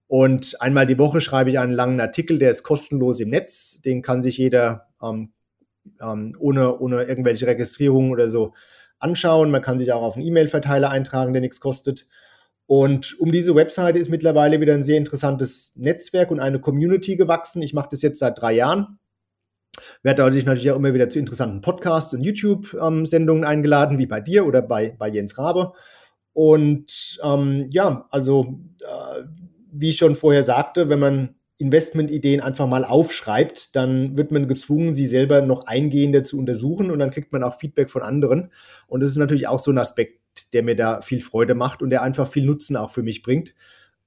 Und 0.08 0.62
einmal 0.62 0.86
die 0.86 0.97
Woche 0.97 1.19
schreibe 1.19 1.49
ich 1.49 1.60
einen 1.60 1.73
langen 1.73 1.99
Artikel, 1.99 2.39
der 2.39 2.51
ist 2.51 2.63
kostenlos 2.63 3.19
im 3.19 3.30
Netz. 3.30 3.82
Den 3.82 4.01
kann 4.01 4.21
sich 4.21 4.38
jeder 4.38 4.88
ähm, 5.01 5.34
ähm, 6.02 6.36
ohne, 6.39 6.80
ohne 6.80 7.04
irgendwelche 7.04 7.47
Registrierungen 7.47 8.12
oder 8.12 8.30
so 8.30 8.54
anschauen. 9.00 9.52
Man 9.52 9.62
kann 9.62 9.78
sich 9.78 9.91
auch 9.91 10.02
auf 10.02 10.15
einen 10.15 10.26
E-Mail-Verteiler 10.26 10.89
eintragen, 10.89 11.34
der 11.34 11.41
nichts 11.41 11.60
kostet. 11.60 12.08
Und 12.65 13.17
um 13.19 13.32
diese 13.32 13.56
Webseite 13.56 13.97
ist 13.97 14.10
mittlerweile 14.10 14.60
wieder 14.60 14.73
ein 14.73 14.84
sehr 14.84 14.97
interessantes 14.97 15.73
Netzwerk 15.76 16.32
und 16.32 16.39
eine 16.39 16.60
Community 16.60 17.15
gewachsen. 17.15 17.62
Ich 17.62 17.73
mache 17.73 17.89
das 17.91 18.02
jetzt 18.02 18.19
seit 18.19 18.39
drei 18.41 18.54
Jahren. 18.54 19.00
Werde 20.04 20.23
dadurch 20.23 20.45
natürlich 20.45 20.71
auch 20.71 20.76
immer 20.76 20.93
wieder 20.93 21.10
zu 21.10 21.19
interessanten 21.19 21.62
Podcasts 21.62 22.13
und 22.13 22.23
YouTube-Sendungen 22.23 23.43
ähm, 23.43 23.50
eingeladen, 23.50 23.97
wie 24.00 24.06
bei 24.06 24.19
dir 24.19 24.45
oder 24.45 24.62
bei, 24.62 24.95
bei 24.97 25.08
Jens 25.08 25.38
Rabe. 25.38 25.73
Und 26.34 27.19
ähm, 27.23 27.67
ja, 27.69 28.08
also 28.12 28.60
äh, 28.82 29.23
wie 29.71 29.89
ich 29.89 29.97
schon 29.97 30.15
vorher 30.15 30.43
sagte, 30.43 30.89
wenn 30.89 31.00
man 31.00 31.36
Investmentideen 31.60 32.39
einfach 32.39 32.67
mal 32.67 32.86
aufschreibt, 32.86 33.76
dann 33.76 34.15
wird 34.15 34.32
man 34.32 34.48
gezwungen, 34.48 34.93
sie 34.93 35.08
selber 35.08 35.41
noch 35.41 35.65
eingehender 35.65 36.24
zu 36.24 36.38
untersuchen 36.38 36.91
und 36.91 37.00
dann 37.00 37.10
kriegt 37.10 37.32
man 37.32 37.43
auch 37.43 37.56
Feedback 37.58 37.89
von 37.89 38.04
anderen. 38.04 38.52
Und 38.88 39.02
das 39.02 39.10
ist 39.10 39.17
natürlich 39.17 39.48
auch 39.48 39.60
so 39.60 39.72
ein 39.72 39.78
Aspekt, 39.80 40.54
der 40.54 40.62
mir 40.62 40.76
da 40.76 41.02
viel 41.02 41.20
Freude 41.20 41.56
macht 41.56 41.82
und 41.82 41.89
der 41.89 42.04
einfach 42.04 42.28
viel 42.28 42.46
Nutzen 42.46 42.76
auch 42.76 42.91
für 42.91 43.02
mich 43.02 43.24
bringt. 43.24 43.56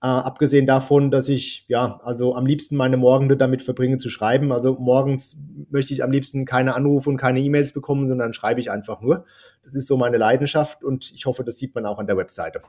Äh, 0.03 0.07
abgesehen 0.07 0.65
davon, 0.67 1.11
dass 1.11 1.29
ich 1.29 1.65
ja 1.69 2.01
also 2.05 2.35
am 2.35 2.47
liebsten 2.47 2.77
meine 2.77 2.97
Morgende 2.97 3.37
damit 3.37 3.63
verbringe 3.63 3.99
zu 3.99 4.09
schreiben. 4.09 4.53
Also 4.53 4.77
morgens 4.79 5.39
möchte 5.71 5.93
ich 5.93 6.05
am 6.05 6.13
liebsten 6.13 6.45
keine 6.45 6.75
Anrufe 6.75 7.11
und 7.11 7.17
keine 7.17 7.41
E-Mails 7.41 7.73
bekommen, 7.73 8.07
sondern 8.07 8.33
schreibe 8.33 8.61
ich 8.61 8.71
einfach 8.71 9.01
nur. 9.01 9.27
Das 9.63 9.75
ist 9.75 9.89
so 9.89 9.97
meine 9.97 10.17
Leidenschaft 10.17 10.85
und 10.85 11.13
ich 11.13 11.27
hoffe, 11.27 11.45
das 11.45 11.59
sieht 11.59 11.75
man 11.75 11.85
auch 11.85 11.99
an 11.99 12.07
der 12.07 12.17
Webseite. 12.17 12.63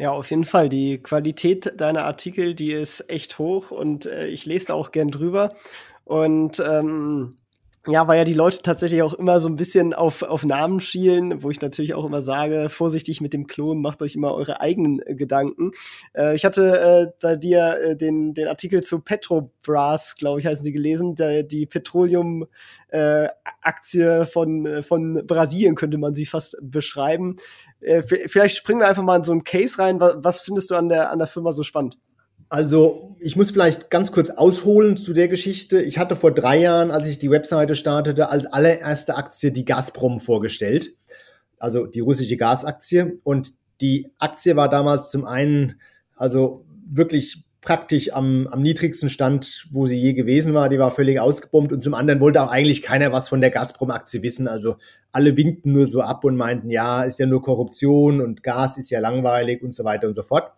Ja, 0.00 0.12
auf 0.12 0.30
jeden 0.30 0.44
Fall. 0.44 0.70
Die 0.70 0.96
Qualität 0.96 1.78
deiner 1.78 2.06
Artikel, 2.06 2.54
die 2.54 2.72
ist 2.72 3.04
echt 3.10 3.38
hoch 3.38 3.70
und 3.70 4.06
äh, 4.06 4.28
ich 4.28 4.46
lese 4.46 4.68
da 4.68 4.74
auch 4.74 4.92
gern 4.92 5.08
drüber. 5.08 5.52
Und 6.04 6.58
ähm, 6.58 7.36
ja, 7.86 8.08
weil 8.08 8.16
ja 8.16 8.24
die 8.24 8.32
Leute 8.32 8.62
tatsächlich 8.62 9.02
auch 9.02 9.12
immer 9.12 9.40
so 9.40 9.50
ein 9.50 9.56
bisschen 9.56 9.92
auf, 9.92 10.22
auf 10.22 10.46
Namen 10.46 10.80
schielen, 10.80 11.42
wo 11.42 11.50
ich 11.50 11.60
natürlich 11.60 11.92
auch 11.92 12.06
immer 12.06 12.22
sage, 12.22 12.70
vorsichtig 12.70 13.20
mit 13.20 13.34
dem 13.34 13.46
Klon, 13.46 13.82
macht 13.82 14.00
euch 14.00 14.14
immer 14.14 14.32
eure 14.34 14.62
eigenen 14.62 15.00
äh, 15.00 15.14
Gedanken. 15.14 15.72
Äh, 16.14 16.34
ich 16.34 16.46
hatte 16.46 16.80
äh, 16.80 17.08
da 17.20 17.36
dir 17.36 17.78
äh, 17.82 17.94
den, 17.94 18.32
den 18.32 18.48
Artikel 18.48 18.82
zu 18.82 19.00
Petrobras, 19.00 20.16
glaube 20.16 20.40
ich, 20.40 20.46
heißen 20.46 20.64
sie 20.64 20.72
gelesen, 20.72 21.14
der, 21.14 21.42
die 21.42 21.66
Petroleum-Aktie 21.66 24.20
äh, 24.20 24.24
von, 24.24 24.64
äh, 24.64 24.82
von 24.82 25.26
Brasilien 25.26 25.74
könnte 25.74 25.98
man 25.98 26.14
sie 26.14 26.24
fast 26.24 26.56
beschreiben. 26.62 27.36
Äh, 27.80 28.02
vielleicht 28.02 28.56
springen 28.56 28.80
wir 28.80 28.88
einfach 28.88 29.02
mal 29.02 29.16
in 29.16 29.24
so 29.24 29.32
einen 29.32 29.44
Case 29.44 29.78
rein. 29.78 30.00
Was, 30.00 30.16
was 30.18 30.40
findest 30.40 30.70
du 30.70 30.74
an 30.74 30.88
der, 30.88 31.10
an 31.10 31.18
der 31.18 31.28
Firma 31.28 31.52
so 31.52 31.62
spannend? 31.62 31.98
Also, 32.48 33.16
ich 33.20 33.36
muss 33.36 33.52
vielleicht 33.52 33.90
ganz 33.90 34.10
kurz 34.10 34.30
ausholen 34.30 34.96
zu 34.96 35.12
der 35.12 35.28
Geschichte. 35.28 35.80
Ich 35.80 35.98
hatte 35.98 36.16
vor 36.16 36.32
drei 36.32 36.58
Jahren, 36.58 36.90
als 36.90 37.06
ich 37.06 37.18
die 37.18 37.30
Webseite 37.30 37.76
startete, 37.76 38.28
als 38.28 38.46
allererste 38.46 39.16
Aktie 39.16 39.52
die 39.52 39.64
Gazprom 39.64 40.18
vorgestellt. 40.18 40.96
Also 41.58 41.86
die 41.86 42.00
russische 42.00 42.36
Gasaktie. 42.36 43.20
Und 43.22 43.52
die 43.80 44.12
Aktie 44.18 44.56
war 44.56 44.68
damals 44.68 45.10
zum 45.10 45.24
einen, 45.24 45.80
also 46.16 46.64
wirklich 46.90 47.44
praktisch 47.60 48.12
am, 48.12 48.46
am 48.48 48.62
niedrigsten 48.62 49.10
Stand, 49.10 49.66
wo 49.70 49.86
sie 49.86 50.00
je 50.00 50.14
gewesen 50.14 50.54
war. 50.54 50.68
Die 50.68 50.78
war 50.78 50.90
völlig 50.90 51.20
ausgebombt. 51.20 51.72
Und 51.72 51.82
zum 51.82 51.94
anderen 51.94 52.20
wollte 52.20 52.42
auch 52.42 52.50
eigentlich 52.50 52.82
keiner 52.82 53.12
was 53.12 53.28
von 53.28 53.40
der 53.40 53.50
Gazprom-Aktie 53.50 54.22
wissen. 54.22 54.48
Also 54.48 54.76
alle 55.12 55.36
winkten 55.36 55.72
nur 55.72 55.86
so 55.86 56.00
ab 56.00 56.24
und 56.24 56.36
meinten, 56.36 56.70
ja, 56.70 57.02
ist 57.02 57.18
ja 57.18 57.26
nur 57.26 57.42
Korruption 57.42 58.20
und 58.20 58.42
Gas 58.42 58.78
ist 58.78 58.90
ja 58.90 59.00
langweilig 59.00 59.62
und 59.62 59.74
so 59.74 59.84
weiter 59.84 60.06
und 60.06 60.14
so 60.14 60.22
fort. 60.22 60.52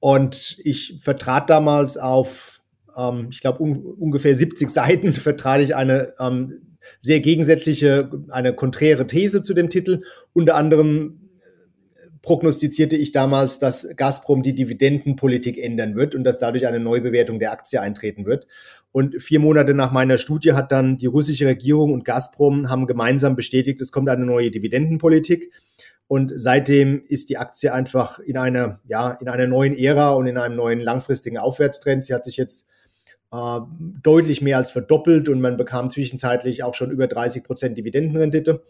Und 0.00 0.56
ich 0.64 0.98
vertrat 1.02 1.50
damals 1.50 1.98
auf, 1.98 2.62
ähm, 2.96 3.28
ich 3.30 3.40
glaube, 3.40 3.62
un 3.62 3.76
ungefähr 3.76 4.34
70 4.34 4.70
Seiten, 4.70 5.12
vertrat 5.14 5.60
ich 5.60 5.76
eine 5.76 6.14
ähm, 6.18 6.76
sehr 7.00 7.20
gegensätzliche, 7.20 8.10
eine 8.30 8.54
konträre 8.54 9.06
These 9.06 9.42
zu 9.42 9.52
dem 9.52 9.68
Titel. 9.68 10.02
Unter 10.32 10.54
anderem 10.54 11.25
prognostizierte 12.26 12.96
ich 12.96 13.12
damals, 13.12 13.60
dass 13.60 13.86
Gazprom 13.94 14.42
die 14.42 14.54
Dividendenpolitik 14.54 15.58
ändern 15.58 15.94
wird 15.94 16.16
und 16.16 16.24
dass 16.24 16.40
dadurch 16.40 16.66
eine 16.66 16.80
Neubewertung 16.80 17.38
der 17.38 17.52
Aktie 17.52 17.80
eintreten 17.80 18.26
wird. 18.26 18.48
Und 18.90 19.22
vier 19.22 19.38
Monate 19.38 19.74
nach 19.74 19.92
meiner 19.92 20.18
Studie 20.18 20.52
hat 20.52 20.72
dann 20.72 20.96
die 20.96 21.06
russische 21.06 21.46
Regierung 21.46 21.92
und 21.92 22.04
Gazprom 22.04 22.68
haben 22.68 22.88
gemeinsam 22.88 23.36
bestätigt, 23.36 23.80
es 23.80 23.92
kommt 23.92 24.08
eine 24.08 24.26
neue 24.26 24.50
Dividendenpolitik. 24.50 25.52
Und 26.08 26.32
seitdem 26.34 27.00
ist 27.06 27.30
die 27.30 27.38
Aktie 27.38 27.72
einfach 27.72 28.18
in 28.18 28.38
einer, 28.38 28.80
ja, 28.88 29.12
in 29.12 29.28
einer 29.28 29.46
neuen 29.46 29.76
Ära 29.76 30.10
und 30.10 30.26
in 30.26 30.36
einem 30.36 30.56
neuen 30.56 30.80
langfristigen 30.80 31.38
Aufwärtstrend. 31.38 32.04
Sie 32.04 32.14
hat 32.14 32.24
sich 32.24 32.36
jetzt 32.36 32.68
äh, 33.32 33.60
deutlich 34.02 34.42
mehr 34.42 34.56
als 34.56 34.72
verdoppelt 34.72 35.28
und 35.28 35.40
man 35.40 35.56
bekam 35.56 35.90
zwischenzeitlich 35.90 36.64
auch 36.64 36.74
schon 36.74 36.90
über 36.90 37.06
30 37.06 37.44
Prozent 37.44 37.78
Dividendenrendite. 37.78 38.62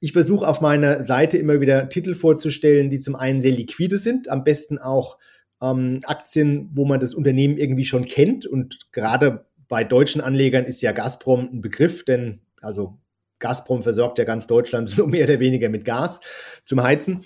Ich 0.00 0.12
versuche 0.12 0.46
auf 0.46 0.60
meiner 0.60 1.02
Seite 1.02 1.38
immer 1.38 1.60
wieder 1.60 1.88
Titel 1.88 2.14
vorzustellen, 2.14 2.90
die 2.90 2.98
zum 2.98 3.16
einen 3.16 3.40
sehr 3.40 3.52
liquide 3.52 3.98
sind, 3.98 4.28
am 4.28 4.44
besten 4.44 4.78
auch 4.78 5.18
ähm, 5.60 6.00
Aktien, 6.04 6.70
wo 6.72 6.84
man 6.84 7.00
das 7.00 7.14
Unternehmen 7.14 7.58
irgendwie 7.58 7.84
schon 7.84 8.04
kennt. 8.04 8.46
Und 8.46 8.92
gerade 8.92 9.46
bei 9.68 9.84
deutschen 9.84 10.20
Anlegern 10.20 10.64
ist 10.64 10.80
ja 10.80 10.92
Gazprom 10.92 11.48
ein 11.52 11.60
Begriff, 11.60 12.04
denn 12.04 12.40
also 12.60 12.98
Gazprom 13.38 13.82
versorgt 13.82 14.18
ja 14.18 14.24
ganz 14.24 14.46
Deutschland 14.46 14.90
so 14.90 15.06
mehr 15.06 15.24
oder 15.24 15.40
weniger 15.40 15.68
mit 15.68 15.84
Gas 15.84 16.20
zum 16.64 16.82
Heizen. 16.82 17.24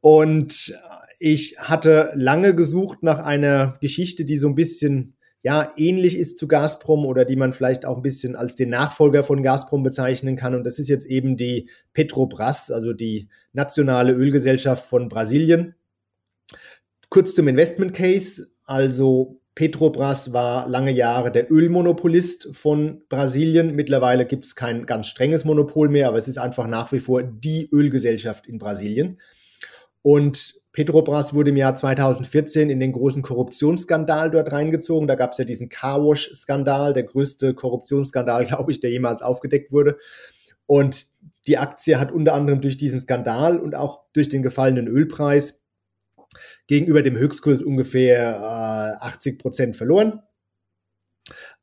Und 0.00 0.74
ich 1.18 1.56
hatte 1.58 2.12
lange 2.14 2.54
gesucht 2.54 3.02
nach 3.02 3.18
einer 3.18 3.76
Geschichte, 3.80 4.24
die 4.24 4.36
so 4.36 4.48
ein 4.48 4.54
bisschen 4.54 5.14
ja 5.42 5.72
ähnlich 5.76 6.16
ist 6.16 6.38
zu 6.38 6.48
Gazprom 6.48 7.06
oder 7.06 7.24
die 7.24 7.36
man 7.36 7.52
vielleicht 7.52 7.84
auch 7.84 7.96
ein 7.96 8.02
bisschen 8.02 8.34
als 8.34 8.54
den 8.54 8.70
Nachfolger 8.70 9.24
von 9.24 9.42
Gazprom 9.42 9.82
bezeichnen 9.82 10.36
kann. 10.36 10.54
Und 10.54 10.64
das 10.64 10.78
ist 10.78 10.88
jetzt 10.88 11.06
eben 11.06 11.36
die 11.36 11.68
Petrobras, 11.92 12.70
also 12.70 12.92
die 12.92 13.28
nationale 13.52 14.12
Ölgesellschaft 14.12 14.84
von 14.84 15.08
Brasilien. 15.08 15.74
Kurz 17.08 17.34
zum 17.34 17.48
Investment 17.48 17.94
Case. 17.94 18.48
Also 18.64 19.40
Petrobras 19.54 20.32
war 20.32 20.68
lange 20.68 20.92
Jahre 20.92 21.32
der 21.32 21.50
Ölmonopolist 21.50 22.54
von 22.54 23.02
Brasilien. 23.08 23.74
Mittlerweile 23.74 24.26
gibt 24.26 24.44
es 24.44 24.54
kein 24.54 24.86
ganz 24.86 25.06
strenges 25.06 25.44
Monopol 25.44 25.88
mehr, 25.88 26.08
aber 26.08 26.16
es 26.16 26.28
ist 26.28 26.38
einfach 26.38 26.66
nach 26.66 26.92
wie 26.92 27.00
vor 27.00 27.22
die 27.22 27.68
Ölgesellschaft 27.72 28.46
in 28.46 28.58
Brasilien. 28.58 29.20
Und 30.02 30.60
Petrobras 30.78 31.34
wurde 31.34 31.50
im 31.50 31.56
Jahr 31.56 31.74
2014 31.74 32.70
in 32.70 32.78
den 32.78 32.92
großen 32.92 33.20
Korruptionsskandal 33.20 34.30
dort 34.30 34.52
reingezogen. 34.52 35.08
Da 35.08 35.16
gab 35.16 35.32
es 35.32 35.38
ja 35.38 35.44
diesen 35.44 35.68
Carwash-Skandal, 35.68 36.92
der 36.92 37.02
größte 37.02 37.52
Korruptionsskandal, 37.52 38.44
glaube 38.46 38.70
ich, 38.70 38.78
der 38.78 38.92
jemals 38.92 39.20
aufgedeckt 39.20 39.72
wurde. 39.72 39.98
Und 40.66 41.08
die 41.48 41.58
Aktie 41.58 41.98
hat 41.98 42.12
unter 42.12 42.32
anderem 42.34 42.60
durch 42.60 42.76
diesen 42.76 43.00
Skandal 43.00 43.58
und 43.58 43.74
auch 43.74 44.04
durch 44.12 44.28
den 44.28 44.44
gefallenen 44.44 44.86
Ölpreis 44.86 45.60
gegenüber 46.68 47.02
dem 47.02 47.16
Höchstkurs 47.16 47.60
ungefähr 47.60 48.98
äh, 49.02 49.04
80 49.04 49.40
Prozent 49.40 49.74
verloren. 49.74 50.22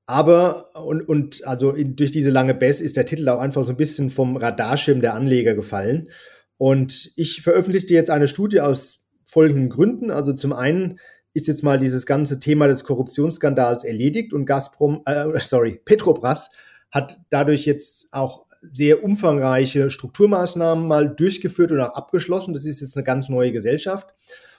Aber, 0.08 0.76
und, 0.76 1.08
und 1.08 1.48
also 1.48 1.72
in, 1.72 1.96
durch 1.96 2.12
diese 2.12 2.32
lange 2.32 2.54
Bess 2.54 2.82
ist 2.82 2.98
der 2.98 3.06
Titel 3.06 3.30
auch 3.30 3.40
einfach 3.40 3.64
so 3.64 3.72
ein 3.72 3.78
bisschen 3.78 4.10
vom 4.10 4.36
Radarschirm 4.36 5.00
der 5.00 5.14
Anleger 5.14 5.56
gefallen. 5.56 6.10
Und 6.58 7.14
ich 7.16 7.42
veröffentlichte 7.44 7.94
jetzt 7.94 8.10
eine 8.10 8.28
Studie 8.28 8.60
aus 8.60 9.05
folgenden 9.26 9.70
Gründen. 9.70 10.12
Also 10.12 10.34
zum 10.34 10.54
einen 10.54 11.00
ist 11.34 11.48
jetzt 11.48 11.64
mal 11.64 11.78
dieses 11.78 12.06
ganze 12.06 12.40
Thema 12.40 12.68
des 12.68 12.86
Korruptionsskandals 12.86 13.84
erledigt 13.84 14.34
und 14.34 14.46
Gazprom, 14.46 15.02
äh, 15.06 15.26
sorry, 15.42 15.82
Petrobras 15.84 16.50
hat 16.92 17.20
dadurch 17.30 17.66
jetzt 17.66 18.08
auch 18.12 18.46
sehr 18.72 19.04
umfangreiche 19.04 19.90
Strukturmaßnahmen 19.90 20.88
mal 20.88 21.10
durchgeführt 21.10 21.72
und 21.72 21.82
auch 21.82 21.96
abgeschlossen. 21.96 22.54
Das 22.54 22.66
ist 22.66 22.82
jetzt 22.82 22.96
eine 22.96 23.04
ganz 23.04 23.30
neue 23.30 23.52
Gesellschaft. 23.52 24.14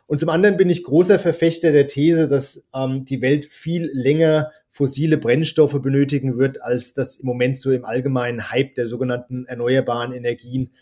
Und 0.06 0.20
zum 0.20 0.28
anderen 0.28 0.56
bin 0.56 0.70
ich 0.70 0.84
großer 0.84 1.18
Verfechter 1.18 1.72
der 1.72 1.88
These, 1.88 2.28
dass 2.28 2.62
ähm, 2.74 3.02
die 3.04 3.22
Welt 3.22 3.46
viel 3.46 3.90
länger 3.92 4.52
fossile 4.68 5.16
Brennstoffe 5.16 5.80
benötigen 5.80 6.38
wird, 6.38 6.62
als 6.62 6.92
das 6.92 7.16
im 7.16 7.26
Moment 7.26 7.58
so 7.58 7.72
im 7.72 7.84
allgemeinen 7.84 8.50
Hype 8.50 8.74
der 8.74 8.86
sogenannten 8.86 9.46
erneuerbaren 9.46 10.12
Energien 10.12 10.72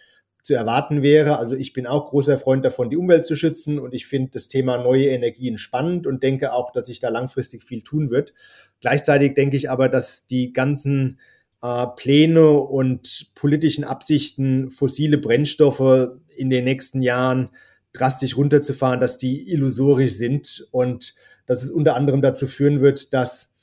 zu 0.44 0.54
erwarten 0.54 1.02
wäre. 1.02 1.38
Also 1.38 1.56
ich 1.56 1.72
bin 1.72 1.86
auch 1.86 2.10
großer 2.10 2.38
Freund 2.38 2.64
davon, 2.64 2.90
die 2.90 2.98
Umwelt 2.98 3.24
zu 3.24 3.34
schützen 3.34 3.78
und 3.78 3.94
ich 3.94 4.06
finde 4.06 4.32
das 4.32 4.46
Thema 4.46 4.76
neue 4.76 5.06
Energien 5.06 5.56
spannend 5.56 6.06
und 6.06 6.22
denke 6.22 6.52
auch, 6.52 6.70
dass 6.70 6.86
sich 6.86 7.00
da 7.00 7.08
langfristig 7.08 7.64
viel 7.64 7.80
tun 7.82 8.10
wird. 8.10 8.34
Gleichzeitig 8.80 9.32
denke 9.32 9.56
ich 9.56 9.70
aber, 9.70 9.88
dass 9.88 10.26
die 10.26 10.52
ganzen 10.52 11.18
äh, 11.62 11.86
Pläne 11.96 12.50
und 12.50 13.30
politischen 13.34 13.84
Absichten, 13.84 14.70
fossile 14.70 15.16
Brennstoffe 15.16 16.10
in 16.36 16.50
den 16.50 16.64
nächsten 16.64 17.00
Jahren 17.00 17.48
drastisch 17.94 18.36
runterzufahren, 18.36 19.00
dass 19.00 19.16
die 19.16 19.50
illusorisch 19.50 20.12
sind 20.12 20.68
und 20.72 21.14
dass 21.46 21.62
es 21.62 21.70
unter 21.70 21.94
anderem 21.94 22.20
dazu 22.20 22.46
führen 22.46 22.82
wird, 22.82 23.14
dass 23.14 23.54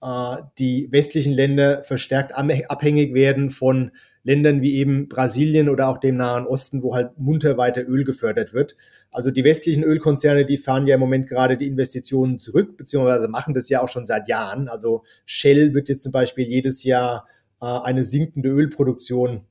äh, 0.00 0.36
die 0.58 0.88
westlichen 0.90 1.34
Länder 1.34 1.84
verstärkt 1.84 2.34
abhängig 2.34 3.12
werden 3.12 3.50
von 3.50 3.90
Ländern 4.22 4.60
wie 4.60 4.76
eben 4.76 5.08
Brasilien 5.08 5.68
oder 5.68 5.88
auch 5.88 5.98
dem 5.98 6.16
Nahen 6.16 6.46
Osten, 6.46 6.82
wo 6.82 6.94
halt 6.94 7.18
munter 7.18 7.56
weiter 7.56 7.88
Öl 7.88 8.04
gefördert 8.04 8.52
wird. 8.52 8.76
Also 9.10 9.30
die 9.30 9.44
westlichen 9.44 9.82
Ölkonzerne, 9.82 10.44
die 10.44 10.58
fahren 10.58 10.86
ja 10.86 10.94
im 10.94 11.00
Moment 11.00 11.26
gerade 11.26 11.56
die 11.56 11.66
Investitionen 11.66 12.38
zurück, 12.38 12.76
beziehungsweise 12.76 13.28
machen 13.28 13.54
das 13.54 13.68
ja 13.68 13.82
auch 13.82 13.88
schon 13.88 14.06
seit 14.06 14.28
Jahren. 14.28 14.68
Also 14.68 15.04
Shell 15.24 15.74
wird 15.74 15.88
jetzt 15.88 16.02
zum 16.02 16.12
Beispiel 16.12 16.46
jedes 16.46 16.84
Jahr 16.84 17.26
äh, 17.60 17.66
eine 17.66 18.04
sinkende 18.04 18.50
Ölproduktion 18.50 19.46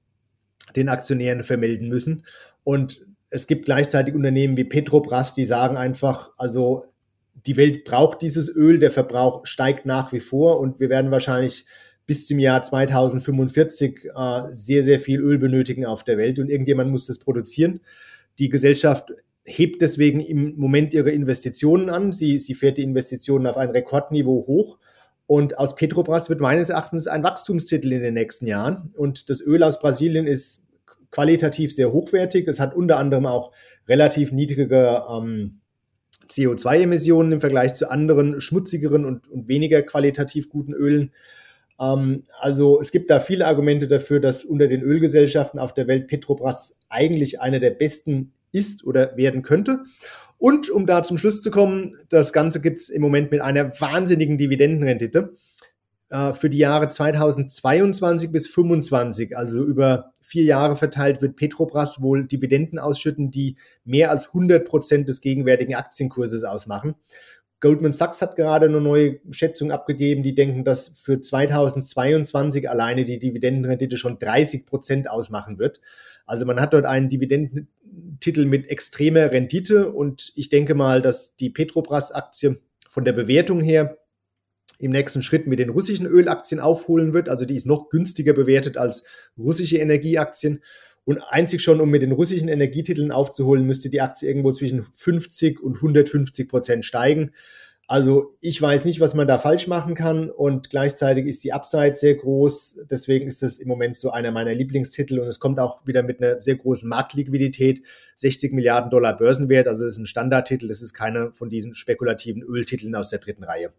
den 0.76 0.90
Aktionären 0.90 1.44
vermelden 1.44 1.90
müssen. 1.90 2.26
Und 2.64 3.06
es 3.32 3.48
gibt 3.48 3.66
gleichzeitig 3.66 4.14
Unternehmen 4.14 4.58
wie 4.58 4.64
Petrobras, 4.64 5.34
die 5.34 5.46
sagen 5.46 5.78
einfach, 5.78 6.32
also 6.38 6.86
die 7.46 7.58
Welt 7.58 7.86
braucht 7.86 8.22
dieses 8.22 8.54
Öl, 8.54 8.80
der 8.80 8.92
Verbrauch 8.92 9.46
steigt 9.46 9.86
nach 9.86 10.12
wie 10.12 10.20
vor 10.20 10.60
und 10.60 10.80
wir 10.80 10.90
werden 10.90 11.12
wahrscheinlich 11.12 11.66
bis 12.10 12.26
zum 12.26 12.40
Jahr 12.40 12.64
2045 12.64 14.06
äh, 14.16 14.42
sehr, 14.56 14.84
sehr 14.84 15.00
viel 15.00 15.20
Öl 15.20 15.38
benötigen 15.38 15.86
auf 15.86 16.04
der 16.04 16.18
Welt 16.18 16.40
und 16.40 16.50
irgendjemand 16.50 16.90
muss 16.90 17.06
das 17.06 17.20
produzieren. 17.20 17.82
Die 18.40 18.50
Gesellschaft 18.50 19.12
hebt 19.46 19.84
deswegen 19.84 20.20
im 20.20 20.56
Moment 20.58 20.96
ihre 20.96 21.12
Investitionen 21.12 21.92
an. 21.92 22.12
Sie, 22.12 22.40
sie 22.40 22.56
fährt 22.56 22.80
die 22.80 22.82
Investitionen 22.82 23.46
auf 23.46 23.58
ein 23.58 23.70
Rekordniveau 23.70 24.48
hoch. 24.48 24.80
Und 25.28 25.60
aus 25.60 25.76
Petrobras 25.76 26.32
wird 26.32 26.40
meines 26.40 26.70
Erachtens 26.70 27.06
ein 27.06 27.22
Wachstumstitel 27.22 27.92
in 27.92 28.02
den 28.02 28.16
nächsten 28.16 28.48
Jahren. 28.48 28.92
Und 28.98 29.30
das 29.30 29.40
Öl 29.40 29.62
aus 29.62 29.78
Brasilien 29.78 30.26
ist 30.26 30.64
qualitativ 31.12 31.76
sehr 31.76 31.94
hochwertig. 31.94 32.48
Es 32.48 32.60
hat 32.60 32.74
unter 32.74 32.98
anderem 32.98 33.28
auch 33.28 33.52
relativ 33.88 34.32
niedrige 34.32 35.04
ähm, 35.08 35.60
CO2-Emissionen 36.28 37.34
im 37.34 37.40
Vergleich 37.40 37.76
zu 37.76 37.92
anderen 37.92 38.42
schmutzigeren 38.42 39.06
und, 39.06 39.30
und 39.30 39.48
weniger 39.48 39.84
qualitativ 39.84 40.50
guten 40.50 40.74
Ölen. 40.74 41.12
Ähm, 41.80 42.24
also 42.40 42.82
es 42.82 42.92
gibt 42.92 43.10
da 43.10 43.20
viele 43.20 43.48
Argumente 43.48 43.88
dafür, 43.88 44.20
dass 44.20 44.44
unter 44.46 44.68
den 44.68 44.82
Ölgesellschaften 44.82 45.60
auf 45.60 45.74
der 45.74 45.88
Welt 45.88 46.08
Petrobras 46.08 46.76
eigentlich 46.90 47.42
eine 47.42 47.60
der 47.60 47.72
besten 47.72 48.34
ist 48.52 48.86
oder 48.86 49.16
werden 49.16 49.42
könnte. 49.42 49.84
Und 50.38 50.70
um 50.70 50.86
da 50.86 51.04
zum 51.04 51.18
Schluss 51.18 51.42
zu 51.42 51.52
kommen, 51.52 51.98
das 52.10 52.32
Ganze 52.32 52.62
gibt 52.62 52.80
es 52.80 52.90
im 52.90 53.02
Moment 53.02 53.32
mit 53.32 53.42
einer 53.42 53.80
wahnsinnigen 53.80 54.38
Dividendenrendite 54.38 55.36
äh, 56.10 56.34
für 56.34 56.50
die 56.50 56.58
Jahre 56.58 56.90
2022 56.90 58.32
bis 58.32 58.44
2025, 58.46 59.38
also 59.38 59.64
über 59.64 60.14
vier 60.22 60.44
Jahre 60.44 60.76
verteilt, 60.76 61.22
wird 61.22 61.36
Petrobras 61.36 62.02
wohl 62.02 62.26
Dividenden 62.26 62.80
ausschütten, 62.80 63.32
die 63.32 63.58
mehr 63.84 64.12
als 64.12 64.28
100 64.28 64.66
Prozent 64.66 65.10
des 65.10 65.22
gegenwärtigen 65.22 65.76
Aktienkurses 65.76 66.44
ausmachen. 66.44 66.96
Goldman 67.62 67.92
Sachs 67.92 68.22
hat 68.22 68.36
gerade 68.36 68.68
eine 68.68 68.80
neue 68.80 69.20
Schätzung 69.32 69.72
abgegeben. 69.72 70.24
Die 70.24 70.36
denken, 70.36 70.64
dass 70.64 70.90
für 70.90 71.20
2022 71.20 72.70
alleine 72.70 73.04
die 73.04 73.20
Dividendenrendite 73.20 73.98
schon 73.98 74.18
30 74.18 74.66
Prozent 74.66 75.10
ausmachen 75.10 75.60
wird. 75.60 75.82
Also 76.26 76.46
man 76.46 76.62
hat 76.62 76.74
dort 76.74 76.86
einen 76.86 77.10
Dividendentitel 77.10 78.46
mit 78.46 78.68
extremer 78.68 79.32
Rendite 79.32 79.92
und 79.92 80.32
ich 80.36 80.50
denke 80.50 80.76
mal, 80.76 81.02
dass 81.02 81.36
die 81.36 81.50
Petrobras-Aktie 81.50 82.60
von 82.88 83.04
der 83.04 83.14
Bewertung 83.14 83.62
her 83.62 83.98
im 84.78 84.92
nächsten 84.92 85.24
Schritt 85.24 85.46
mit 85.46 85.60
den 85.60 85.70
russischen 85.70 86.06
Ölaktien 86.06 86.62
aufholen 86.62 87.14
wird. 87.14 87.28
Also 87.28 87.46
die 87.46 87.56
ist 87.56 87.66
noch 87.66 87.90
günstiger 87.90 88.34
bewertet 88.34 88.78
als 88.78 89.04
russische 89.38 89.78
Energieaktien. 89.78 90.64
Und 91.06 91.20
einzig 91.20 91.62
schon, 91.62 91.82
um 91.82 91.90
mit 91.90 92.02
den 92.02 92.12
russischen 92.12 92.50
Energietiteln 92.50 93.12
aufzuholen, 93.12 93.66
müsste 93.66 93.90
die 93.90 94.02
Aktie 94.02 94.28
irgendwo 94.28 94.52
zwischen 94.52 94.86
50 94.94 95.62
und 95.62 95.76
150 95.76 96.48
Prozent 96.48 96.86
steigen. 96.86 97.32
Also 97.90 98.36
ich 98.40 98.62
weiß 98.62 98.86
nicht, 98.86 99.00
was 99.00 99.16
man 99.16 99.28
da 99.28 99.40
falsch 99.40 99.66
machen 99.66 99.96
kann 99.96 100.30
und 100.30 100.70
gleichzeitig 100.70 101.26
ist 101.26 101.44
die 101.44 101.54
Upside 101.54 101.96
sehr 101.96 102.14
groß. 102.14 102.82
Deswegen 102.88 103.26
ist 103.28 103.42
das 103.42 103.58
im 103.58 103.68
Moment 103.68 103.98
so 103.98 104.12
einer 104.12 104.30
meiner 104.30 104.54
Lieblingstitel 104.54 105.20
und 105.20 105.28
es 105.28 105.40
kommt 105.40 105.60
auch 105.60 105.88
wieder 105.88 106.04
mit 106.04 106.22
einer 106.22 106.40
sehr 106.40 106.56
großen 106.56 106.88
Marktliquidität, 106.88 107.82
60 108.14 108.54
Milliarden 108.54 108.92
Dollar 108.92 109.18
Börsenwert. 109.18 109.68
Also 109.68 109.86
das 109.86 109.94
ist 109.94 109.98
ein 109.98 110.06
Standardtitel, 110.06 110.68
das 110.68 110.84
ist 110.84 110.94
keine 110.94 111.32
von 111.34 111.50
diesen 111.50 111.74
spekulativen 111.74 112.44
Öltiteln 112.44 112.94
aus 112.94 113.10
der 113.10 113.18
dritten 113.18 113.44
Reihe. 113.44 113.74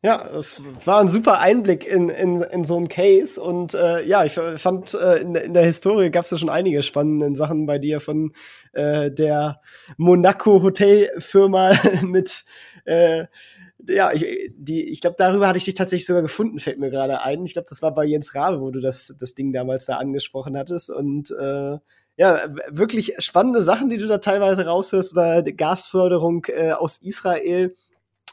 Ja, 0.00 0.28
es 0.28 0.62
war 0.84 1.00
ein 1.00 1.08
super 1.08 1.40
Einblick 1.40 1.84
in, 1.84 2.08
in, 2.08 2.40
in 2.40 2.64
so 2.64 2.76
einen 2.76 2.88
Case. 2.88 3.40
Und 3.40 3.74
äh, 3.74 4.06
ja, 4.06 4.24
ich 4.24 4.32
fand, 4.32 4.94
äh, 4.94 5.16
in, 5.16 5.34
in 5.34 5.54
der 5.54 5.64
Historie 5.64 6.10
gab 6.10 6.24
es 6.24 6.30
ja 6.30 6.38
schon 6.38 6.50
einige 6.50 6.82
spannende 6.82 7.34
Sachen 7.34 7.66
bei 7.66 7.78
dir 7.78 7.98
von 7.98 8.32
äh, 8.74 9.10
der 9.10 9.60
Monaco 9.96 10.62
Hotelfirma 10.62 11.72
mit 12.02 12.44
äh, 12.84 13.26
ja, 13.88 14.12
ich, 14.12 14.52
die, 14.56 14.88
ich 14.90 15.00
glaube, 15.00 15.16
darüber 15.18 15.48
hatte 15.48 15.58
ich 15.58 15.64
dich 15.64 15.74
tatsächlich 15.74 16.06
sogar 16.06 16.22
gefunden, 16.22 16.58
fällt 16.58 16.78
mir 16.78 16.90
gerade 16.90 17.22
ein. 17.22 17.44
Ich 17.44 17.52
glaube, 17.54 17.68
das 17.68 17.82
war 17.82 17.94
bei 17.94 18.04
Jens 18.04 18.34
Rabe, 18.34 18.60
wo 18.60 18.70
du 18.70 18.80
das, 18.80 19.14
das 19.18 19.34
Ding 19.34 19.52
damals 19.52 19.86
da 19.86 19.96
angesprochen 19.96 20.56
hattest. 20.56 20.90
Und 20.90 21.30
äh, 21.30 21.78
ja, 22.16 22.42
wirklich 22.68 23.14
spannende 23.18 23.62
Sachen, 23.62 23.88
die 23.88 23.98
du 23.98 24.06
da 24.06 24.18
teilweise 24.18 24.66
raushörst, 24.66 25.12
oder 25.12 25.42
Gasförderung 25.42 26.46
äh, 26.48 26.72
aus 26.72 26.98
Israel 26.98 27.74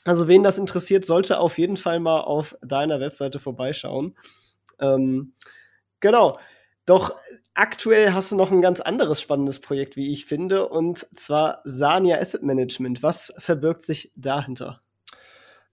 also 0.06 0.28
wen 0.28 0.44
das 0.44 0.60
interessiert, 0.60 1.06
sollte 1.06 1.40
auf 1.40 1.58
jeden 1.58 1.78
Fall 1.78 2.00
mal 2.00 2.22
auf 2.22 2.56
deiner 2.62 3.00
Webseite 3.00 3.40
vorbeischauen. 3.40 4.16
Ähm, 4.80 5.34
genau. 6.00 6.40
Doch 6.86 7.16
aktuell 7.56 8.14
hast 8.14 8.32
du 8.32 8.36
noch 8.36 8.52
ein 8.52 8.62
ganz 8.62 8.80
anderes 8.80 9.20
spannendes 9.20 9.60
Projekt, 9.60 9.96
wie 9.96 10.12
ich 10.12 10.26
finde, 10.26 10.70
und 10.70 11.08
zwar 11.18 11.62
Sania 11.66 12.20
Asset 12.20 12.44
Management. 12.44 13.02
Was 13.02 13.34
verbirgt 13.40 13.82
sich 13.82 14.12
dahinter? 14.16 14.82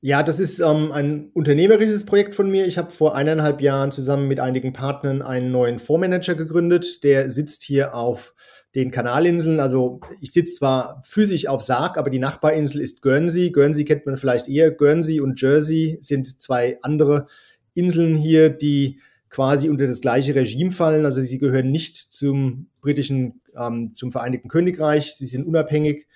Ja, 0.01 0.23
das 0.23 0.41
ist 0.41 0.59
ähm, 0.59 0.91
ein 0.91 1.31
unternehmerisches 1.33 2.07
Projekt 2.07 2.35
von 2.35 2.51
mir. 2.51 2.67
Ich 2.67 2.79
habe 2.79 2.91
vor 2.91 3.15
eineinhalb 3.15 3.61
Jahren 3.61 3.93
zusammen 3.93 4.27
mit 4.27 4.41
einigen 4.41 4.73
Partnern 4.73 5.23
einen 5.23 5.53
neuen 5.53 5.79
Fondsmanager 5.79 6.35
gegründet. 6.35 7.05
Der 7.05 7.31
sitzt 7.31 7.63
hier 7.63 7.95
auf 7.95 8.35
den 8.75 8.91
Kanalinseln. 8.91 9.61
Also 9.61 10.01
ich 10.21 10.33
sitze 10.33 10.55
zwar 10.55 11.03
physisch 11.05 11.47
auf 11.47 11.63
Sarg, 11.63 11.99
aber 11.99 12.11
die 12.11 12.19
Nachbarinsel 12.19 12.81
ist 12.81 13.03
Guernsey. 13.03 13.51
Guernsey 13.51 13.85
kennt 13.85 14.07
man 14.07 14.17
vielleicht 14.17 14.49
eher. 14.49 14.71
Guernsey 14.71 15.21
und 15.21 15.41
Jersey 15.41 15.99
sind 16.01 16.41
zwei 16.41 16.79
andere 16.83 17.27
Inseln 17.75 18.17
hier, 18.17 18.49
die 18.49 18.99
quasi 19.29 19.69
unter 19.69 19.87
das 19.87 20.01
gleiche 20.01 20.35
Regime 20.35 20.71
fallen. 20.71 21.05
Also 21.05 21.21
sie 21.21 21.39
gehören 21.39 21.71
nicht 21.71 21.97
zum 21.97 22.69
britischen, 22.81 23.41
ähm, 23.57 23.95
zum 23.95 24.13
Vereinigten 24.13 24.49
Königreich. 24.49 25.15
Sie 25.15 25.27
sind 25.27 25.47
unabhängig 25.47 26.07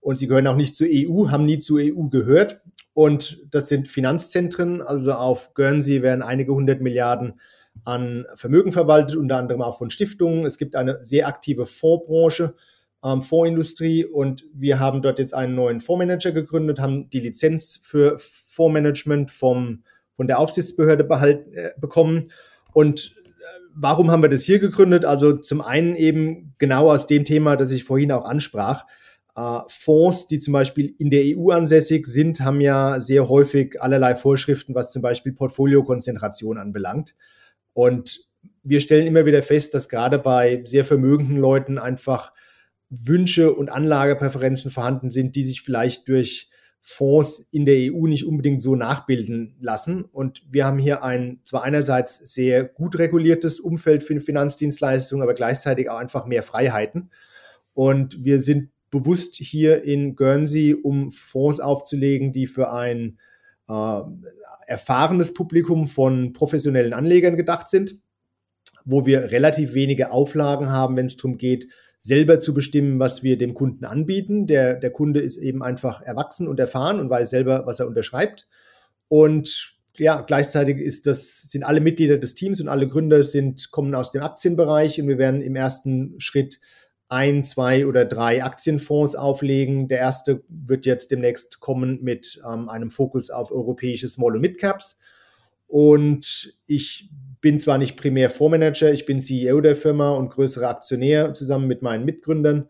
und 0.00 0.16
sie 0.16 0.26
gehören 0.26 0.46
auch 0.46 0.56
nicht 0.56 0.74
zur 0.74 0.86
EU, 0.90 1.30
haben 1.30 1.46
nie 1.46 1.58
zur 1.58 1.80
EU 1.80 2.08
gehört. 2.08 2.60
Und 2.94 3.42
das 3.50 3.68
sind 3.68 3.88
Finanzzentren. 3.88 4.80
Also 4.80 5.12
auf 5.12 5.52
Guernsey 5.54 6.02
werden 6.02 6.22
einige 6.22 6.54
hundert 6.54 6.80
Milliarden 6.80 7.40
an 7.84 8.26
Vermögen 8.34 8.72
verwaltet, 8.72 9.16
unter 9.16 9.36
anderem 9.36 9.62
auch 9.62 9.78
von 9.78 9.90
Stiftungen. 9.90 10.44
Es 10.44 10.58
gibt 10.58 10.76
eine 10.76 11.04
sehr 11.04 11.28
aktive 11.28 11.66
Fondsbranche, 11.66 12.54
ähm, 13.04 13.22
Fondsindustrie 13.22 14.04
und 14.04 14.44
wir 14.52 14.80
haben 14.80 15.02
dort 15.02 15.18
jetzt 15.18 15.34
einen 15.34 15.54
neuen 15.54 15.80
Fondsmanager 15.80 16.32
gegründet, 16.32 16.80
haben 16.80 17.10
die 17.10 17.20
Lizenz 17.20 17.78
für 17.82 18.18
Fondsmanagement 18.18 19.30
vom, 19.30 19.84
von 20.16 20.26
der 20.26 20.38
Aufsichtsbehörde 20.38 21.04
behalten, 21.04 21.52
äh, 21.54 21.70
bekommen. 21.78 22.32
Und 22.72 23.14
äh, 23.16 23.44
warum 23.74 24.10
haben 24.10 24.22
wir 24.22 24.28
das 24.28 24.42
hier 24.42 24.58
gegründet? 24.58 25.04
Also 25.04 25.36
zum 25.36 25.60
einen 25.60 25.94
eben 25.94 26.54
genau 26.58 26.90
aus 26.90 27.06
dem 27.06 27.24
Thema, 27.24 27.56
das 27.56 27.72
ich 27.72 27.84
vorhin 27.84 28.12
auch 28.12 28.24
ansprach. 28.24 28.86
Äh, 29.36 29.60
Fonds, 29.68 30.26
die 30.26 30.38
zum 30.38 30.52
Beispiel 30.52 30.94
in 30.98 31.10
der 31.10 31.22
EU 31.36 31.50
ansässig 31.50 32.06
sind, 32.06 32.40
haben 32.40 32.60
ja 32.60 33.00
sehr 33.00 33.28
häufig 33.28 33.80
allerlei 33.80 34.16
Vorschriften, 34.16 34.74
was 34.74 34.90
zum 34.90 35.02
Beispiel 35.02 35.32
Portfoliokonzentration 35.32 36.58
anbelangt. 36.58 37.14
Und 37.76 38.26
wir 38.62 38.80
stellen 38.80 39.06
immer 39.06 39.26
wieder 39.26 39.42
fest, 39.42 39.74
dass 39.74 39.90
gerade 39.90 40.18
bei 40.18 40.62
sehr 40.64 40.82
vermögenden 40.82 41.36
Leuten 41.36 41.76
einfach 41.76 42.32
Wünsche 42.88 43.52
und 43.52 43.68
Anlagepräferenzen 43.68 44.70
vorhanden 44.70 45.10
sind, 45.10 45.36
die 45.36 45.42
sich 45.42 45.60
vielleicht 45.60 46.08
durch 46.08 46.48
Fonds 46.80 47.46
in 47.50 47.66
der 47.66 47.92
EU 47.92 48.06
nicht 48.06 48.24
unbedingt 48.24 48.62
so 48.62 48.76
nachbilden 48.76 49.56
lassen. 49.60 50.04
Und 50.04 50.42
wir 50.50 50.64
haben 50.64 50.78
hier 50.78 51.04
ein 51.04 51.40
zwar 51.44 51.64
einerseits 51.64 52.16
sehr 52.32 52.64
gut 52.64 52.98
reguliertes 52.98 53.60
Umfeld 53.60 54.02
für 54.02 54.18
Finanzdienstleistungen, 54.20 55.22
aber 55.22 55.34
gleichzeitig 55.34 55.90
auch 55.90 55.98
einfach 55.98 56.24
mehr 56.24 56.42
Freiheiten. 56.42 57.10
Und 57.74 58.24
wir 58.24 58.40
sind 58.40 58.70
bewusst 58.88 59.36
hier 59.36 59.84
in 59.84 60.16
Guernsey, 60.16 60.74
um 60.74 61.10
Fonds 61.10 61.60
aufzulegen, 61.60 62.32
die 62.32 62.46
für 62.46 62.72
ein 62.72 63.18
äh, 63.68 64.00
erfahrenes 64.66 65.34
Publikum 65.34 65.86
von 65.86 66.32
professionellen 66.32 66.92
Anlegern 66.92 67.36
gedacht 67.36 67.70
sind, 67.70 67.98
wo 68.84 69.06
wir 69.06 69.30
relativ 69.30 69.74
wenige 69.74 70.10
Auflagen 70.10 70.70
haben, 70.70 70.96
wenn 70.96 71.06
es 71.06 71.16
darum 71.16 71.38
geht, 71.38 71.68
selber 71.98 72.38
zu 72.40 72.54
bestimmen, 72.54 72.98
was 73.00 73.22
wir 73.22 73.36
dem 73.36 73.54
Kunden 73.54 73.84
anbieten. 73.84 74.46
Der, 74.46 74.74
der 74.74 74.90
Kunde 74.90 75.20
ist 75.20 75.36
eben 75.38 75.62
einfach 75.62 76.02
erwachsen 76.02 76.46
und 76.46 76.60
erfahren 76.60 77.00
und 77.00 77.10
weiß 77.10 77.30
selber, 77.30 77.66
was 77.66 77.80
er 77.80 77.88
unterschreibt. 77.88 78.46
Und 79.08 79.76
ja, 79.98 80.20
gleichzeitig 80.20 80.78
ist 80.78 81.06
das, 81.06 81.42
sind 81.42 81.64
alle 81.64 81.80
Mitglieder 81.80 82.18
des 82.18 82.34
Teams 82.34 82.60
und 82.60 82.68
alle 82.68 82.86
Gründer 82.86 83.22
sind, 83.22 83.70
kommen 83.70 83.94
aus 83.94 84.12
dem 84.12 84.22
Aktienbereich 84.22 85.00
und 85.00 85.08
wir 85.08 85.18
werden 85.18 85.40
im 85.40 85.56
ersten 85.56 86.20
Schritt 86.20 86.60
ein, 87.08 87.44
zwei 87.44 87.86
oder 87.86 88.04
drei 88.04 88.42
Aktienfonds 88.42 89.14
auflegen. 89.14 89.88
Der 89.88 89.98
erste 89.98 90.42
wird 90.48 90.86
jetzt 90.86 91.10
demnächst 91.10 91.60
kommen 91.60 92.02
mit 92.02 92.40
ähm, 92.44 92.68
einem 92.68 92.90
Fokus 92.90 93.30
auf 93.30 93.52
europäische 93.52 94.08
Small- 94.08 94.34
und 94.34 94.40
Mid-Caps. 94.40 94.98
Und 95.68 96.54
ich 96.66 97.10
bin 97.40 97.58
zwar 97.60 97.78
nicht 97.78 97.96
primär 97.96 98.30
Fondsmanager, 98.30 98.92
ich 98.92 99.06
bin 99.06 99.20
CEO 99.20 99.60
der 99.60 99.76
Firma 99.76 100.10
und 100.10 100.30
größerer 100.30 100.68
Aktionär 100.68 101.34
zusammen 101.34 101.66
mit 101.66 101.82
meinen 101.82 102.04
Mitgründern, 102.04 102.68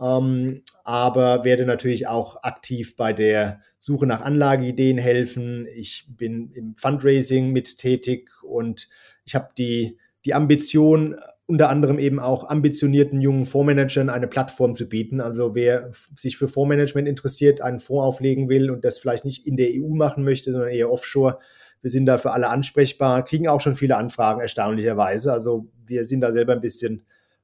ähm, 0.00 0.62
aber 0.84 1.44
werde 1.44 1.66
natürlich 1.66 2.06
auch 2.06 2.42
aktiv 2.42 2.96
bei 2.96 3.12
der 3.12 3.60
Suche 3.78 4.06
nach 4.06 4.22
Anlageideen 4.22 4.98
helfen. 4.98 5.66
Ich 5.74 6.06
bin 6.08 6.50
im 6.52 6.74
Fundraising 6.74 7.50
mit 7.50 7.78
tätig 7.78 8.30
und 8.42 8.88
ich 9.24 9.34
habe 9.34 9.50
die, 9.58 9.98
die 10.24 10.34
Ambition, 10.34 11.16
unter 11.46 11.68
anderem 11.68 11.98
eben 11.98 12.20
auch 12.20 12.48
ambitionierten 12.48 13.20
jungen 13.20 13.44
Fondsmanagern 13.44 14.08
eine 14.08 14.26
Plattform 14.26 14.74
zu 14.74 14.88
bieten. 14.88 15.20
Also 15.20 15.54
wer 15.54 15.90
sich 16.16 16.38
für 16.38 16.48
Fondsmanagement 16.48 17.06
interessiert, 17.06 17.60
einen 17.60 17.78
Fonds 17.78 18.04
auflegen 18.04 18.48
will 18.48 18.70
und 18.70 18.84
das 18.84 18.98
vielleicht 18.98 19.24
nicht 19.24 19.46
in 19.46 19.56
der 19.56 19.68
EU 19.72 19.94
machen 19.94 20.24
möchte, 20.24 20.52
sondern 20.52 20.70
eher 20.70 20.90
offshore, 20.90 21.38
wir 21.82 21.90
sind 21.90 22.06
da 22.06 22.16
für 22.16 22.32
alle 22.32 22.48
ansprechbar, 22.48 23.24
kriegen 23.26 23.46
auch 23.46 23.60
schon 23.60 23.74
viele 23.74 23.98
Anfragen 23.98 24.40
erstaunlicherweise. 24.40 25.30
Also 25.30 25.68
wir 25.84 26.06
sind 26.06 26.22
da 26.22 26.32
selber 26.32 26.54
ein 26.54 26.62
bisschen, 26.62 27.02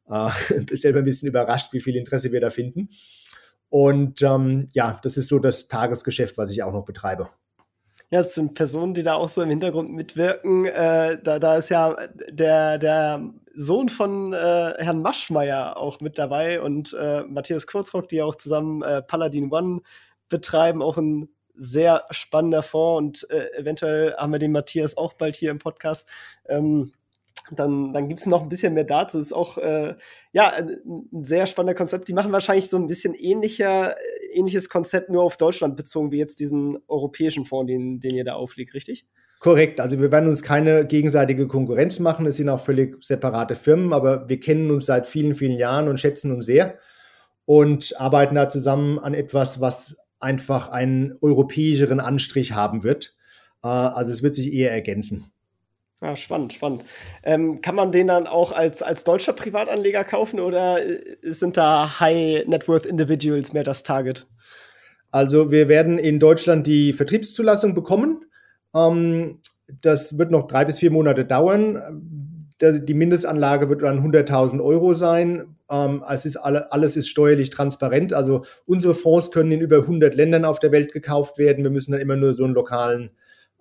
äh, 0.09 0.30
selber 0.76 1.01
ein 1.01 1.05
bisschen 1.05 1.28
überrascht, 1.28 1.74
wie 1.74 1.80
viel 1.80 1.96
Interesse 1.96 2.32
wir 2.32 2.40
da 2.40 2.48
finden. 2.48 2.88
Und 3.68 4.22
ähm, 4.22 4.70
ja, 4.72 4.98
das 5.03 5.18
ist 5.18 5.28
so 5.28 5.38
das 5.38 5.68
Tagesgeschäft, 5.68 6.38
was 6.38 6.51
ich 6.51 6.62
auch 6.62 6.72
noch 6.72 6.86
betreibe. 6.86 7.28
Ja, 8.11 8.20
es 8.20 8.34
sind 8.34 8.55
Personen, 8.55 8.94
die 8.94 9.03
da 9.03 9.14
auch 9.14 9.28
so 9.28 9.42
im 9.42 9.51
Hintergrund 9.51 9.92
mitwirken. 9.92 10.64
Äh, 10.64 11.18
da, 11.22 11.38
da 11.38 11.57
ist 11.57 11.68
ja 11.68 11.96
der, 12.32 12.78
der 12.78 13.30
Sohn 13.55 13.88
von 13.88 14.32
äh, 14.32 14.74
Herrn 14.78 15.03
Maschmeyer 15.03 15.76
auch 15.76 16.01
mit 16.01 16.18
dabei 16.18 16.61
und 16.61 16.96
äh, 16.98 17.22
Matthias 17.22 17.66
Kurzrock, 17.66 18.09
die 18.09 18.22
auch 18.22 18.36
zusammen 18.36 18.82
äh, 18.82 19.03
Paladin 19.03 19.53
One 19.53 19.80
betreiben, 20.28 20.82
auch 20.82 20.96
ein 20.96 21.28
sehr 21.55 22.05
spannender 22.11 22.62
Fonds 22.62 23.24
und 23.24 23.30
äh, 23.30 23.53
eventuell 23.55 24.14
haben 24.14 24.32
wir 24.32 24.38
den 24.38 24.53
Matthias 24.53 24.96
auch 24.96 25.14
bald 25.14 25.36
hier 25.36 25.51
im 25.51 25.59
Podcast. 25.59 26.09
Ähm, 26.48 26.92
dann, 27.51 27.92
dann 27.92 28.09
gibt 28.09 28.20
es 28.20 28.26
noch 28.26 28.42
ein 28.42 28.48
bisschen 28.48 28.74
mehr 28.74 28.84
dazu. 28.84 29.18
Ist 29.18 29.32
auch 29.32 29.59
äh, 29.59 29.96
ja 30.32 30.51
ein 30.51 31.09
sehr 31.22 31.46
spannender 31.46 31.74
Konzept. 31.74 32.09
Die 32.09 32.12
machen 32.12 32.32
wahrscheinlich 32.32 32.68
so 32.68 32.76
ein 32.76 32.86
bisschen 32.86 33.14
ähnlicher, 33.14 33.96
ähnliches 34.32 34.68
Konzept 34.68 35.11
nur 35.11 35.24
auf 35.24 35.36
Deutschland 35.36 35.76
bezogen 35.76 36.12
wie 36.12 36.18
jetzt 36.18 36.40
diesen 36.40 36.78
europäischen 36.86 37.44
Fonds, 37.44 37.68
den, 37.68 38.01
den 38.01 38.14
ihr 38.14 38.24
da 38.24 38.34
auflegt, 38.34 38.74
richtig? 38.74 39.07
Korrekt. 39.41 39.80
Also 39.80 39.99
wir 40.01 40.12
werden 40.12 40.28
uns 40.28 40.43
keine 40.43 40.86
gegenseitige 40.86 41.49
Konkurrenz 41.49 41.99
machen. 41.99 42.26
Es 42.26 42.36
sind 42.36 42.51
auch 42.51 42.61
völlig 42.61 43.03
separate 43.03 43.57
Firmen, 43.57 43.95
aber 43.95 44.28
wir 44.28 44.38
kennen 44.38 44.70
uns 44.70 44.84
seit 44.84 45.07
vielen, 45.07 45.34
vielen 45.34 45.57
Jahren 45.57 45.88
und 45.88 45.99
schätzen 45.99 46.30
uns 46.30 46.45
sehr 46.45 46.78
und 47.47 47.99
arbeiten 47.99 48.34
da 48.34 48.51
zusammen 48.51 48.99
an 48.99 49.14
etwas, 49.14 49.59
was 49.59 49.97
einfach 50.20 50.68
einen 50.68 51.16
europäischeren 51.22 52.01
Anstrich 52.01 52.53
haben 52.53 52.84
wird. 52.84 53.16
Äh, 53.64 53.68
also 53.68 54.12
es 54.12 54.22
wird 54.22 54.34
sich 54.34 54.53
eher 54.53 54.72
ergänzen. 54.72 55.32
Ja, 56.03 56.16
spannend, 56.16 56.53
spannend. 56.53 56.84
Ähm, 57.22 57.62
kann 57.62 57.74
man 57.74 57.93
den 57.93 58.09
dann 58.09 58.26
auch 58.26 58.53
als, 58.53 58.82
als 58.82 59.05
deutscher 59.05 59.32
Privatanleger 59.32 60.05
kaufen 60.05 60.38
oder 60.38 60.84
äh, 60.84 61.01
sind 61.22 61.57
da 61.57 61.99
High 61.99 62.47
Net 62.47 62.68
Worth 62.68 62.84
Individuals 62.84 63.55
mehr 63.55 63.64
das 63.64 63.84
Target? 63.84 64.26
Also 65.11 65.51
wir 65.51 65.68
werden 65.68 65.99
in 65.99 66.20
Deutschland 66.20 66.66
die 66.66 66.93
Vertriebszulassung 66.93 67.72
bekommen. 67.72 68.26
Ähm, 68.74 69.38
das 69.82 70.18
wird 70.18 70.30
noch 70.30 70.46
drei 70.46 70.64
bis 70.64 70.78
vier 70.78 70.90
Monate 70.90 71.24
dauern. 71.24 72.46
Die 72.60 72.94
Mindestanlage 72.94 73.68
wird 73.68 73.82
dann 73.82 74.04
100.000 74.04 74.62
Euro 74.62 74.94
sein. 74.94 75.56
Ähm, 75.70 76.04
es 76.08 76.26
ist 76.26 76.36
alle, 76.36 76.72
alles 76.72 76.96
ist 76.96 77.08
steuerlich 77.08 77.50
transparent. 77.50 78.12
Also 78.12 78.44
unsere 78.66 78.94
Fonds 78.94 79.30
können 79.30 79.52
in 79.52 79.60
über 79.60 79.78
100 79.78 80.14
Ländern 80.14 80.44
auf 80.44 80.58
der 80.58 80.72
Welt 80.72 80.92
gekauft 80.92 81.38
werden. 81.38 81.64
Wir 81.64 81.70
müssen 81.70 81.92
dann 81.92 82.00
immer 82.00 82.16
nur 82.16 82.34
so 82.34 82.44
einen 82.44 82.54
lokalen 82.54 83.10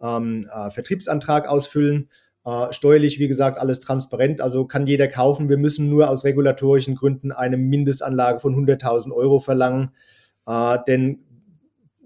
ähm, 0.01 0.49
äh, 0.51 0.69
Vertriebsantrag 0.69 1.47
ausfüllen. 1.47 2.09
Äh, 2.45 2.73
steuerlich, 2.73 3.19
wie 3.19 3.27
gesagt, 3.27 3.59
alles 3.59 3.79
transparent, 3.79 4.41
also 4.41 4.65
kann 4.65 4.87
jeder 4.87 5.07
kaufen. 5.07 5.49
Wir 5.49 5.57
müssen 5.57 5.89
nur 5.89 6.09
aus 6.09 6.23
regulatorischen 6.23 6.95
Gründen 6.95 7.31
eine 7.31 7.57
Mindestanlage 7.57 8.39
von 8.39 8.55
100.000 8.55 9.11
Euro 9.13 9.39
verlangen, 9.39 9.91
äh, 10.47 10.77
denn 10.87 11.19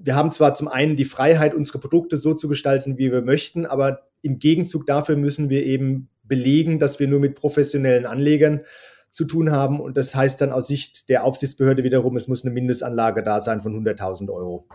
wir 0.04 0.16
haben 0.16 0.32
zwar 0.32 0.54
zum 0.54 0.68
einen 0.68 0.98
die 0.98 1.06
Freiheit, 1.06 1.56
unsere 1.56 1.80
Produkte 1.80 2.18
so 2.18 2.34
zu 2.34 2.50
gestalten, 2.50 2.98
wie 2.98 3.12
wir 3.12 3.22
möchten, 3.22 3.66
aber 3.66 4.10
im 4.22 4.38
Gegenzug 4.38 4.86
dafür 4.86 5.16
müssen 5.16 5.50
wir 5.50 5.64
eben 5.64 6.10
belegen, 6.24 6.78
dass 6.78 7.00
wir 7.00 7.08
nur 7.08 7.20
mit 7.20 7.36
professionellen 7.36 8.06
Anlegern 8.06 8.62
zu 9.10 9.24
tun 9.26 9.52
haben. 9.52 9.80
Und 9.80 9.96
das 9.96 10.14
heißt 10.14 10.42
dann 10.42 10.52
aus 10.52 10.68
Sicht 10.68 11.08
der 11.08 11.24
Aufsichtsbehörde 11.24 11.86
wiederum, 11.86 12.18
es 12.18 12.28
muss 12.28 12.44
eine 12.44 12.54
Mindestanlage 12.54 13.24
da 13.24 13.40
sein 13.40 13.62
von 13.62 13.82
100.000 13.82 14.30
Euro. 14.30 14.68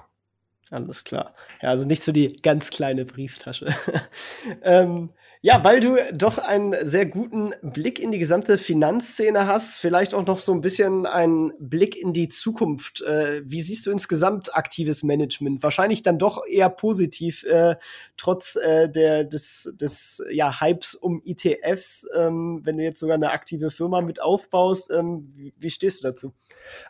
Alles 0.70 1.04
klar. 1.04 1.34
Ja, 1.60 1.70
also 1.70 1.86
nichts 1.86 2.06
für 2.06 2.12
die 2.12 2.36
ganz 2.36 2.70
kleine 2.70 3.04
Brieftasche. 3.04 3.68
ähm, 4.62 5.10
ja, 5.40 5.62
weil 5.62 5.80
du 5.80 5.96
doch 6.12 6.38
einen 6.38 6.74
sehr 6.82 7.06
guten 7.06 7.52
Blick 7.62 8.00
in 8.00 8.10
die 8.10 8.18
gesamte 8.18 8.58
Finanzszene 8.58 9.46
hast, 9.46 9.78
vielleicht 9.78 10.14
auch 10.14 10.26
noch 10.26 10.40
so 10.40 10.52
ein 10.52 10.60
bisschen 10.60 11.06
einen 11.06 11.52
Blick 11.58 11.96
in 12.00 12.12
die 12.12 12.28
Zukunft. 12.28 13.02
Äh, 13.02 13.42
wie 13.44 13.60
siehst 13.60 13.86
du 13.86 13.90
insgesamt 13.90 14.54
aktives 14.56 15.02
Management? 15.02 15.62
Wahrscheinlich 15.62 16.02
dann 16.02 16.18
doch 16.18 16.44
eher 16.46 16.68
positiv, 16.68 17.44
äh, 17.44 17.76
trotz 18.16 18.56
äh, 18.56 18.90
der, 18.90 19.24
des, 19.24 19.72
des 19.80 20.22
ja, 20.30 20.60
Hypes 20.60 20.94
um 20.94 21.22
ETFs, 21.24 22.06
ähm, 22.16 22.60
wenn 22.64 22.76
du 22.76 22.82
jetzt 22.82 23.00
sogar 23.00 23.14
eine 23.14 23.30
aktive 23.30 23.70
Firma 23.70 24.00
mit 24.00 24.20
aufbaust. 24.20 24.90
Ähm, 24.90 25.32
wie, 25.36 25.54
wie 25.58 25.70
stehst 25.70 26.02
du 26.02 26.08
dazu? 26.08 26.32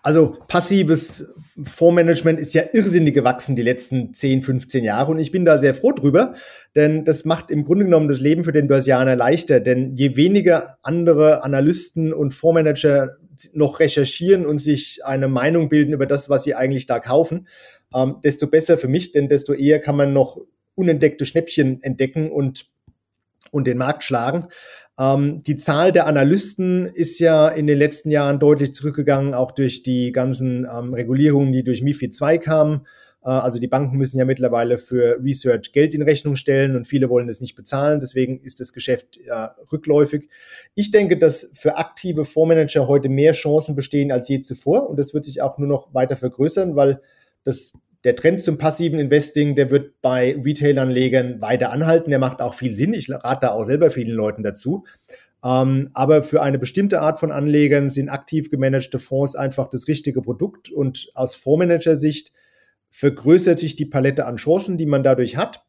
Also 0.03 0.37
passives 0.49 1.29
Fondsmanagement 1.63 2.41
ist 2.41 2.55
ja 2.55 2.63
irrsinnig 2.73 3.15
gewachsen 3.15 3.57
die 3.57 3.63
letzten 3.63 4.15
10, 4.15 4.43
15 4.43 4.85
Jahre 4.85 5.11
und 5.11 5.19
ich 5.19 5.31
bin 5.31 5.45
da 5.45 5.59
sehr 5.59 5.75
froh 5.75 5.93
drüber, 5.93 6.35
denn 6.75 7.05
das 7.05 7.25
macht 7.25 7.51
im 7.51 7.64
Grunde 7.64 7.85
genommen 7.85 8.09
das 8.09 8.21
Leben 8.21 8.45
für 8.45 8.53
den 8.53 8.69
Börsianer 8.69 9.16
leichter, 9.16 9.61
denn 9.61 9.97
je 9.97 10.16
weniger 10.16 10.79
andere 10.83 11.43
Analysten 11.43 12.12
und 12.12 12.33
Fondsmanager 12.33 13.16
noch 13.53 13.81
recherchieren 13.81 14.47
und 14.47 14.59
sich 14.59 15.05
eine 15.05 15.29
Meinung 15.29 15.69
bilden 15.69 15.93
über 15.93 16.07
das, 16.07 16.29
was 16.29 16.45
sie 16.45 16.55
eigentlich 16.55 16.87
da 16.87 16.99
kaufen, 16.99 17.49
ähm, 17.95 18.16
desto 18.23 18.49
besser 18.49 18.79
für 18.79 18.89
mich, 18.89 19.12
denn 19.12 19.29
desto 19.29 19.55
eher 19.55 19.81
kann 19.81 19.97
man 19.97 20.12
noch 20.12 20.39
unentdeckte 20.75 21.25
Schnäppchen 21.25 21.83
entdecken 21.83 22.31
und, 22.31 22.66
und 23.51 23.66
den 23.66 23.79
Markt 23.79 24.05
schlagen. 24.05 24.49
Ähm, 24.99 25.43
die 25.45 25.57
Zahl 25.57 25.93
der 25.93 26.07
Analysten 26.07 26.87
ist 26.87 27.19
ja 27.19 27.49
in 27.49 27.66
den 27.66 27.79
letzten 27.79 28.11
Jahren 28.11 28.39
deutlich 28.39 28.75
zurückgegangen, 28.75 29.35
auch 29.35 29.53
durch 29.53 29.83
die 29.83 30.12
ganzen 30.12 30.66
ähm, 30.71 30.95
Regulierungen, 30.95 31.53
die 31.53 31.64
durch 31.64 31.83
MIFID 31.83 32.14
2 32.14 32.39
kamen. 32.39 32.87
Äh, 33.23 33.31
also 33.31 33.59
die 33.59 33.69
Banken 33.69 33.97
müssen 33.97 34.19
ja 34.19 34.25
mittlerweile 34.25 34.79
für 34.79 35.19
Research 35.23 35.73
Geld 35.73 35.95
in 35.95 36.03
Rechnung 36.03 36.37
stellen 36.37 36.77
und 36.77 36.87
viele 36.87 37.09
wollen 37.09 37.29
es 37.29 37.41
nicht 37.41 37.55
bezahlen. 37.55 38.01
Deswegen 38.01 38.41
ist 38.41 38.61
das 38.61 38.73
Geschäft 38.73 39.19
ja, 39.25 39.57
rückläufig. 39.73 40.29
Ich 40.75 40.91
denke, 40.91 41.16
dass 41.16 41.51
für 41.55 41.77
aktive 41.77 42.25
Fondsmanager 42.25 42.89
heute 42.89 43.09
mehr 43.09 43.33
Chancen 43.33 43.75
bestehen 43.75 44.12
als 44.12 44.29
je 44.29 44.43
zuvor 44.43 44.89
und 44.89 44.99
das 44.99 45.14
wird 45.14 45.25
sich 45.25 45.43
auch 45.43 45.59
nur 45.59 45.69
noch 45.69 45.95
weiter 45.95 46.16
vergrößern, 46.16 46.77
weil 46.77 47.01
das 47.45 47.73
der 48.05 48.14
Trend 48.14 48.43
zum 48.43 48.59
passiven 48.59 48.99
Investing, 48.99 49.55
der 49.57 49.71
wird 49.71 50.01
bei 50.01 50.37
Retail-Anlegern 50.45 51.41
weiter 51.41 51.73
anhalten. 51.73 52.11
Der 52.11 52.19
macht 52.19 52.41
auch 52.41 52.55
viel 52.55 52.75
Sinn. 52.75 52.93
Ich 52.93 53.11
rate 53.11 53.47
da 53.47 53.51
auch 53.51 53.64
selber 53.64 53.91
vielen 53.91 54.14
Leuten 54.14 54.43
dazu. 54.43 54.85
Ähm, 55.45 55.91
aber 55.95 56.23
für 56.23 56.43
eine 56.43 56.59
bestimmte 56.59 57.01
Art 57.01 57.19
von 57.19 57.33
Anlegern 57.33 57.91
sind 57.91 58.09
aktiv 58.09 58.51
gemanagte 58.51 58.99
Fonds 58.99 59.35
einfach 59.35 59.69
das 59.69 59.89
richtige 59.89 60.23
Produkt. 60.23 60.71
Und 60.71 61.11
aus 61.14 61.35
Fondsmanager-Sicht 61.35 62.33
vergrößert 62.91 63.59
sich 63.59 63.76
die 63.76 63.86
Palette 63.86 64.26
an 64.26 64.36
Chancen, 64.36 64.78
die 64.78 64.86
man 64.86 65.03
dadurch 65.03 65.36
hat. 65.36 65.64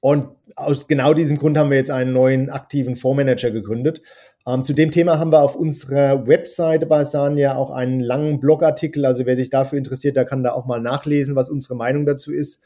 Und 0.00 0.28
aus 0.56 0.88
genau 0.88 1.12
diesem 1.12 1.38
Grund 1.38 1.58
haben 1.58 1.70
wir 1.70 1.76
jetzt 1.76 1.90
einen 1.90 2.12
neuen 2.12 2.48
aktiven 2.48 2.96
Fondsmanager 2.96 3.50
gegründet. 3.50 4.02
Ähm, 4.46 4.64
zu 4.64 4.72
dem 4.72 4.90
Thema 4.90 5.18
haben 5.18 5.32
wir 5.32 5.42
auf 5.42 5.56
unserer 5.56 6.26
Webseite 6.26 6.86
bei 6.86 7.04
Sanja 7.04 7.56
auch 7.56 7.70
einen 7.70 8.00
langen 8.00 8.40
Blogartikel. 8.40 9.04
Also 9.04 9.26
wer 9.26 9.36
sich 9.36 9.50
dafür 9.50 9.78
interessiert, 9.78 10.16
der 10.16 10.24
kann 10.24 10.42
da 10.42 10.52
auch 10.52 10.66
mal 10.66 10.80
nachlesen, 10.80 11.36
was 11.36 11.50
unsere 11.50 11.76
Meinung 11.76 12.06
dazu 12.06 12.32
ist. 12.32 12.62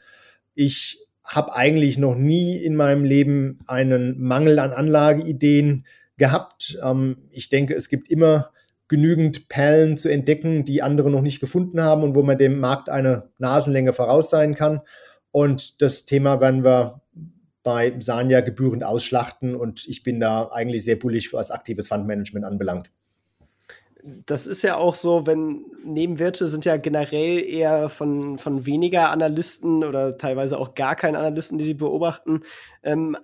Ich 0.53 1.05
habe 1.25 1.55
eigentlich 1.55 1.97
noch 1.97 2.15
nie 2.15 2.57
in 2.57 2.75
meinem 2.75 3.03
Leben 3.03 3.59
einen 3.67 4.21
Mangel 4.21 4.59
an 4.59 4.71
Anlageideen 4.71 5.85
gehabt. 6.17 6.77
Ähm, 6.81 7.17
ich 7.31 7.49
denke, 7.49 7.73
es 7.73 7.89
gibt 7.89 8.09
immer 8.09 8.51
genügend 8.87 9.49
Perlen 9.49 9.97
zu 9.97 10.09
entdecken, 10.09 10.63
die 10.63 10.81
andere 10.81 11.09
noch 11.09 11.21
nicht 11.21 11.39
gefunden 11.39 11.81
haben 11.81 12.03
und 12.03 12.15
wo 12.15 12.23
man 12.23 12.37
dem 12.37 12.59
Markt 12.59 12.89
eine 12.89 13.29
Nasenlänge 13.39 13.93
voraus 13.93 14.29
sein 14.29 14.55
kann. 14.55 14.81
Und 15.31 15.81
das 15.81 16.05
Thema 16.05 16.39
werden 16.39 16.63
wir 16.63 17.01
bei 17.63 17.95
Sanja 17.99 18.41
gebührend 18.41 18.83
ausschlachten 18.83 19.55
und 19.55 19.87
ich 19.87 20.03
bin 20.03 20.19
da 20.19 20.49
eigentlich 20.51 20.85
sehr 20.85 20.97
bullig, 20.97 21.33
was 21.33 21.49
aktives 21.49 21.87
Fundmanagement 21.87 22.45
anbelangt. 22.45 22.91
Das 24.27 24.45
ist 24.45 24.61
ja 24.61 24.75
auch 24.75 24.93
so, 24.93 25.25
wenn 25.25 25.65
Nebenwerte 25.83 26.47
sind 26.47 26.63
ja 26.63 26.77
generell 26.77 27.43
eher 27.43 27.89
von, 27.89 28.37
von 28.37 28.67
weniger 28.67 29.09
Analysten 29.09 29.83
oder 29.83 30.15
teilweise 30.15 30.59
auch 30.59 30.75
gar 30.75 30.95
keinen 30.95 31.15
Analysten, 31.15 31.57
die 31.57 31.65
die 31.65 31.73
beobachten. 31.73 32.41
Ähm, 32.83 33.17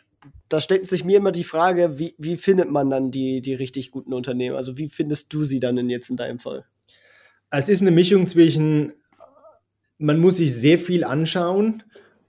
da 0.50 0.60
stellt 0.60 0.88
sich 0.88 1.04
mir 1.04 1.18
immer 1.18 1.32
die 1.32 1.44
Frage, 1.44 1.98
wie, 1.98 2.16
wie 2.18 2.38
findet 2.38 2.70
man 2.70 2.90
dann 2.90 3.12
die, 3.12 3.42
die 3.42 3.54
richtig 3.54 3.92
guten 3.92 4.14
Unternehmen? 4.14 4.56
Also 4.56 4.78
wie 4.78 4.90
findest 4.90 5.34
du 5.34 5.44
sie 5.44 5.60
dann 5.60 5.78
in 5.78 5.90
jetzt 5.90 6.10
in 6.10 6.18
deinem 6.18 6.40
Fall? 6.40 6.66
Es 7.50 7.70
ist 7.70 7.82
eine 7.82 7.92
Mischung 7.92 8.28
zwischen, 8.28 8.94
man 9.98 10.20
muss 10.20 10.38
sich 10.38 10.56
sehr 10.56 10.78
viel 10.78 11.04
anschauen 11.04 11.84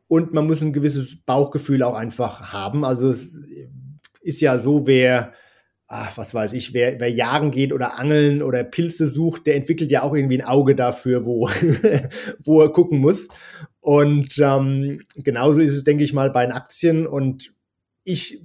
und 0.09 0.33
man 0.33 0.47
muss 0.47 0.63
ein 0.63 0.73
gewisses 0.73 1.17
Bauchgefühl 1.17 1.83
auch 1.83 1.95
einfach 1.95 2.53
haben. 2.53 2.85
Also 2.85 3.11
es 3.11 3.39
ist 4.21 4.41
ja 4.41 4.59
so, 4.59 4.87
wer, 4.87 5.33
ach, 5.87 6.17
was 6.17 6.35
weiß 6.35 6.55
ich, 6.55 6.75
wer, 6.75 6.99
wer 7.01 7.11
jagen 7.11 7.51
geht 7.51 7.73
oder 7.73 7.99
angeln 7.99 8.43
oder 8.43 8.65
Pilze 8.65 9.07
sucht, 9.07 9.47
der 9.47 9.57
entwickelt 9.57 9.91
ja 9.91 10.03
auch 10.03 10.15
irgendwie 10.15 10.39
ein 10.39 10.47
Auge 10.47 10.75
dafür, 10.75 11.25
wo, 11.25 11.49
wo 12.43 12.63
er 12.63 12.73
gucken 12.73 12.99
muss. 12.99 13.29
Und 13.81 14.39
ähm, 14.39 15.03
genauso 15.17 15.61
ist 15.61 15.73
es, 15.73 15.85
denke 15.85 16.05
ich 16.05 16.13
mal, 16.13 16.31
bei 16.31 16.47
den 16.47 16.53
Aktien. 16.53 17.07
Und 17.07 17.53
ich 18.05 18.41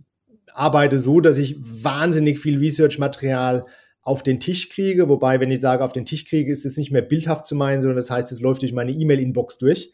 arbeite 0.54 1.00
so, 1.00 1.20
dass 1.20 1.38
ich 1.38 1.56
wahnsinnig 1.60 2.40
viel 2.40 2.58
Research-Material 2.58 3.66
auf 4.02 4.24
den 4.24 4.40
Tisch 4.40 4.70
kriege. 4.70 5.10
Wobei, 5.10 5.40
wenn 5.40 5.52
ich 5.52 5.60
sage, 5.60 5.84
auf 5.84 5.94
den 5.94 6.06
Tisch 6.06 6.26
kriege, 6.26 6.52
ist 6.52 6.66
es 6.66 6.78
nicht 6.78 6.92
mehr 6.92 7.02
bildhaft 7.02 7.46
zu 7.46 7.56
meinen, 7.56 7.82
sondern 7.82 7.98
das 7.98 8.10
heißt, 8.10 8.32
es 8.32 8.42
läuft 8.42 8.62
durch 8.62 8.74
meine 8.74 8.92
E-Mail-Inbox 8.92 9.58
durch. 9.58 9.92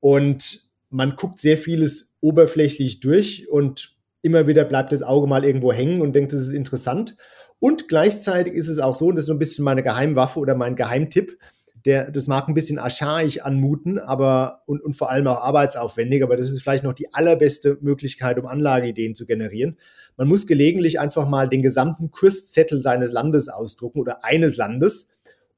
Und 0.00 0.64
man 0.90 1.16
guckt 1.16 1.40
sehr 1.40 1.58
vieles 1.58 2.12
oberflächlich 2.20 3.00
durch 3.00 3.48
und 3.48 3.94
immer 4.22 4.46
wieder 4.46 4.64
bleibt 4.64 4.92
das 4.92 5.02
Auge 5.02 5.26
mal 5.26 5.44
irgendwo 5.44 5.72
hängen 5.72 6.00
und 6.00 6.14
denkt, 6.14 6.32
das 6.32 6.42
ist 6.42 6.52
interessant. 6.52 7.16
Und 7.58 7.88
gleichzeitig 7.88 8.54
ist 8.54 8.68
es 8.68 8.78
auch 8.78 8.96
so, 8.96 9.08
und 9.08 9.16
das 9.16 9.24
ist 9.24 9.28
so 9.28 9.34
ein 9.34 9.38
bisschen 9.38 9.64
meine 9.64 9.82
Geheimwaffe 9.82 10.38
oder 10.38 10.54
mein 10.54 10.76
Geheimtipp, 10.76 11.38
der, 11.84 12.10
das 12.10 12.26
mag 12.26 12.48
ein 12.48 12.54
bisschen 12.54 12.78
archaisch 12.78 13.40
anmuten, 13.40 13.98
aber 13.98 14.62
und, 14.66 14.82
und 14.82 14.94
vor 14.94 15.10
allem 15.10 15.26
auch 15.26 15.42
arbeitsaufwendig, 15.42 16.22
aber 16.22 16.36
das 16.36 16.48
ist 16.50 16.62
vielleicht 16.62 16.84
noch 16.84 16.94
die 16.94 17.12
allerbeste 17.12 17.76
Möglichkeit, 17.82 18.38
um 18.38 18.46
Anlageideen 18.46 19.14
zu 19.14 19.26
generieren. 19.26 19.76
Man 20.16 20.28
muss 20.28 20.46
gelegentlich 20.46 20.98
einfach 20.98 21.28
mal 21.28 21.48
den 21.48 21.62
gesamten 21.62 22.10
Kurszettel 22.10 22.80
seines 22.80 23.12
Landes 23.12 23.48
ausdrucken 23.48 24.00
oder 24.00 24.24
eines 24.24 24.56
Landes 24.56 25.08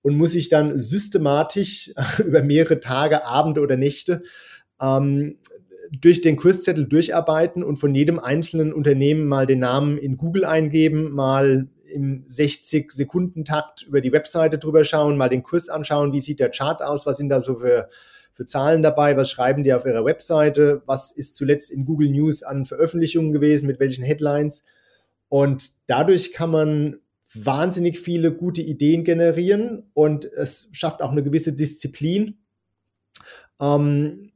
und 0.03 0.17
muss 0.17 0.33
sich 0.33 0.49
dann 0.49 0.79
systematisch 0.81 1.93
über 2.25 2.43
mehrere 2.43 2.81
Tage, 2.81 3.25
Abende 3.25 3.61
oder 3.61 3.77
Nächte 3.77 4.23
ähm, 4.81 5.39
durch 6.01 6.21
den 6.21 6.37
Kurszettel 6.37 6.87
durcharbeiten 6.87 7.63
und 7.63 7.77
von 7.77 7.95
jedem 7.95 8.19
einzelnen 8.19 8.73
Unternehmen 8.73 9.27
mal 9.27 9.47
den 9.47 9.61
Namen 9.61 9.99
in 9.99 10.17
Google 10.17 10.45
eingeben, 10.45 11.13
mal 11.13 11.69
im 11.93 12.25
60-Sekunden-Takt 12.27 13.83
über 13.83 14.01
die 14.01 14.13
Webseite 14.13 14.59
drüber 14.59 14.85
schauen, 14.85 15.17
mal 15.17 15.29
den 15.29 15.43
Kurs 15.43 15.69
anschauen, 15.69 16.13
wie 16.13 16.21
sieht 16.21 16.41
der 16.41 16.51
Chart 16.51 16.83
aus, 16.83 17.07
was 17.07 17.17
sind 17.17 17.29
da 17.29 17.41
so 17.41 17.57
für, 17.57 17.89
für 18.33 18.47
Zahlen 18.47 18.83
dabei, 18.83 19.17
was 19.17 19.31
schreiben 19.31 19.63
die 19.63 19.73
auf 19.73 19.87
ihrer 19.87 20.05
Webseite, 20.05 20.83
was 20.87 21.11
ist 21.11 21.35
zuletzt 21.35 21.71
in 21.71 21.85
Google 21.85 22.11
News 22.11 22.43
an 22.43 22.65
Veröffentlichungen 22.65 23.33
gewesen, 23.33 23.67
mit 23.67 23.81
welchen 23.81 24.05
Headlines. 24.05 24.65
Und 25.29 25.73
dadurch 25.87 26.33
kann 26.33 26.51
man 26.51 26.97
wahnsinnig 27.35 27.99
viele 27.99 28.33
gute 28.33 28.63
Ideen 28.63 29.05
generieren 29.05 29.91
und 29.95 30.25
es 30.25 30.69
schafft 30.73 31.03
auch 31.03 31.11
eine 31.11 31.23
gewisse 31.23 31.53
Disziplin. 31.53 32.39
Ähm, 33.61 34.33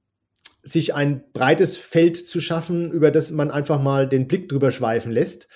sich 0.63 0.95
ein 0.95 1.25
breites 1.33 1.77
Feld 1.77 2.17
zu 2.17 2.41
schaffen, 2.41 2.93
über 2.93 3.11
das 3.11 3.31
man 3.31 3.51
einfach 3.51 3.81
mal 3.81 4.09
den 4.09 4.29
Blick 4.29 4.49
drüber 4.49 4.73
schweifen 4.73 5.13
lässt. 5.13 5.49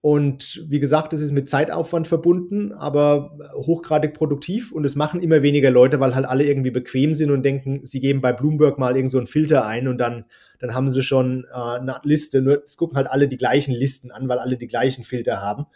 Und 0.00 0.64
wie 0.68 0.78
gesagt, 0.78 1.12
es 1.12 1.20
ist 1.20 1.32
mit 1.32 1.50
Zeitaufwand 1.50 2.06
verbunden, 2.06 2.72
aber 2.72 3.36
hochgradig 3.54 4.14
produktiv 4.14 4.70
und 4.70 4.84
es 4.84 4.94
machen 4.94 5.20
immer 5.20 5.42
weniger 5.42 5.72
Leute, 5.72 5.98
weil 5.98 6.14
halt 6.14 6.24
alle 6.24 6.44
irgendwie 6.44 6.70
bequem 6.70 7.14
sind 7.14 7.32
und 7.32 7.42
denken, 7.42 7.80
sie 7.82 7.98
geben 7.98 8.20
bei 8.20 8.32
Bloomberg 8.32 8.78
mal 8.78 8.94
irgend 8.94 9.10
so 9.10 9.18
einen 9.18 9.26
Filter 9.26 9.66
ein 9.66 9.88
und 9.88 9.98
dann, 9.98 10.24
dann 10.60 10.72
haben 10.72 10.88
sie 10.88 11.02
schon 11.02 11.46
äh, 11.52 11.78
eine 11.78 12.00
Liste. 12.04 12.42
Nur 12.42 12.62
es 12.64 12.76
gucken 12.76 12.96
halt 12.96 13.08
alle 13.08 13.26
die 13.26 13.36
gleichen 13.36 13.74
Listen 13.74 14.12
an, 14.12 14.28
weil 14.28 14.38
alle 14.38 14.56
die 14.56 14.68
gleichen 14.68 15.02
Filter 15.02 15.42
haben. 15.42 15.66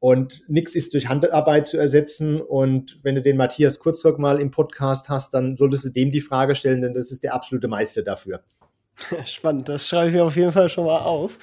Und 0.00 0.42
nichts 0.48 0.74
ist 0.74 0.92
durch 0.92 1.08
Handarbeit 1.08 1.66
zu 1.66 1.78
ersetzen. 1.78 2.40
Und 2.40 2.98
wenn 3.02 3.14
du 3.14 3.22
den 3.22 3.36
Matthias 3.36 3.78
Kurzrock 3.78 4.18
mal 4.18 4.38
im 4.40 4.50
Podcast 4.50 5.08
hast, 5.08 5.32
dann 5.32 5.56
solltest 5.56 5.84
du 5.84 5.90
dem 5.90 6.10
die 6.10 6.20
Frage 6.20 6.56
stellen, 6.56 6.82
denn 6.82 6.92
das 6.92 7.10
ist 7.10 7.22
der 7.22 7.34
absolute 7.34 7.68
Meister 7.68 8.02
dafür. 8.02 8.42
Spannend, 9.24 9.68
das 9.68 9.86
schreibe 9.86 10.08
ich 10.08 10.14
mir 10.14 10.24
auf 10.24 10.36
jeden 10.36 10.52
Fall 10.52 10.68
schon 10.68 10.84
mal 10.84 10.98
auf. 10.98 11.38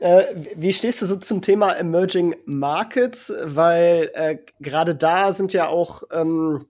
Äh, 0.00 0.24
wie 0.56 0.72
stehst 0.72 1.02
du 1.02 1.06
so 1.06 1.16
zum 1.16 1.42
Thema 1.42 1.72
Emerging 1.72 2.36
Markets? 2.44 3.32
Weil 3.42 4.10
äh, 4.14 4.38
gerade 4.60 4.94
da 4.94 5.32
sind 5.32 5.52
ja 5.52 5.68
auch 5.68 6.02
ähm, 6.12 6.66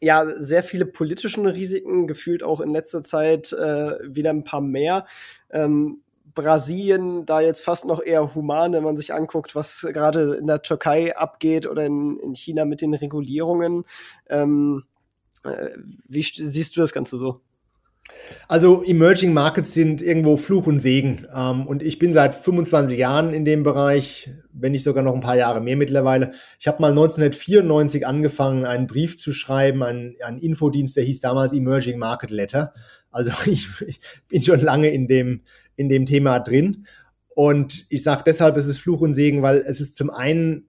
ja, 0.00 0.26
sehr 0.40 0.62
viele 0.62 0.86
politische 0.86 1.42
Risiken, 1.42 2.06
gefühlt 2.06 2.42
auch 2.42 2.60
in 2.60 2.72
letzter 2.72 3.02
Zeit 3.02 3.52
äh, 3.52 3.98
wieder 4.02 4.30
ein 4.30 4.44
paar 4.44 4.60
mehr. 4.60 5.06
Ähm, 5.50 6.02
Brasilien 6.34 7.26
da 7.26 7.40
jetzt 7.40 7.64
fast 7.64 7.84
noch 7.84 8.00
eher 8.00 8.34
human, 8.34 8.72
wenn 8.72 8.84
man 8.84 8.96
sich 8.96 9.12
anguckt, 9.12 9.56
was 9.56 9.80
gerade 9.92 10.36
in 10.36 10.46
der 10.46 10.62
Türkei 10.62 11.16
abgeht 11.16 11.66
oder 11.66 11.84
in, 11.84 12.18
in 12.20 12.34
China 12.34 12.64
mit 12.64 12.80
den 12.80 12.94
Regulierungen. 12.94 13.84
Ähm, 14.28 14.84
äh, 15.42 15.70
wie 16.06 16.22
siehst 16.22 16.76
du 16.76 16.80
das 16.80 16.92
Ganze 16.92 17.16
so? 17.16 17.40
Also 18.46 18.82
Emerging 18.82 19.32
Markets 19.32 19.74
sind 19.74 20.00
irgendwo 20.00 20.36
Fluch 20.36 20.66
und 20.66 20.80
Segen. 20.80 21.26
Ähm, 21.34 21.66
und 21.66 21.82
ich 21.82 21.98
bin 21.98 22.12
seit 22.12 22.34
25 22.34 22.98
Jahren 22.98 23.34
in 23.34 23.44
dem 23.44 23.62
Bereich, 23.62 24.30
wenn 24.52 24.72
nicht 24.72 24.84
sogar 24.84 25.02
noch 25.02 25.14
ein 25.14 25.20
paar 25.20 25.36
Jahre 25.36 25.60
mehr 25.60 25.76
mittlerweile. 25.76 26.32
Ich 26.58 26.66
habe 26.66 26.80
mal 26.80 26.90
1994 26.90 28.06
angefangen, 28.06 28.64
einen 28.64 28.86
Brief 28.86 29.18
zu 29.18 29.32
schreiben, 29.32 29.82
einen, 29.82 30.14
einen 30.24 30.38
Infodienst, 30.38 30.96
der 30.96 31.04
hieß 31.04 31.20
damals 31.20 31.52
Emerging 31.52 31.98
Market 31.98 32.30
Letter. 32.30 32.72
Also 33.10 33.32
ich, 33.46 33.68
ich 33.86 34.00
bin 34.28 34.42
schon 34.42 34.60
lange 34.60 34.88
in 34.88 35.08
dem, 35.08 35.42
in 35.76 35.88
dem 35.88 36.06
Thema 36.06 36.38
drin. 36.38 36.86
Und 37.34 37.86
ich 37.88 38.02
sage 38.02 38.22
deshalb, 38.26 38.56
es 38.56 38.66
ist 38.66 38.78
Fluch 38.78 39.00
und 39.00 39.14
Segen, 39.14 39.42
weil 39.42 39.58
es 39.58 39.80
ist 39.80 39.94
zum 39.94 40.10
einen 40.10 40.66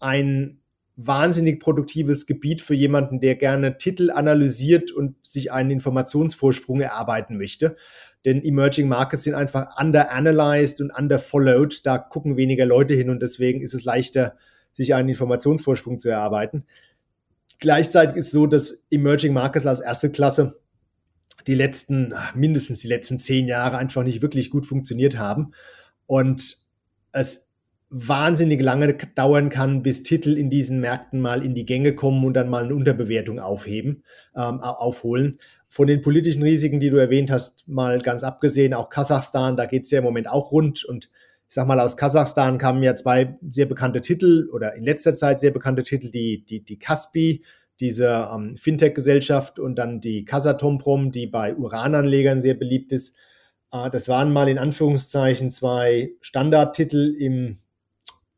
ein 0.00 0.58
wahnsinnig 0.96 1.60
produktives 1.60 2.26
Gebiet 2.26 2.60
für 2.60 2.74
jemanden, 2.74 3.20
der 3.20 3.34
gerne 3.36 3.78
Titel 3.78 4.10
analysiert 4.10 4.90
und 4.90 5.16
sich 5.26 5.50
einen 5.50 5.70
Informationsvorsprung 5.70 6.80
erarbeiten 6.80 7.38
möchte. 7.38 7.76
Denn 8.24 8.42
Emerging 8.42 8.88
Markets 8.88 9.24
sind 9.24 9.34
einfach 9.34 9.80
underanalyzed 9.80 10.80
und 10.80 10.92
underfollowed. 10.96 11.84
Da 11.86 11.98
gucken 11.98 12.36
weniger 12.36 12.66
Leute 12.66 12.94
hin 12.94 13.10
und 13.10 13.20
deswegen 13.20 13.62
ist 13.62 13.74
es 13.74 13.84
leichter 13.84 14.36
sich 14.72 14.94
einen 14.94 15.08
Informationsvorsprung 15.08 15.98
zu 15.98 16.08
erarbeiten. 16.08 16.64
Gleichzeitig 17.58 18.16
ist 18.16 18.26
es 18.26 18.32
so, 18.32 18.46
dass 18.46 18.78
Emerging 18.90 19.32
Markets 19.32 19.66
als 19.66 19.80
erste 19.80 20.10
Klasse 20.10 20.60
die 21.46 21.54
letzten, 21.54 22.14
mindestens 22.34 22.80
die 22.80 22.88
letzten 22.88 23.18
zehn 23.18 23.46
Jahre 23.46 23.78
einfach 23.78 24.04
nicht 24.04 24.22
wirklich 24.22 24.50
gut 24.50 24.66
funktioniert 24.66 25.18
haben. 25.18 25.52
Und 26.06 26.60
es 27.12 27.46
wahnsinnig 27.94 28.62
lange 28.62 28.94
dauern 29.14 29.50
kann, 29.50 29.82
bis 29.82 30.02
Titel 30.02 30.38
in 30.38 30.48
diesen 30.48 30.80
Märkten 30.80 31.20
mal 31.20 31.44
in 31.44 31.54
die 31.54 31.66
Gänge 31.66 31.94
kommen 31.94 32.24
und 32.24 32.32
dann 32.32 32.48
mal 32.48 32.64
eine 32.64 32.74
Unterbewertung 32.74 33.38
aufheben, 33.38 34.02
ähm, 34.34 34.60
aufholen. 34.60 35.38
Von 35.68 35.88
den 35.88 36.00
politischen 36.00 36.42
Risiken, 36.42 36.80
die 36.80 36.88
du 36.88 36.96
erwähnt 36.96 37.30
hast, 37.30 37.68
mal 37.68 38.00
ganz 38.00 38.24
abgesehen, 38.24 38.72
auch 38.72 38.88
Kasachstan, 38.88 39.56
da 39.56 39.66
geht 39.66 39.84
es 39.84 39.90
ja 39.90 39.98
im 39.98 40.04
Moment 40.04 40.28
auch 40.28 40.52
rund. 40.52 40.84
Und 40.84 41.10
ich 41.48 41.54
sag 41.54 41.66
mal, 41.66 41.78
aus 41.80 41.98
Kasachstan 41.98 42.56
kamen 42.56 42.82
ja 42.82 42.94
zwei 42.94 43.36
sehr 43.46 43.66
bekannte 43.66 44.00
Titel 44.00 44.48
oder 44.50 44.74
in 44.74 44.84
letzter 44.84 45.12
Zeit 45.12 45.38
sehr 45.38 45.50
bekannte 45.50 45.82
Titel, 45.82 46.10
die, 46.10 46.46
die, 46.46 46.64
die 46.64 46.78
Kaspi, 46.78 47.44
diese 47.78 48.28
ähm, 48.34 48.56
Fintech-Gesellschaft 48.56 49.58
und 49.58 49.76
dann 49.76 50.00
die 50.00 50.24
Kasatomprom, 50.24 51.12
die 51.12 51.26
bei 51.26 51.54
Urananlegern 51.54 52.40
sehr 52.40 52.54
beliebt 52.54 52.90
ist. 52.90 53.14
Äh, 53.70 53.90
das 53.90 54.08
waren 54.08 54.32
mal 54.32 54.48
in 54.48 54.58
Anführungszeichen 54.58 55.50
zwei 55.50 56.12
Standardtitel 56.22 57.14
im 57.18 57.58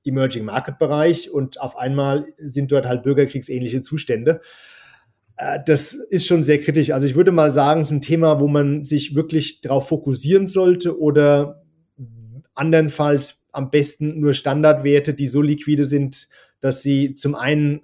Emerging 0.04 0.44
Market 0.44 0.78
Bereich 0.78 1.30
und 1.30 1.60
auf 1.60 1.76
einmal 1.76 2.26
sind 2.36 2.72
dort 2.72 2.86
halt 2.86 3.02
bürgerkriegsähnliche 3.02 3.82
Zustände. 3.82 4.40
Äh, 5.36 5.60
das 5.66 5.92
ist 5.92 6.26
schon 6.26 6.44
sehr 6.44 6.60
kritisch. 6.60 6.90
Also 6.90 7.06
ich 7.06 7.14
würde 7.14 7.32
mal 7.32 7.50
sagen, 7.52 7.80
es 7.80 7.88
ist 7.88 7.92
ein 7.92 8.00
Thema, 8.00 8.40
wo 8.40 8.48
man 8.48 8.84
sich 8.84 9.14
wirklich 9.14 9.60
darauf 9.60 9.88
fokussieren 9.88 10.46
sollte 10.46 10.98
oder 10.98 11.62
andernfalls 12.54 13.40
am 13.52 13.70
besten 13.70 14.20
nur 14.20 14.34
Standardwerte, 14.34 15.14
die 15.14 15.26
so 15.26 15.42
liquide 15.42 15.86
sind, 15.86 16.28
dass 16.60 16.82
sie 16.82 17.14
zum 17.14 17.34
einen 17.34 17.82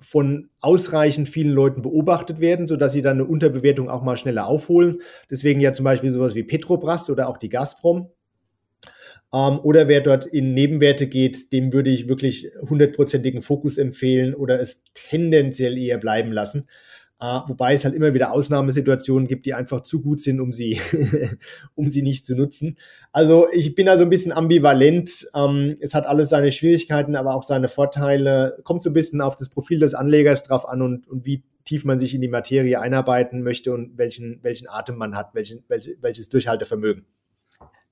von 0.00 0.48
ausreichend 0.60 1.28
vielen 1.28 1.50
Leuten 1.50 1.82
beobachtet 1.82 2.38
werden, 2.40 2.68
sodass 2.68 2.92
sie 2.92 3.02
dann 3.02 3.16
eine 3.16 3.24
Unterbewertung 3.24 3.90
auch 3.90 4.02
mal 4.02 4.16
schneller 4.16 4.46
aufholen. 4.46 5.00
Deswegen 5.30 5.60
ja 5.60 5.72
zum 5.72 5.84
Beispiel 5.84 6.10
sowas 6.10 6.34
wie 6.34 6.44
Petrobras 6.44 7.10
oder 7.10 7.28
auch 7.28 7.36
die 7.36 7.48
Gazprom. 7.48 8.10
Ähm, 9.32 9.60
oder 9.62 9.88
wer 9.88 10.00
dort 10.00 10.26
in 10.26 10.54
Nebenwerte 10.54 11.06
geht, 11.06 11.52
dem 11.52 11.72
würde 11.72 11.90
ich 11.90 12.08
wirklich 12.08 12.50
hundertprozentigen 12.68 13.42
Fokus 13.42 13.78
empfehlen 13.78 14.34
oder 14.34 14.60
es 14.60 14.82
tendenziell 14.94 15.76
eher 15.76 15.98
bleiben 15.98 16.32
lassen. 16.32 16.66
Uh, 17.20 17.42
wobei 17.48 17.72
es 17.72 17.84
halt 17.84 17.96
immer 17.96 18.14
wieder 18.14 18.32
Ausnahmesituationen 18.32 19.26
gibt, 19.26 19.44
die 19.44 19.52
einfach 19.52 19.80
zu 19.80 20.00
gut 20.02 20.20
sind, 20.20 20.38
um 20.38 20.52
sie, 20.52 20.80
um 21.74 21.90
sie 21.90 22.02
nicht 22.02 22.24
zu 22.24 22.36
nutzen. 22.36 22.78
Also 23.10 23.48
ich 23.50 23.74
bin 23.74 23.88
also 23.88 24.04
ein 24.04 24.08
bisschen 24.08 24.30
ambivalent. 24.30 25.28
Ähm, 25.34 25.76
es 25.80 25.94
hat 25.94 26.06
alles 26.06 26.28
seine 26.28 26.52
Schwierigkeiten, 26.52 27.16
aber 27.16 27.34
auch 27.34 27.42
seine 27.42 27.66
Vorteile. 27.66 28.60
Kommt 28.62 28.84
so 28.84 28.90
ein 28.90 28.92
bisschen 28.92 29.20
auf 29.20 29.34
das 29.34 29.48
Profil 29.48 29.80
des 29.80 29.94
Anlegers 29.94 30.44
drauf 30.44 30.68
an 30.68 30.80
und, 30.80 31.08
und 31.08 31.26
wie 31.26 31.42
tief 31.64 31.84
man 31.84 31.98
sich 31.98 32.14
in 32.14 32.20
die 32.20 32.28
Materie 32.28 32.80
einarbeiten 32.80 33.42
möchte 33.42 33.72
und 33.72 33.98
welchen, 33.98 34.38
welchen 34.42 34.68
Atem 34.68 34.96
man 34.96 35.16
hat, 35.16 35.34
welchen, 35.34 35.64
welches, 35.66 36.00
welches 36.00 36.28
Durchhaltevermögen. 36.28 37.04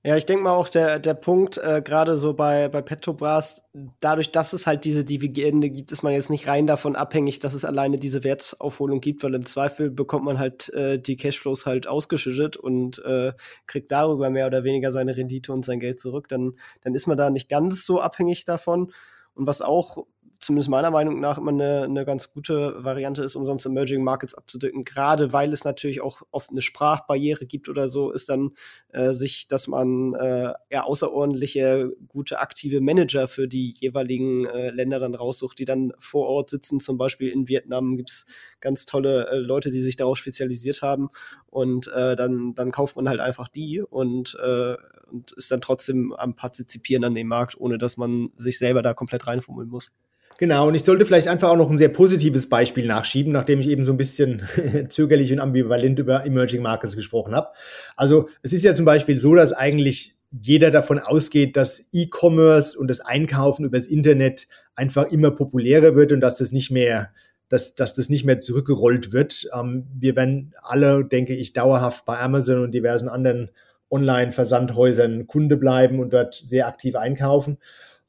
Ja, 0.07 0.15
ich 0.15 0.25
denke 0.25 0.43
mal 0.45 0.53
auch 0.55 0.69
der, 0.69 0.99
der 0.99 1.15
Punkt, 1.15 1.57
äh, 1.57 1.81
gerade 1.83 2.15
so 2.15 2.33
bei, 2.33 2.69
bei 2.69 2.81
Petrobras, 2.81 3.65
dadurch, 3.99 4.31
dass 4.31 4.53
es 4.53 4.65
halt 4.65 4.85
diese 4.85 5.03
Dividende 5.03 5.69
gibt, 5.69 5.91
ist 5.91 6.01
man 6.01 6.13
jetzt 6.13 6.29
nicht 6.29 6.47
rein 6.47 6.65
davon 6.65 6.95
abhängig, 6.95 7.39
dass 7.39 7.53
es 7.53 7.65
alleine 7.65 7.97
diese 7.97 8.23
Wertaufholung 8.23 9.01
gibt, 9.01 9.21
weil 9.21 9.33
im 9.33 9.45
Zweifel 9.45 9.91
bekommt 9.91 10.23
man 10.23 10.39
halt 10.39 10.69
äh, 10.69 10.97
die 10.97 11.17
Cashflows 11.17 11.65
halt 11.65 11.87
ausgeschüttet 11.87 12.55
und 12.55 13.03
äh, 13.03 13.33
kriegt 13.65 13.91
darüber 13.91 14.29
mehr 14.29 14.47
oder 14.47 14.63
weniger 14.63 14.93
seine 14.93 15.17
Rendite 15.17 15.51
und 15.51 15.65
sein 15.65 15.81
Geld 15.81 15.99
zurück. 15.99 16.29
Dann, 16.29 16.53
dann 16.79 16.95
ist 16.95 17.07
man 17.07 17.17
da 17.17 17.29
nicht 17.29 17.49
ganz 17.49 17.85
so 17.85 17.99
abhängig 17.99 18.45
davon. 18.45 18.93
Und 19.33 19.45
was 19.45 19.61
auch 19.61 20.05
zumindest 20.39 20.69
meiner 20.69 20.91
Meinung 20.91 21.19
nach 21.19 21.37
immer 21.37 21.51
eine, 21.51 21.83
eine 21.83 22.05
ganz 22.05 22.31
gute 22.31 22.83
Variante 22.83 23.23
ist, 23.23 23.35
um 23.35 23.45
sonst 23.45 23.65
Emerging 23.65 24.03
Markets 24.03 24.35
abzudecken. 24.35 24.83
Gerade 24.83 25.33
weil 25.33 25.53
es 25.53 25.63
natürlich 25.63 26.01
auch 26.01 26.21
oft 26.31 26.51
eine 26.51 26.61
Sprachbarriere 26.61 27.45
gibt 27.45 27.69
oder 27.69 27.87
so, 27.87 28.11
ist 28.11 28.29
dann 28.29 28.51
äh, 28.89 29.13
sich, 29.13 29.47
dass 29.47 29.67
man 29.67 30.13
äh, 30.13 30.53
ja 30.71 30.83
außerordentliche, 30.83 31.91
gute, 32.07 32.39
aktive 32.39 32.81
Manager 32.81 33.27
für 33.27 33.47
die 33.47 33.71
jeweiligen 33.71 34.45
äh, 34.45 34.71
Länder 34.71 34.99
dann 34.99 35.15
raussucht, 35.15 35.59
die 35.59 35.65
dann 35.65 35.93
vor 35.97 36.27
Ort 36.27 36.49
sitzen. 36.49 36.79
Zum 36.79 36.97
Beispiel 36.97 37.29
in 37.29 37.47
Vietnam 37.47 37.97
gibt 37.97 38.09
es 38.09 38.25
ganz 38.59 38.85
tolle 38.85 39.27
äh, 39.29 39.37
Leute, 39.37 39.71
die 39.71 39.81
sich 39.81 39.95
darauf 39.95 40.17
spezialisiert 40.17 40.81
haben. 40.81 41.09
Und 41.47 41.87
äh, 41.87 42.15
dann, 42.15 42.53
dann 42.53 42.71
kauft 42.71 42.95
man 42.95 43.09
halt 43.09 43.19
einfach 43.19 43.47
die 43.47 43.81
und, 43.81 44.37
äh, 44.41 44.75
und 45.11 45.31
ist 45.31 45.51
dann 45.51 45.61
trotzdem 45.61 46.13
am 46.13 46.35
Partizipieren 46.35 47.03
an 47.03 47.15
dem 47.15 47.27
Markt, 47.27 47.59
ohne 47.59 47.77
dass 47.77 47.97
man 47.97 48.29
sich 48.35 48.57
selber 48.57 48.81
da 48.81 48.93
komplett 48.93 49.27
reinfummeln 49.27 49.69
muss. 49.69 49.91
Genau, 50.39 50.67
und 50.67 50.75
ich 50.75 50.83
sollte 50.83 51.05
vielleicht 51.05 51.27
einfach 51.27 51.49
auch 51.49 51.57
noch 51.57 51.71
ein 51.71 51.79
sehr 51.79 51.89
positives 51.89 52.47
Beispiel 52.47 52.85
nachschieben, 52.85 53.33
nachdem 53.33 53.59
ich 53.59 53.69
eben 53.69 53.83
so 53.83 53.91
ein 53.91 53.97
bisschen 53.97 54.43
zögerlich 54.89 55.33
und 55.33 55.39
ambivalent 55.39 55.97
über 55.97 56.25
Emerging 56.25 56.61
Markets 56.61 56.95
gesprochen 56.95 57.35
habe. 57.35 57.49
Also 57.95 58.29
es 58.43 58.53
ist 58.53 58.63
ja 58.63 58.75
zum 58.75 58.85
Beispiel 58.85 59.17
so, 59.19 59.33
dass 59.33 59.51
eigentlich 59.51 60.15
jeder 60.31 60.69
davon 60.69 60.99
ausgeht, 60.99 61.57
dass 61.57 61.87
E-Commerce 61.91 62.77
und 62.77 62.87
das 62.87 62.99
Einkaufen 62.99 63.65
übers 63.65 63.87
Internet 63.87 64.47
einfach 64.75 65.05
immer 65.05 65.31
populärer 65.31 65.95
wird 65.95 66.11
und 66.11 66.21
dass 66.21 66.37
das 66.37 66.51
nicht 66.51 66.69
mehr, 66.69 67.09
dass, 67.49 67.73
dass 67.73 67.95
das 67.95 68.09
nicht 68.09 68.25
mehr 68.25 68.39
zurückgerollt 68.39 69.13
wird. 69.13 69.47
Ähm, 69.57 69.87
wir 69.97 70.15
werden 70.15 70.53
alle, 70.61 71.03
denke 71.03 71.33
ich, 71.33 71.53
dauerhaft 71.53 72.05
bei 72.05 72.19
Amazon 72.19 72.61
und 72.61 72.73
diversen 72.73 73.09
anderen 73.09 73.49
Online-Versandhäusern 73.89 75.25
Kunde 75.25 75.57
bleiben 75.57 75.99
und 75.99 76.13
dort 76.13 76.43
sehr 76.45 76.67
aktiv 76.67 76.95
einkaufen. 76.95 77.57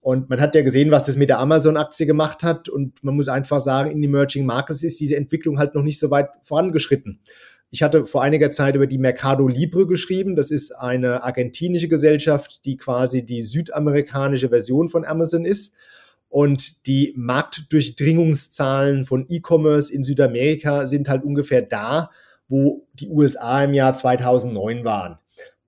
Und 0.01 0.31
man 0.31 0.41
hat 0.41 0.55
ja 0.55 0.63
gesehen, 0.63 0.91
was 0.91 1.07
das 1.07 1.17
mit 1.17 1.29
der 1.29 1.39
Amazon-Aktie 1.41 2.07
gemacht 2.07 2.43
hat. 2.43 2.69
Und 2.69 3.03
man 3.03 3.17
muss 3.17 3.29
einfach 3.29 3.61
sagen, 3.61 3.91
in 3.91 4.03
Emerging 4.03 4.47
Markets 4.47 4.83
ist 4.83 5.01
diese 5.01 5.17
Entwicklung 5.17 5.59
halt 5.59 5.75
noch 5.75 5.83
nicht 5.83 5.99
so 5.99 6.11
weit 6.11 6.31
vorangeschritten. 6.43 7.21
Ich 7.71 7.83
hatte 7.83 8.07
vor 8.07 8.23
einiger 8.23 8.51
Zeit 8.51 8.77
über 8.77 8.87
die 8.87 8.97
Mercado 8.97 9.47
Libre 9.47 9.87
geschrieben. 9.87 10.37
Das 10.37 10.51
ist 10.51 10.73
eine 10.73 11.23
argentinische 11.25 11.89
Gesellschaft, 11.89 12.65
die 12.65 12.77
quasi 12.77 13.27
die 13.27 13.43
südamerikanische 13.43 14.49
Version 14.49 14.89
von 14.89 15.05
Amazon 15.05 15.45
ist. 15.45 15.75
Und 16.31 16.87
die 16.87 17.13
Marktdurchdringungszahlen 17.17 19.05
von 19.05 19.27
E-Commerce 19.29 19.93
in 19.93 20.05
Südamerika 20.05 20.87
sind 20.87 21.09
halt 21.09 21.25
ungefähr 21.25 21.63
da, 21.63 22.11
wo 22.49 22.87
die 22.95 23.09
USA 23.09 23.65
im 23.65 23.75
Jahr 23.75 23.95
2009 23.95 24.85
waren. 24.85 25.19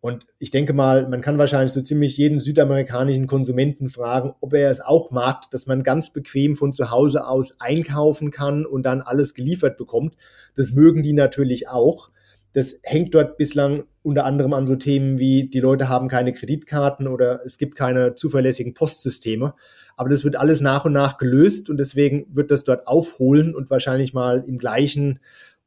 Und 0.02 0.26
ich 0.38 0.50
denke 0.50 0.72
mal, 0.72 1.06
man 1.08 1.20
kann 1.20 1.36
wahrscheinlich 1.36 1.72
so 1.72 1.82
ziemlich 1.82 2.16
jeden 2.16 2.38
südamerikanischen 2.38 3.26
Konsumenten 3.26 3.90
fragen, 3.90 4.32
ob 4.40 4.54
er 4.54 4.70
es 4.70 4.80
auch 4.80 5.10
mag, 5.10 5.50
dass 5.50 5.66
man 5.66 5.82
ganz 5.82 6.10
bequem 6.10 6.56
von 6.56 6.72
zu 6.72 6.90
Hause 6.90 7.26
aus 7.26 7.60
einkaufen 7.60 8.30
kann 8.30 8.64
und 8.64 8.84
dann 8.84 9.02
alles 9.02 9.34
geliefert 9.34 9.76
bekommt. 9.76 10.16
Das 10.56 10.72
mögen 10.72 11.02
die 11.02 11.12
natürlich 11.12 11.68
auch. 11.68 12.10
Das 12.54 12.80
hängt 12.82 13.14
dort 13.14 13.36
bislang 13.36 13.84
unter 14.02 14.24
anderem 14.24 14.54
an 14.54 14.64
so 14.64 14.74
Themen 14.74 15.18
wie, 15.18 15.48
die 15.48 15.60
Leute 15.60 15.90
haben 15.90 16.08
keine 16.08 16.32
Kreditkarten 16.32 17.06
oder 17.06 17.42
es 17.44 17.58
gibt 17.58 17.76
keine 17.76 18.14
zuverlässigen 18.14 18.72
Postsysteme. 18.72 19.54
Aber 19.96 20.08
das 20.08 20.24
wird 20.24 20.36
alles 20.36 20.62
nach 20.62 20.86
und 20.86 20.94
nach 20.94 21.18
gelöst 21.18 21.68
und 21.68 21.76
deswegen 21.76 22.26
wird 22.32 22.50
das 22.50 22.64
dort 22.64 22.86
aufholen 22.86 23.54
und 23.54 23.68
wahrscheinlich 23.68 24.14
mal 24.14 24.42
im 24.46 24.56
gleichen 24.56 25.20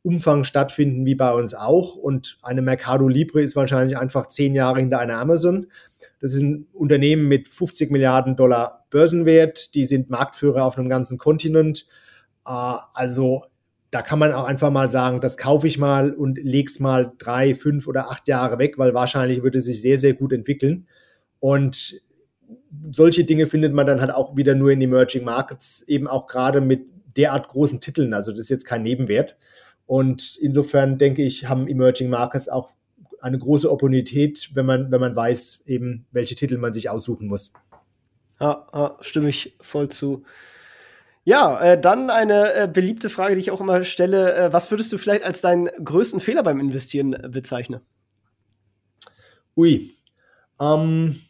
Umfang 0.04 0.44
stattfinden 0.44 1.06
wie 1.06 1.16
bei 1.16 1.34
uns 1.34 1.54
auch. 1.54 1.96
Und 1.96 2.38
eine 2.44 2.62
Mercado 2.62 3.08
Libre 3.08 3.42
ist 3.42 3.56
wahrscheinlich 3.56 3.98
einfach 3.98 4.28
zehn 4.28 4.54
Jahre 4.54 4.80
hinter 4.80 5.00
einer 5.00 5.20
Amazon. 5.20 5.68
Das 6.20 6.34
ist 6.34 6.44
ein 6.44 6.68
Unternehmen 6.74 7.28
mit 7.28 7.48
50 7.48 7.90
Milliarden 7.90 8.36
Dollar 8.36 8.86
Börsenwert. 8.90 9.74
Die 9.76 9.86
sind 9.86 10.10
Marktführer 10.10 10.66
auf 10.66 10.78
einem 10.78 10.90
ganzen 10.90 11.18
Kontinent. 11.18 11.88
Äh, 12.46 12.76
also 12.94 13.46
da 13.92 14.02
kann 14.02 14.20
man 14.20 14.34
auch 14.34 14.46
einfach 14.46 14.72
mal 14.72 14.90
sagen, 14.90 15.22
das 15.22 15.38
kaufe 15.38 15.68
ich 15.68 15.78
mal 15.78 16.14
und 16.14 16.40
leg's 16.42 16.80
mal 16.80 17.14
drei, 17.18 17.56
fünf 17.56 17.88
oder 17.88 18.10
acht 18.10 18.28
Jahre 18.28 18.58
weg, 18.58 18.78
weil 18.78 18.94
wahrscheinlich 18.94 19.44
würde 19.44 19.60
es 19.60 19.66
sich 19.66 19.82
sehr, 19.82 19.98
sehr 19.98 20.14
gut 20.14 20.34
entwickeln. 20.34 20.88
Und 21.40 22.02
solche 22.92 23.24
Dinge 23.24 23.48
findet 23.48 23.74
man 23.74 23.86
dann 23.86 24.02
halt 24.02 24.12
auch 24.12 24.36
wieder 24.36 24.56
nur 24.56 24.72
in 24.72 24.82
Emerging 24.82 25.24
Markets, 25.24 25.84
eben 25.84 26.08
auch 26.08 26.28
gerade 26.28 26.60
mit 26.60 26.88
derart 27.16 27.48
großen 27.48 27.80
Titeln. 27.80 28.14
Also 28.14 28.32
das 28.32 28.42
ist 28.42 28.50
jetzt 28.50 28.66
kein 28.66 28.82
Nebenwert. 28.82 29.38
Und 29.94 30.38
insofern 30.38 30.98
denke 30.98 31.22
ich, 31.22 31.48
haben 31.48 31.68
Emerging 31.68 32.10
Markets 32.10 32.50
auch 32.50 32.72
eine 33.22 33.38
große 33.38 33.72
Opportunität, 33.72 34.50
wenn 34.56 34.66
man, 34.66 34.90
wenn 34.90 35.00
man 35.00 35.16
weiß, 35.16 35.62
eben, 35.68 36.08
welche 36.12 36.34
Titel 36.34 36.58
man 36.58 36.74
sich 36.74 36.90
aussuchen 36.90 37.28
muss. 37.28 37.54
Ja, 38.40 38.68
ja 38.74 38.98
stimme 39.02 39.30
ich 39.30 39.56
voll 39.62 39.90
zu. 39.90 40.24
Ja, 41.26 41.62
äh, 41.62 41.80
dann 41.80 42.10
eine 42.10 42.56
äh, 42.56 42.68
beliebte 42.68 43.08
Frage, 43.08 43.36
die 43.36 43.42
ich 43.42 43.52
auch 43.52 43.62
immer 43.62 43.84
stelle. 43.84 44.34
Äh, 44.34 44.52
was 44.52 44.72
würdest 44.72 44.92
du 44.92 44.98
vielleicht 44.98 45.24
als 45.24 45.42
deinen 45.42 45.68
größten 45.68 46.22
Fehler 46.22 46.42
beim 46.42 46.60
Investieren 46.60 47.16
bezeichnen? 47.30 47.82
Ui. 49.56 49.96
Ähm, 50.60 51.22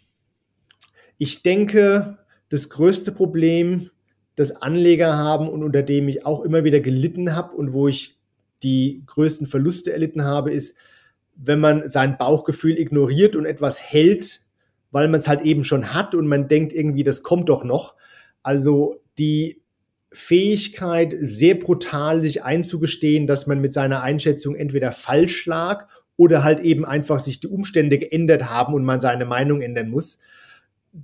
ich 1.18 1.43
denke, 1.43 2.18
das 2.47 2.70
größte 2.70 3.11
Problem, 3.11 3.89
das 4.38 4.61
Anleger 4.61 5.18
haben 5.18 5.49
und 5.49 5.64
unter 5.64 5.84
dem 5.84 6.07
ich 6.07 6.26
auch 6.26 6.45
immer 6.45 6.64
wieder 6.64 6.80
gelitten 6.80 7.36
habe 7.36 7.57
und 7.57 7.74
wo 7.74 7.89
ich 7.89 8.22
die 8.64 9.03
größten 9.05 9.47
Verluste 9.47 9.91
erlitten 9.91 10.24
habe, 10.24 10.51
ist, 10.51 10.76
wenn 11.36 11.59
man 11.59 11.88
sein 11.88 12.18
Bauchgefühl 12.18 12.78
ignoriert 12.80 13.36
und 13.36 13.45
etwas 13.45 13.82
hält, 13.82 14.41
weil 14.91 15.07
man 15.07 15.20
es 15.20 15.28
halt 15.28 15.41
eben 15.41 15.64
schon 15.64 15.93
hat 15.93 16.16
und 16.16 16.28
man 16.28 16.47
denkt 16.47 16.72
irgendwie, 16.72 17.03
das 17.03 17.24
kommt 17.24 17.49
doch 17.49 17.64
noch. 17.64 17.95
Also 18.43 19.01
die 19.18 19.61
Fähigkeit, 20.11 21.16
sehr 21.18 21.55
brutal 21.55 22.22
sich 22.22 22.43
einzugestehen, 22.43 23.26
dass 23.26 23.47
man 23.47 23.59
mit 23.59 23.74
seiner 23.74 24.03
Einschätzung 24.03 24.55
entweder 24.55 24.91
falsch 24.91 25.47
lag 25.47 25.88
oder 26.16 26.43
halt 26.43 26.59
eben 26.59 26.86
einfach 26.86 27.20
sich 27.20 27.39
die 27.39 27.47
Umstände 27.47 27.97
geändert 27.97 28.49
haben 28.49 28.76
und 28.76 28.84
man 28.84 28.99
seine 28.99 29.26
Meinung 29.26 29.61
ändern 29.61 29.89
muss. 29.89 30.20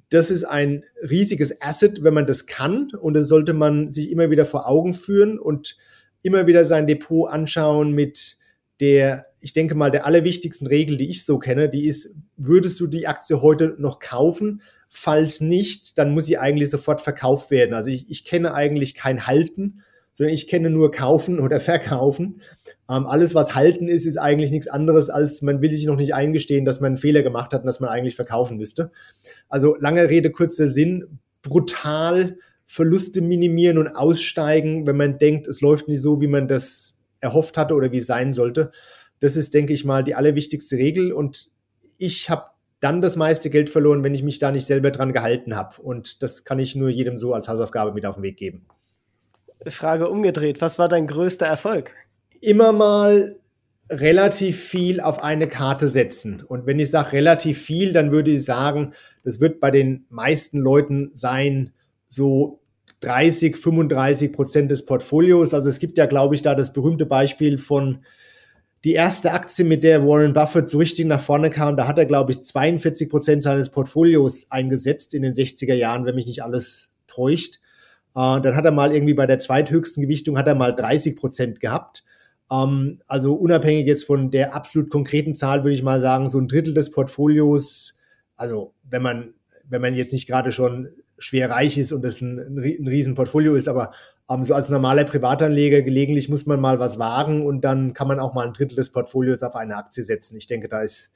Das 0.09 0.29
ist 0.29 0.43
ein 0.43 0.83
riesiges 1.01 1.63
Asset, 1.63 2.03
wenn 2.03 2.13
man 2.13 2.27
das 2.27 2.45
kann 2.45 2.91
und 2.91 3.15
das 3.15 3.27
sollte 3.27 3.53
man 3.53 3.89
sich 3.89 4.11
immer 4.11 4.29
wieder 4.29 4.45
vor 4.45 4.67
Augen 4.67 4.93
führen 4.93 5.39
und 5.39 5.77
immer 6.21 6.47
wieder 6.47 6.65
sein 6.65 6.87
Depot 6.87 7.29
anschauen 7.29 7.91
mit 7.91 8.37
der, 8.79 9.27
ich 9.39 9.53
denke 9.53 9.75
mal, 9.75 9.91
der 9.91 10.05
allerwichtigsten 10.05 10.67
Regel, 10.67 10.97
die 10.97 11.09
ich 11.09 11.25
so 11.25 11.39
kenne, 11.39 11.69
die 11.69 11.87
ist, 11.87 12.13
würdest 12.37 12.79
du 12.79 12.87
die 12.87 13.07
Aktie 13.07 13.41
heute 13.41 13.75
noch 13.77 13.99
kaufen? 13.99 14.61
Falls 14.89 15.39
nicht, 15.41 15.97
dann 15.97 16.11
muss 16.11 16.25
sie 16.25 16.37
eigentlich 16.37 16.69
sofort 16.69 17.01
verkauft 17.01 17.51
werden. 17.51 17.73
Also 17.73 17.89
ich, 17.89 18.09
ich 18.09 18.25
kenne 18.25 18.53
eigentlich 18.53 18.95
kein 18.95 19.27
Halten, 19.27 19.81
sondern 20.13 20.33
ich 20.33 20.47
kenne 20.47 20.69
nur 20.69 20.91
kaufen 20.91 21.39
oder 21.39 21.59
verkaufen. 21.61 22.41
Ähm, 22.89 23.05
alles, 23.05 23.35
was 23.35 23.55
halten 23.55 23.87
ist, 23.87 24.05
ist 24.05 24.17
eigentlich 24.17 24.51
nichts 24.51 24.67
anderes, 24.67 25.09
als 25.09 25.41
man 25.41 25.61
will 25.61 25.71
sich 25.71 25.85
noch 25.85 25.95
nicht 25.95 26.13
eingestehen, 26.13 26.65
dass 26.65 26.79
man 26.79 26.87
einen 26.87 26.97
Fehler 26.97 27.23
gemacht 27.23 27.53
hat 27.53 27.61
und 27.61 27.67
dass 27.67 27.79
man 27.79 27.89
eigentlich 27.89 28.15
verkaufen 28.15 28.57
müsste. 28.57 28.91
Also 29.47 29.75
lange 29.79 30.09
Rede, 30.09 30.31
kurzer 30.31 30.69
Sinn, 30.69 31.19
brutal 31.41 32.37
Verluste 32.71 33.21
minimieren 33.21 33.79
und 33.79 33.87
aussteigen, 33.87 34.85
wenn 34.85 34.95
man 34.95 35.17
denkt, 35.17 35.47
es 35.47 35.59
läuft 35.59 35.87
nicht 35.87 36.03
so, 36.03 36.21
wie 36.21 36.27
man 36.27 36.47
das 36.47 36.93
erhofft 37.19 37.57
hatte 37.57 37.73
oder 37.73 37.91
wie 37.91 37.97
es 37.97 38.05
sein 38.05 38.31
sollte. 38.31 38.71
Das 39.19 39.35
ist, 39.35 39.55
denke 39.55 39.73
ich 39.73 39.85
mal, 39.85 40.03
die 40.03 40.13
allerwichtigste 40.13 40.75
Regel. 40.77 41.11
Und 41.11 41.49
ich 41.97 42.29
habe 42.29 42.43
dann 42.79 43.01
das 43.01 43.15
meiste 43.15 43.49
Geld 43.49 43.71
verloren, 43.71 44.03
wenn 44.03 44.13
ich 44.13 44.21
mich 44.21 44.37
da 44.37 44.51
nicht 44.51 44.67
selber 44.67 44.91
dran 44.91 45.13
gehalten 45.13 45.55
habe. 45.55 45.81
Und 45.81 46.21
das 46.21 46.45
kann 46.45 46.59
ich 46.59 46.75
nur 46.75 46.89
jedem 46.89 47.17
so 47.17 47.33
als 47.33 47.47
Hausaufgabe 47.47 47.91
mit 47.91 48.05
auf 48.05 48.17
den 48.17 48.23
Weg 48.23 48.37
geben. 48.37 48.67
Frage 49.65 50.07
umgedreht. 50.07 50.61
Was 50.61 50.77
war 50.77 50.89
dein 50.89 51.07
größter 51.07 51.47
Erfolg? 51.47 51.91
Immer 52.39 52.71
mal 52.71 53.39
relativ 53.89 54.63
viel 54.63 55.01
auf 55.01 55.23
eine 55.23 55.47
Karte 55.47 55.87
setzen. 55.87 56.43
Und 56.43 56.67
wenn 56.67 56.77
ich 56.77 56.91
sage 56.91 57.13
relativ 57.13 57.59
viel, 57.59 57.93
dann 57.93 58.11
würde 58.11 58.29
ich 58.29 58.45
sagen, 58.45 58.93
das 59.23 59.39
wird 59.39 59.59
bei 59.59 59.71
den 59.71 60.05
meisten 60.09 60.59
Leuten 60.59 61.09
sein, 61.13 61.73
so 62.09 62.59
30, 62.99 63.55
35 63.55 64.33
Prozent 64.33 64.71
des 64.71 64.83
Portfolios. 64.83 65.53
Also 65.53 65.69
es 65.69 65.79
gibt 65.79 65.97
ja, 65.97 66.05
glaube 66.05 66.35
ich, 66.35 66.41
da 66.41 66.55
das 66.55 66.73
berühmte 66.73 67.05
Beispiel 67.05 67.57
von 67.57 67.99
die 68.83 68.93
erste 68.93 69.31
Aktie, 69.33 69.65
mit 69.65 69.83
der 69.83 70.05
Warren 70.05 70.33
Buffett 70.33 70.69
so 70.69 70.77
richtig 70.77 71.05
nach 71.05 71.19
vorne 71.19 71.49
kam, 71.49 71.75
da 71.75 71.87
hat 71.87 71.97
er, 71.97 72.05
glaube 72.05 72.31
ich, 72.31 72.43
42 72.43 73.09
Prozent 73.09 73.43
seines 73.43 73.69
Portfolios 73.69 74.49
eingesetzt 74.51 75.13
in 75.13 75.21
den 75.21 75.33
60er 75.33 75.73
Jahren, 75.73 76.05
wenn 76.05 76.15
mich 76.15 76.27
nicht 76.27 76.43
alles 76.43 76.89
täuscht. 77.07 77.55
Äh, 78.15 78.41
dann 78.41 78.55
hat 78.55 78.65
er 78.65 78.71
mal 78.71 78.93
irgendwie 78.93 79.13
bei 79.13 79.25
der 79.25 79.39
zweithöchsten 79.39 80.01
Gewichtung 80.01 80.37
hat 80.37 80.47
er 80.47 80.55
mal 80.55 80.73
30 80.73 81.17
Prozent 81.17 81.59
gehabt. 81.59 82.03
Ähm, 82.49 83.01
also 83.07 83.33
unabhängig 83.33 83.85
jetzt 83.85 84.05
von 84.05 84.31
der 84.31 84.55
absolut 84.55 84.89
konkreten 84.89 85.35
Zahl 85.35 85.63
würde 85.63 85.73
ich 85.73 85.83
mal 85.83 85.99
sagen, 86.01 86.29
so 86.29 86.39
ein 86.39 86.47
Drittel 86.47 86.73
des 86.73 86.91
Portfolios, 86.91 87.93
also 88.37 88.73
wenn 88.89 89.01
man, 89.01 89.33
wenn 89.67 89.81
man 89.81 89.93
jetzt 89.93 90.13
nicht 90.13 90.27
gerade 90.27 90.53
schon 90.53 90.87
schwer 91.19 91.49
reich 91.49 91.77
ist 91.77 91.91
und 91.91 92.03
das 92.03 92.21
ein, 92.21 92.39
ein 92.39 92.87
riesen 92.87 93.15
Portfolio 93.15 93.55
ist, 93.55 93.67
aber 93.67 93.91
ähm, 94.29 94.43
so 94.43 94.53
als 94.53 94.69
normaler 94.69 95.03
Privatanleger 95.03 95.81
gelegentlich 95.81 96.29
muss 96.29 96.45
man 96.45 96.59
mal 96.59 96.79
was 96.79 96.99
wagen 96.99 97.45
und 97.45 97.61
dann 97.61 97.93
kann 97.93 98.07
man 98.07 98.19
auch 98.19 98.33
mal 98.33 98.47
ein 98.47 98.53
Drittel 98.53 98.75
des 98.75 98.91
Portfolios 98.91 99.43
auf 99.43 99.55
eine 99.55 99.75
Aktie 99.75 100.03
setzen. 100.03 100.37
Ich 100.37 100.47
denke, 100.47 100.67
da 100.67 100.81
ist 100.81 101.11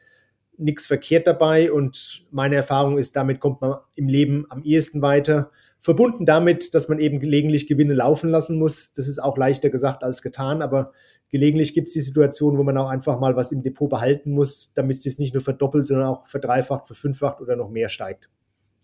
nichts 0.57 0.85
verkehrt 0.85 1.27
dabei 1.27 1.71
und 1.71 2.25
meine 2.31 2.55
Erfahrung 2.55 2.97
ist, 2.97 3.15
damit 3.15 3.39
kommt 3.39 3.61
man 3.61 3.77
im 3.95 4.07
Leben 4.07 4.45
am 4.49 4.61
ehesten 4.61 5.01
weiter. 5.01 5.51
Verbunden 5.79 6.25
damit, 6.25 6.73
dass 6.73 6.87
man 6.87 6.99
eben 6.99 7.19
gelegentlich 7.19 7.67
Gewinne 7.67 7.93
laufen 7.93 8.29
lassen 8.29 8.57
muss. 8.57 8.93
Das 8.93 9.07
ist 9.07 9.21
auch 9.21 9.37
leichter 9.37 9.69
gesagt 9.69 10.03
als 10.03 10.21
getan, 10.21 10.61
aber 10.61 10.93
gelegentlich 11.29 11.73
gibt 11.73 11.87
es 11.87 11.93
die 11.93 12.01
Situation, 12.01 12.57
wo 12.57 12.63
man 12.63 12.77
auch 12.77 12.89
einfach 12.89 13.19
mal 13.19 13.35
was 13.35 13.51
im 13.51 13.63
Depot 13.63 13.89
behalten 13.89 14.31
muss, 14.31 14.71
damit 14.75 14.97
es 14.97 15.03
sich 15.03 15.19
nicht 15.19 15.33
nur 15.33 15.43
verdoppelt, 15.43 15.87
sondern 15.87 16.07
auch 16.07 16.27
verdreifacht, 16.27 16.87
verfünffacht 16.87 17.41
oder 17.41 17.55
noch 17.55 17.69
mehr 17.69 17.89
steigt. 17.89 18.29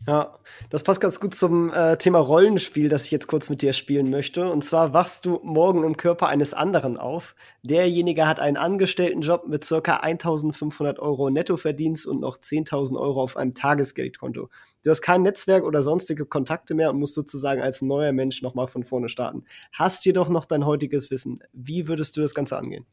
Ja, 0.08 0.39
das 0.70 0.84
passt 0.84 1.02
ganz 1.02 1.20
gut 1.20 1.36
zum 1.36 1.74
äh, 1.74 1.97
Thema 1.97 2.20
Rollenspiel, 2.20 2.88
das 2.88 3.06
ich 3.06 3.12
jetzt 3.12 3.28
kurz 3.28 3.50
mit 3.50 3.62
dir 3.62 3.74
spielen 3.74 4.10
möchte. 4.10 4.50
Und 4.50 4.64
zwar 4.64 4.93
wachst 4.93 5.26
du 5.26 5.41
morgen 5.43 5.84
im 5.84 5.97
Körper 5.97 6.28
eines 6.30 6.54
anderen 6.54 6.97
auf. 6.97 7.36
Derjenige 7.64 8.26
hat 8.26 8.39
einen 8.39 8.56
Angestelltenjob 8.56 9.47
mit 9.47 9.66
circa 9.66 9.97
1500 9.97 11.00
Euro 11.00 11.30
Nettoverdienst 11.30 12.08
und 12.08 12.22
noch 12.22 12.38
10.000 12.38 12.97
Euro 12.97 13.22
auf 13.22 13.36
einem 13.36 13.54
Tagesgeldkonto. 13.54 14.50
Du 14.84 14.89
hast 14.89 15.02
kein 15.02 15.22
Netzwerk 15.22 15.66
oder 15.66 15.82
sonstige 15.82 16.26
Kontakte 16.26 16.76
mehr 16.76 16.91
und 16.91 17.00
musst 17.00 17.14
sozusagen 17.14 17.62
als 17.62 17.82
neuer 17.82 18.14
Mensch 18.14 18.41
nochmal 18.41 18.68
von 18.68 18.86
vorne 18.86 19.10
starten. 19.10 19.43
Hast 19.74 20.06
jedoch 20.06 20.30
noch 20.30 20.45
dein 20.45 20.66
heutiges 20.66 21.12
Wissen. 21.12 21.39
Wie 21.52 21.89
würdest 21.89 22.16
du 22.16 22.22
das 22.22 22.34
Ganze 22.34 22.58
angehen? 22.58 22.86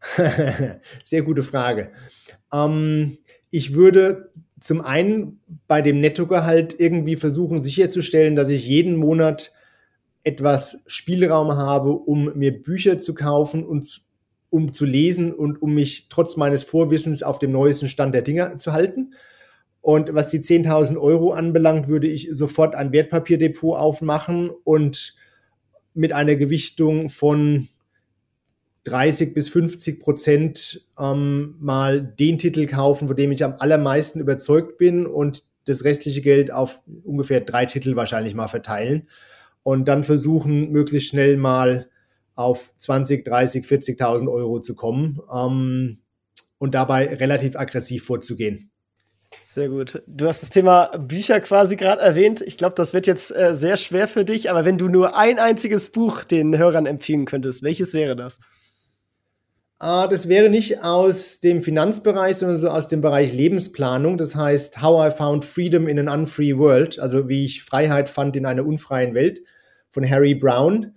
Sehr 1.04 1.22
gute 1.22 1.42
Frage. 1.42 1.92
Ähm, 2.52 3.18
ich 3.50 3.74
würde 3.74 4.32
zum 4.64 4.80
einen 4.80 5.40
bei 5.68 5.82
dem 5.82 6.00
Nettogehalt 6.00 6.80
irgendwie 6.80 7.16
versuchen 7.16 7.60
sicherzustellen, 7.60 8.34
dass 8.34 8.48
ich 8.48 8.66
jeden 8.66 8.96
Monat 8.96 9.52
etwas 10.22 10.78
Spielraum 10.86 11.54
habe, 11.54 11.92
um 11.92 12.32
mir 12.34 12.62
Bücher 12.62 12.98
zu 12.98 13.12
kaufen 13.12 13.62
und 13.62 14.00
um 14.48 14.72
zu 14.72 14.86
lesen 14.86 15.34
und 15.34 15.60
um 15.60 15.74
mich 15.74 16.08
trotz 16.08 16.38
meines 16.38 16.64
Vorwissens 16.64 17.22
auf 17.22 17.38
dem 17.38 17.52
neuesten 17.52 17.88
Stand 17.88 18.14
der 18.14 18.22
Dinge 18.22 18.56
zu 18.56 18.72
halten. 18.72 19.12
Und 19.82 20.14
was 20.14 20.28
die 20.28 20.40
10.000 20.40 20.96
Euro 20.96 21.34
anbelangt, 21.34 21.86
würde 21.88 22.06
ich 22.06 22.30
sofort 22.32 22.74
ein 22.74 22.90
Wertpapierdepot 22.90 23.76
aufmachen 23.76 24.48
und 24.48 25.14
mit 25.92 26.14
einer 26.14 26.36
Gewichtung 26.36 27.10
von 27.10 27.68
30 28.84 29.34
bis 29.34 29.48
50 29.48 30.00
Prozent 30.00 30.86
ähm, 30.98 31.56
mal 31.58 32.02
den 32.02 32.38
Titel 32.38 32.66
kaufen, 32.66 33.08
von 33.08 33.16
dem 33.16 33.32
ich 33.32 33.42
am 33.42 33.54
allermeisten 33.58 34.20
überzeugt 34.20 34.78
bin 34.78 35.06
und 35.06 35.44
das 35.64 35.84
restliche 35.84 36.20
Geld 36.20 36.52
auf 36.52 36.80
ungefähr 37.04 37.40
drei 37.40 37.64
Titel 37.66 37.96
wahrscheinlich 37.96 38.34
mal 38.34 38.48
verteilen 38.48 39.08
und 39.62 39.88
dann 39.88 40.04
versuchen, 40.04 40.70
möglichst 40.70 41.08
schnell 41.08 41.36
mal 41.36 41.88
auf 42.34 42.72
20, 42.78 43.24
30, 43.24 43.64
40.000 43.64 44.30
Euro 44.30 44.60
zu 44.60 44.74
kommen 44.74 45.20
ähm, 45.34 45.98
und 46.58 46.74
dabei 46.74 47.14
relativ 47.14 47.56
aggressiv 47.56 48.04
vorzugehen. 48.04 48.70
Sehr 49.40 49.68
gut. 49.68 50.02
Du 50.06 50.26
hast 50.26 50.42
das 50.42 50.50
Thema 50.50 50.96
Bücher 50.96 51.40
quasi 51.40 51.76
gerade 51.76 52.02
erwähnt. 52.02 52.40
Ich 52.40 52.56
glaube, 52.56 52.74
das 52.76 52.92
wird 52.92 53.06
jetzt 53.06 53.34
äh, 53.34 53.54
sehr 53.54 53.76
schwer 53.76 54.06
für 54.06 54.24
dich, 54.24 54.50
aber 54.50 54.64
wenn 54.64 54.78
du 54.78 54.88
nur 54.88 55.16
ein 55.16 55.38
einziges 55.38 55.90
Buch 55.90 56.24
den 56.24 56.56
Hörern 56.56 56.86
empfehlen 56.86 57.24
könntest, 57.24 57.62
welches 57.62 57.94
wäre 57.94 58.14
das? 58.14 58.40
Ah, 59.78 60.06
das 60.06 60.28
wäre 60.28 60.48
nicht 60.50 60.82
aus 60.82 61.40
dem 61.40 61.60
Finanzbereich, 61.60 62.36
sondern 62.36 62.58
so 62.58 62.68
aus 62.68 62.88
dem 62.88 63.00
Bereich 63.00 63.32
Lebensplanung. 63.32 64.16
Das 64.18 64.34
heißt, 64.34 64.80
How 64.80 65.12
I 65.12 65.16
Found 65.16 65.44
Freedom 65.44 65.88
in 65.88 65.98
an 65.98 66.08
Unfree 66.20 66.56
World, 66.56 66.98
also 66.98 67.28
wie 67.28 67.44
ich 67.44 67.62
Freiheit 67.64 68.08
fand 68.08 68.36
in 68.36 68.46
einer 68.46 68.64
unfreien 68.64 69.14
Welt 69.14 69.42
von 69.90 70.08
Harry 70.08 70.34
Brown. 70.34 70.94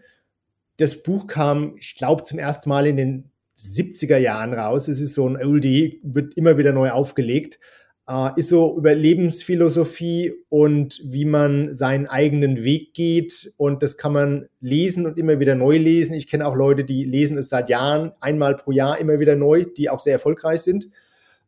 Das 0.78 1.02
Buch 1.02 1.28
kam, 1.28 1.76
ich 1.78 1.96
glaube, 1.96 2.24
zum 2.24 2.38
ersten 2.40 2.70
Mal 2.70 2.86
in 2.86 2.98
den 2.98 3.32
70er 3.58 4.18
Jahren 4.18 4.54
raus. 4.54 4.88
Es 4.88 5.02
ist 5.02 5.16
so 5.16 5.28
ein 5.28 5.38
Oldie, 5.38 6.00
wird 6.04 6.36
immer 6.36 6.58
wieder 6.58 6.72
neu 6.72 6.92
aufgelegt 6.92 7.60
äh, 8.08 8.30
ist 8.38 8.50
so 8.50 8.78
über 8.78 8.96
Lebensphilosophie 8.96 10.34
und 10.50 11.02
wie 11.04 11.26
man 11.26 11.74
seinen 11.74 12.08
eigenen 12.08 12.64
Weg 12.64 12.94
geht. 12.94 13.52
Und 13.58 13.84
das 13.84 13.98
kann 13.98 14.14
man 14.14 14.48
lesen 14.62 15.06
und 15.06 15.18
immer 15.18 15.40
wieder 15.40 15.56
neu 15.56 15.78
lesen. 15.78 16.14
Ich 16.14 16.28
kenne 16.28 16.48
auch 16.48 16.56
Leute, 16.56 16.86
die 16.86 17.04
lesen 17.04 17.38
es 17.38 17.50
seit 17.50 17.68
Jahren, 17.70 18.14
einmal 18.22 18.56
pro 18.56 18.72
Jahr 18.72 18.98
immer 18.98 19.20
wieder 19.20 19.36
neu, 19.36 19.66
die 19.66 19.90
auch 19.90 20.00
sehr 20.00 20.14
erfolgreich 20.14 20.62
sind. 20.62 20.88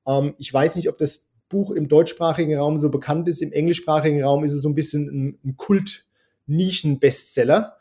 Ähm, 0.06 0.34
ich 0.38 0.54
weiß 0.54 0.76
nicht, 0.76 0.90
ob 0.90 0.98
das 0.98 1.30
Buch 1.48 1.72
im 1.72 1.88
deutschsprachigen 1.88 2.58
Raum 2.58 2.78
so 2.78 2.90
bekannt 2.90 3.28
ist. 3.28 3.42
Im 3.42 3.52
englischsprachigen 3.52 4.24
Raum 4.24 4.44
ist 4.44 4.54
es 4.54 4.62
so 4.62 4.70
ein 4.70 4.76
bisschen 4.76 5.08
ein, 5.08 5.40
ein 5.44 5.58
Kult-Nischen-Bestseller. 5.58 7.76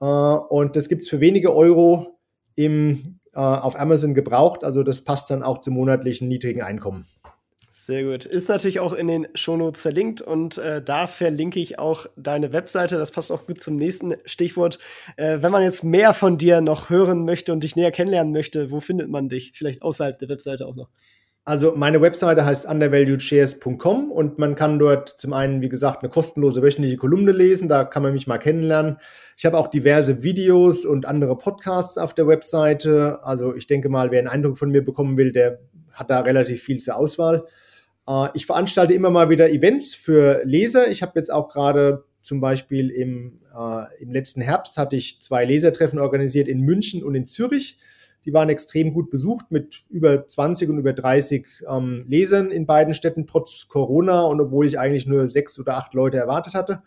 Äh, 0.00 0.04
und 0.04 0.76
das 0.76 0.88
gibt 0.88 1.02
es 1.02 1.08
für 1.08 1.20
wenige 1.20 1.54
Euro 1.54 2.18
im, 2.56 3.20
äh, 3.32 3.38
auf 3.38 3.78
Amazon 3.78 4.14
gebraucht. 4.14 4.64
Also 4.64 4.82
das 4.82 5.02
passt 5.02 5.30
dann 5.30 5.44
auch 5.44 5.58
zum 5.58 5.74
monatlichen 5.74 6.26
niedrigen 6.28 6.62
Einkommen. 6.62 7.06
Sehr 7.86 8.02
gut. 8.02 8.24
Ist 8.24 8.48
natürlich 8.48 8.80
auch 8.80 8.94
in 8.94 9.08
den 9.08 9.28
Shownotes 9.34 9.82
verlinkt 9.82 10.22
und 10.22 10.56
äh, 10.56 10.80
da 10.82 11.06
verlinke 11.06 11.60
ich 11.60 11.78
auch 11.78 12.06
deine 12.16 12.54
Webseite. 12.54 12.96
Das 12.96 13.12
passt 13.12 13.30
auch 13.30 13.46
gut 13.46 13.60
zum 13.60 13.76
nächsten 13.76 14.14
Stichwort. 14.24 14.78
Äh, 15.18 15.42
wenn 15.42 15.52
man 15.52 15.62
jetzt 15.62 15.84
mehr 15.84 16.14
von 16.14 16.38
dir 16.38 16.62
noch 16.62 16.88
hören 16.88 17.26
möchte 17.26 17.52
und 17.52 17.62
dich 17.62 17.76
näher 17.76 17.90
kennenlernen 17.90 18.32
möchte, 18.32 18.70
wo 18.70 18.80
findet 18.80 19.10
man 19.10 19.28
dich? 19.28 19.52
Vielleicht 19.54 19.82
außerhalb 19.82 20.18
der 20.18 20.30
Webseite 20.30 20.66
auch 20.66 20.76
noch. 20.76 20.88
Also 21.44 21.74
meine 21.76 22.00
Webseite 22.00 22.46
heißt 22.46 22.64
undervaluedshares.com 22.64 24.10
und 24.10 24.38
man 24.38 24.54
kann 24.54 24.78
dort 24.78 25.10
zum 25.10 25.34
einen, 25.34 25.60
wie 25.60 25.68
gesagt, 25.68 26.02
eine 26.02 26.10
kostenlose 26.10 26.62
wöchentliche 26.62 26.96
Kolumne 26.96 27.32
lesen, 27.32 27.68
da 27.68 27.84
kann 27.84 28.02
man 28.02 28.14
mich 28.14 28.26
mal 28.26 28.38
kennenlernen. 28.38 28.96
Ich 29.36 29.44
habe 29.44 29.58
auch 29.58 29.66
diverse 29.66 30.22
Videos 30.22 30.86
und 30.86 31.04
andere 31.04 31.36
Podcasts 31.36 31.98
auf 31.98 32.14
der 32.14 32.26
Webseite. 32.28 33.18
Also 33.24 33.54
ich 33.54 33.66
denke 33.66 33.90
mal, 33.90 34.10
wer 34.10 34.20
einen 34.20 34.28
Eindruck 34.28 34.56
von 34.56 34.70
mir 34.70 34.82
bekommen 34.82 35.18
will, 35.18 35.32
der 35.32 35.58
hat 35.92 36.08
da 36.08 36.20
relativ 36.20 36.62
viel 36.62 36.78
zur 36.78 36.96
Auswahl. 36.96 37.44
Äh, 38.08 38.28
ich 38.34 38.46
veranstalte 38.46 38.94
immer 38.94 39.10
mal 39.10 39.30
wieder 39.30 39.50
Events 39.50 39.94
für 39.94 40.42
Leser. 40.44 40.90
Ich 40.90 41.02
habe 41.02 41.12
jetzt 41.16 41.32
auch 41.32 41.48
gerade 41.48 42.04
zum 42.20 42.40
Beispiel 42.40 42.90
im, 42.90 43.40
äh, 43.54 44.02
im 44.02 44.12
letzten 44.12 44.40
Herbst 44.40 44.78
hatte 44.78 44.96
ich 44.96 45.20
zwei 45.20 45.44
Lesertreffen 45.44 45.98
organisiert 45.98 46.48
in 46.48 46.60
München 46.60 47.04
und 47.04 47.14
in 47.14 47.26
Zürich. 47.26 47.78
Die 48.24 48.32
waren 48.32 48.48
extrem 48.48 48.94
gut 48.94 49.10
besucht 49.10 49.50
mit 49.50 49.84
über 49.90 50.26
20 50.26 50.70
und 50.70 50.78
über 50.78 50.94
30 50.94 51.46
ähm, 51.70 52.06
Lesern 52.08 52.50
in 52.50 52.64
beiden 52.64 52.94
Städten, 52.94 53.26
trotz 53.26 53.68
Corona 53.68 54.22
und 54.22 54.40
obwohl 54.40 54.66
ich 54.66 54.78
eigentlich 54.78 55.06
nur 55.06 55.28
sechs 55.28 55.58
oder 55.58 55.76
acht 55.76 55.92
Leute 55.92 56.16
erwartet 56.16 56.54
hatte. 56.54 56.82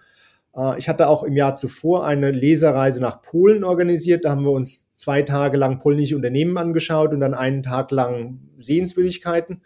Äh, 0.55 0.79
ich 0.79 0.89
hatte 0.89 1.07
auch 1.07 1.23
im 1.23 1.35
Jahr 1.35 1.53
zuvor 1.53 2.05
eine 2.05 2.31
Leserreise 2.31 2.99
nach 2.99 3.21
Polen 3.21 3.63
organisiert. 3.63 4.25
Da 4.25 4.31
haben 4.31 4.43
wir 4.43 4.51
uns 4.51 4.87
zwei 4.95 5.21
Tage 5.21 5.57
lang 5.57 5.79
polnische 5.79 6.15
Unternehmen 6.15 6.57
angeschaut 6.57 7.13
und 7.13 7.19
dann 7.19 7.35
einen 7.35 7.61
Tag 7.61 7.91
lang 7.91 8.39
Sehenswürdigkeiten. 8.57 9.61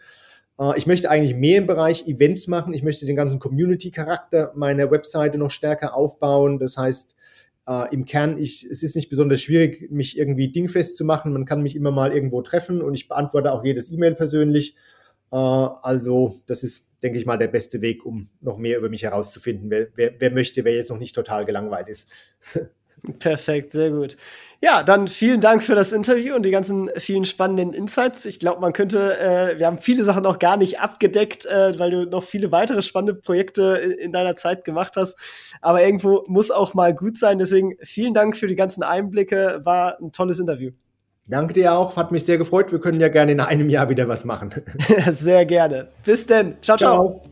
Äh, 0.58 0.76
ich 0.76 0.86
möchte 0.86 1.10
eigentlich 1.10 1.34
mehr 1.34 1.58
im 1.58 1.66
Bereich 1.66 2.06
Events 2.08 2.48
machen. 2.48 2.74
Ich 2.74 2.82
möchte 2.82 3.06
den 3.06 3.16
ganzen 3.16 3.40
Community-Charakter 3.40 4.52
meiner 4.54 4.90
Webseite 4.90 5.38
noch 5.38 5.50
stärker 5.50 5.94
aufbauen. 5.94 6.58
Das 6.58 6.76
heißt, 6.76 7.16
äh, 7.68 7.94
im 7.94 8.04
Kern, 8.04 8.38
ich, 8.38 8.64
es 8.64 8.82
ist 8.82 8.96
nicht 8.96 9.08
besonders 9.08 9.40
schwierig, 9.40 9.90
mich 9.90 10.18
irgendwie 10.18 10.50
dingfest 10.50 10.96
zu 10.96 11.04
machen. 11.04 11.32
Man 11.32 11.44
kann 11.44 11.62
mich 11.62 11.76
immer 11.76 11.90
mal 11.90 12.12
irgendwo 12.12 12.42
treffen 12.42 12.82
und 12.82 12.94
ich 12.94 13.08
beantworte 13.08 13.52
auch 13.52 13.64
jedes 13.64 13.90
E-Mail 13.90 14.14
persönlich. 14.14 14.76
Äh, 15.30 15.36
also, 15.36 16.40
das 16.46 16.62
ist, 16.62 16.88
denke 17.02 17.18
ich 17.18 17.26
mal, 17.26 17.38
der 17.38 17.48
beste 17.48 17.80
Weg, 17.80 18.04
um 18.04 18.28
noch 18.40 18.58
mehr 18.58 18.78
über 18.78 18.88
mich 18.88 19.02
herauszufinden. 19.04 19.70
Wer, 19.70 19.88
wer, 19.94 20.14
wer 20.18 20.30
möchte, 20.30 20.64
wer 20.64 20.74
jetzt 20.74 20.90
noch 20.90 20.98
nicht 20.98 21.14
total 21.14 21.44
gelangweilt 21.44 21.88
ist. 21.88 22.08
Perfekt, 23.18 23.72
sehr 23.72 23.90
gut. 23.90 24.16
Ja, 24.60 24.84
dann 24.84 25.08
vielen 25.08 25.40
Dank 25.40 25.64
für 25.64 25.74
das 25.74 25.90
Interview 25.90 26.36
und 26.36 26.44
die 26.44 26.52
ganzen 26.52 26.88
vielen 26.96 27.24
spannenden 27.24 27.72
Insights. 27.72 28.26
Ich 28.26 28.38
glaube, 28.38 28.60
man 28.60 28.72
könnte, 28.72 29.18
äh, 29.18 29.58
wir 29.58 29.66
haben 29.66 29.78
viele 29.78 30.04
Sachen 30.04 30.22
noch 30.22 30.38
gar 30.38 30.56
nicht 30.56 30.78
abgedeckt, 30.78 31.46
äh, 31.46 31.76
weil 31.80 31.90
du 31.90 32.04
noch 32.06 32.22
viele 32.22 32.52
weitere 32.52 32.80
spannende 32.80 33.20
Projekte 33.20 33.80
in, 33.82 33.90
in, 33.90 34.12
deiner 34.12 34.36
Zeit 34.36 34.64
gemacht 34.64 34.94
hast. 34.96 35.18
Aber 35.60 35.82
irgendwo 35.82 36.22
muss 36.28 36.52
auch 36.52 36.74
mal 36.74 36.94
gut 36.94 37.18
sein. 37.18 37.38
Deswegen 37.38 37.74
vielen 37.82 38.14
Dank 38.14 38.36
für 38.36 38.46
die 38.46 38.54
ganzen 38.54 38.84
Einblicke. 38.84 39.60
War 39.64 39.98
ein 40.00 40.12
tolles 40.12 40.38
Interview. 40.38 40.70
Danke 41.26 41.54
dir 41.54 41.74
auch, 41.74 41.96
hat 41.96 42.12
mich 42.12 42.24
sehr 42.24 42.38
gefreut. 42.38 42.70
Wir 42.70 42.80
können 42.80 43.00
ja 43.00 43.08
gerne 43.08 43.32
in 43.32 43.40
einem 43.40 43.68
Jahr 43.68 43.88
wieder 43.88 44.06
was 44.06 44.24
machen. 44.24 44.52
sehr 45.10 45.44
gerne. 45.44 45.88
Bis 46.04 46.26
denn. 46.26 46.54
ciao. 46.62 46.76
ciao. 46.76 47.20
ciao. 47.20 47.31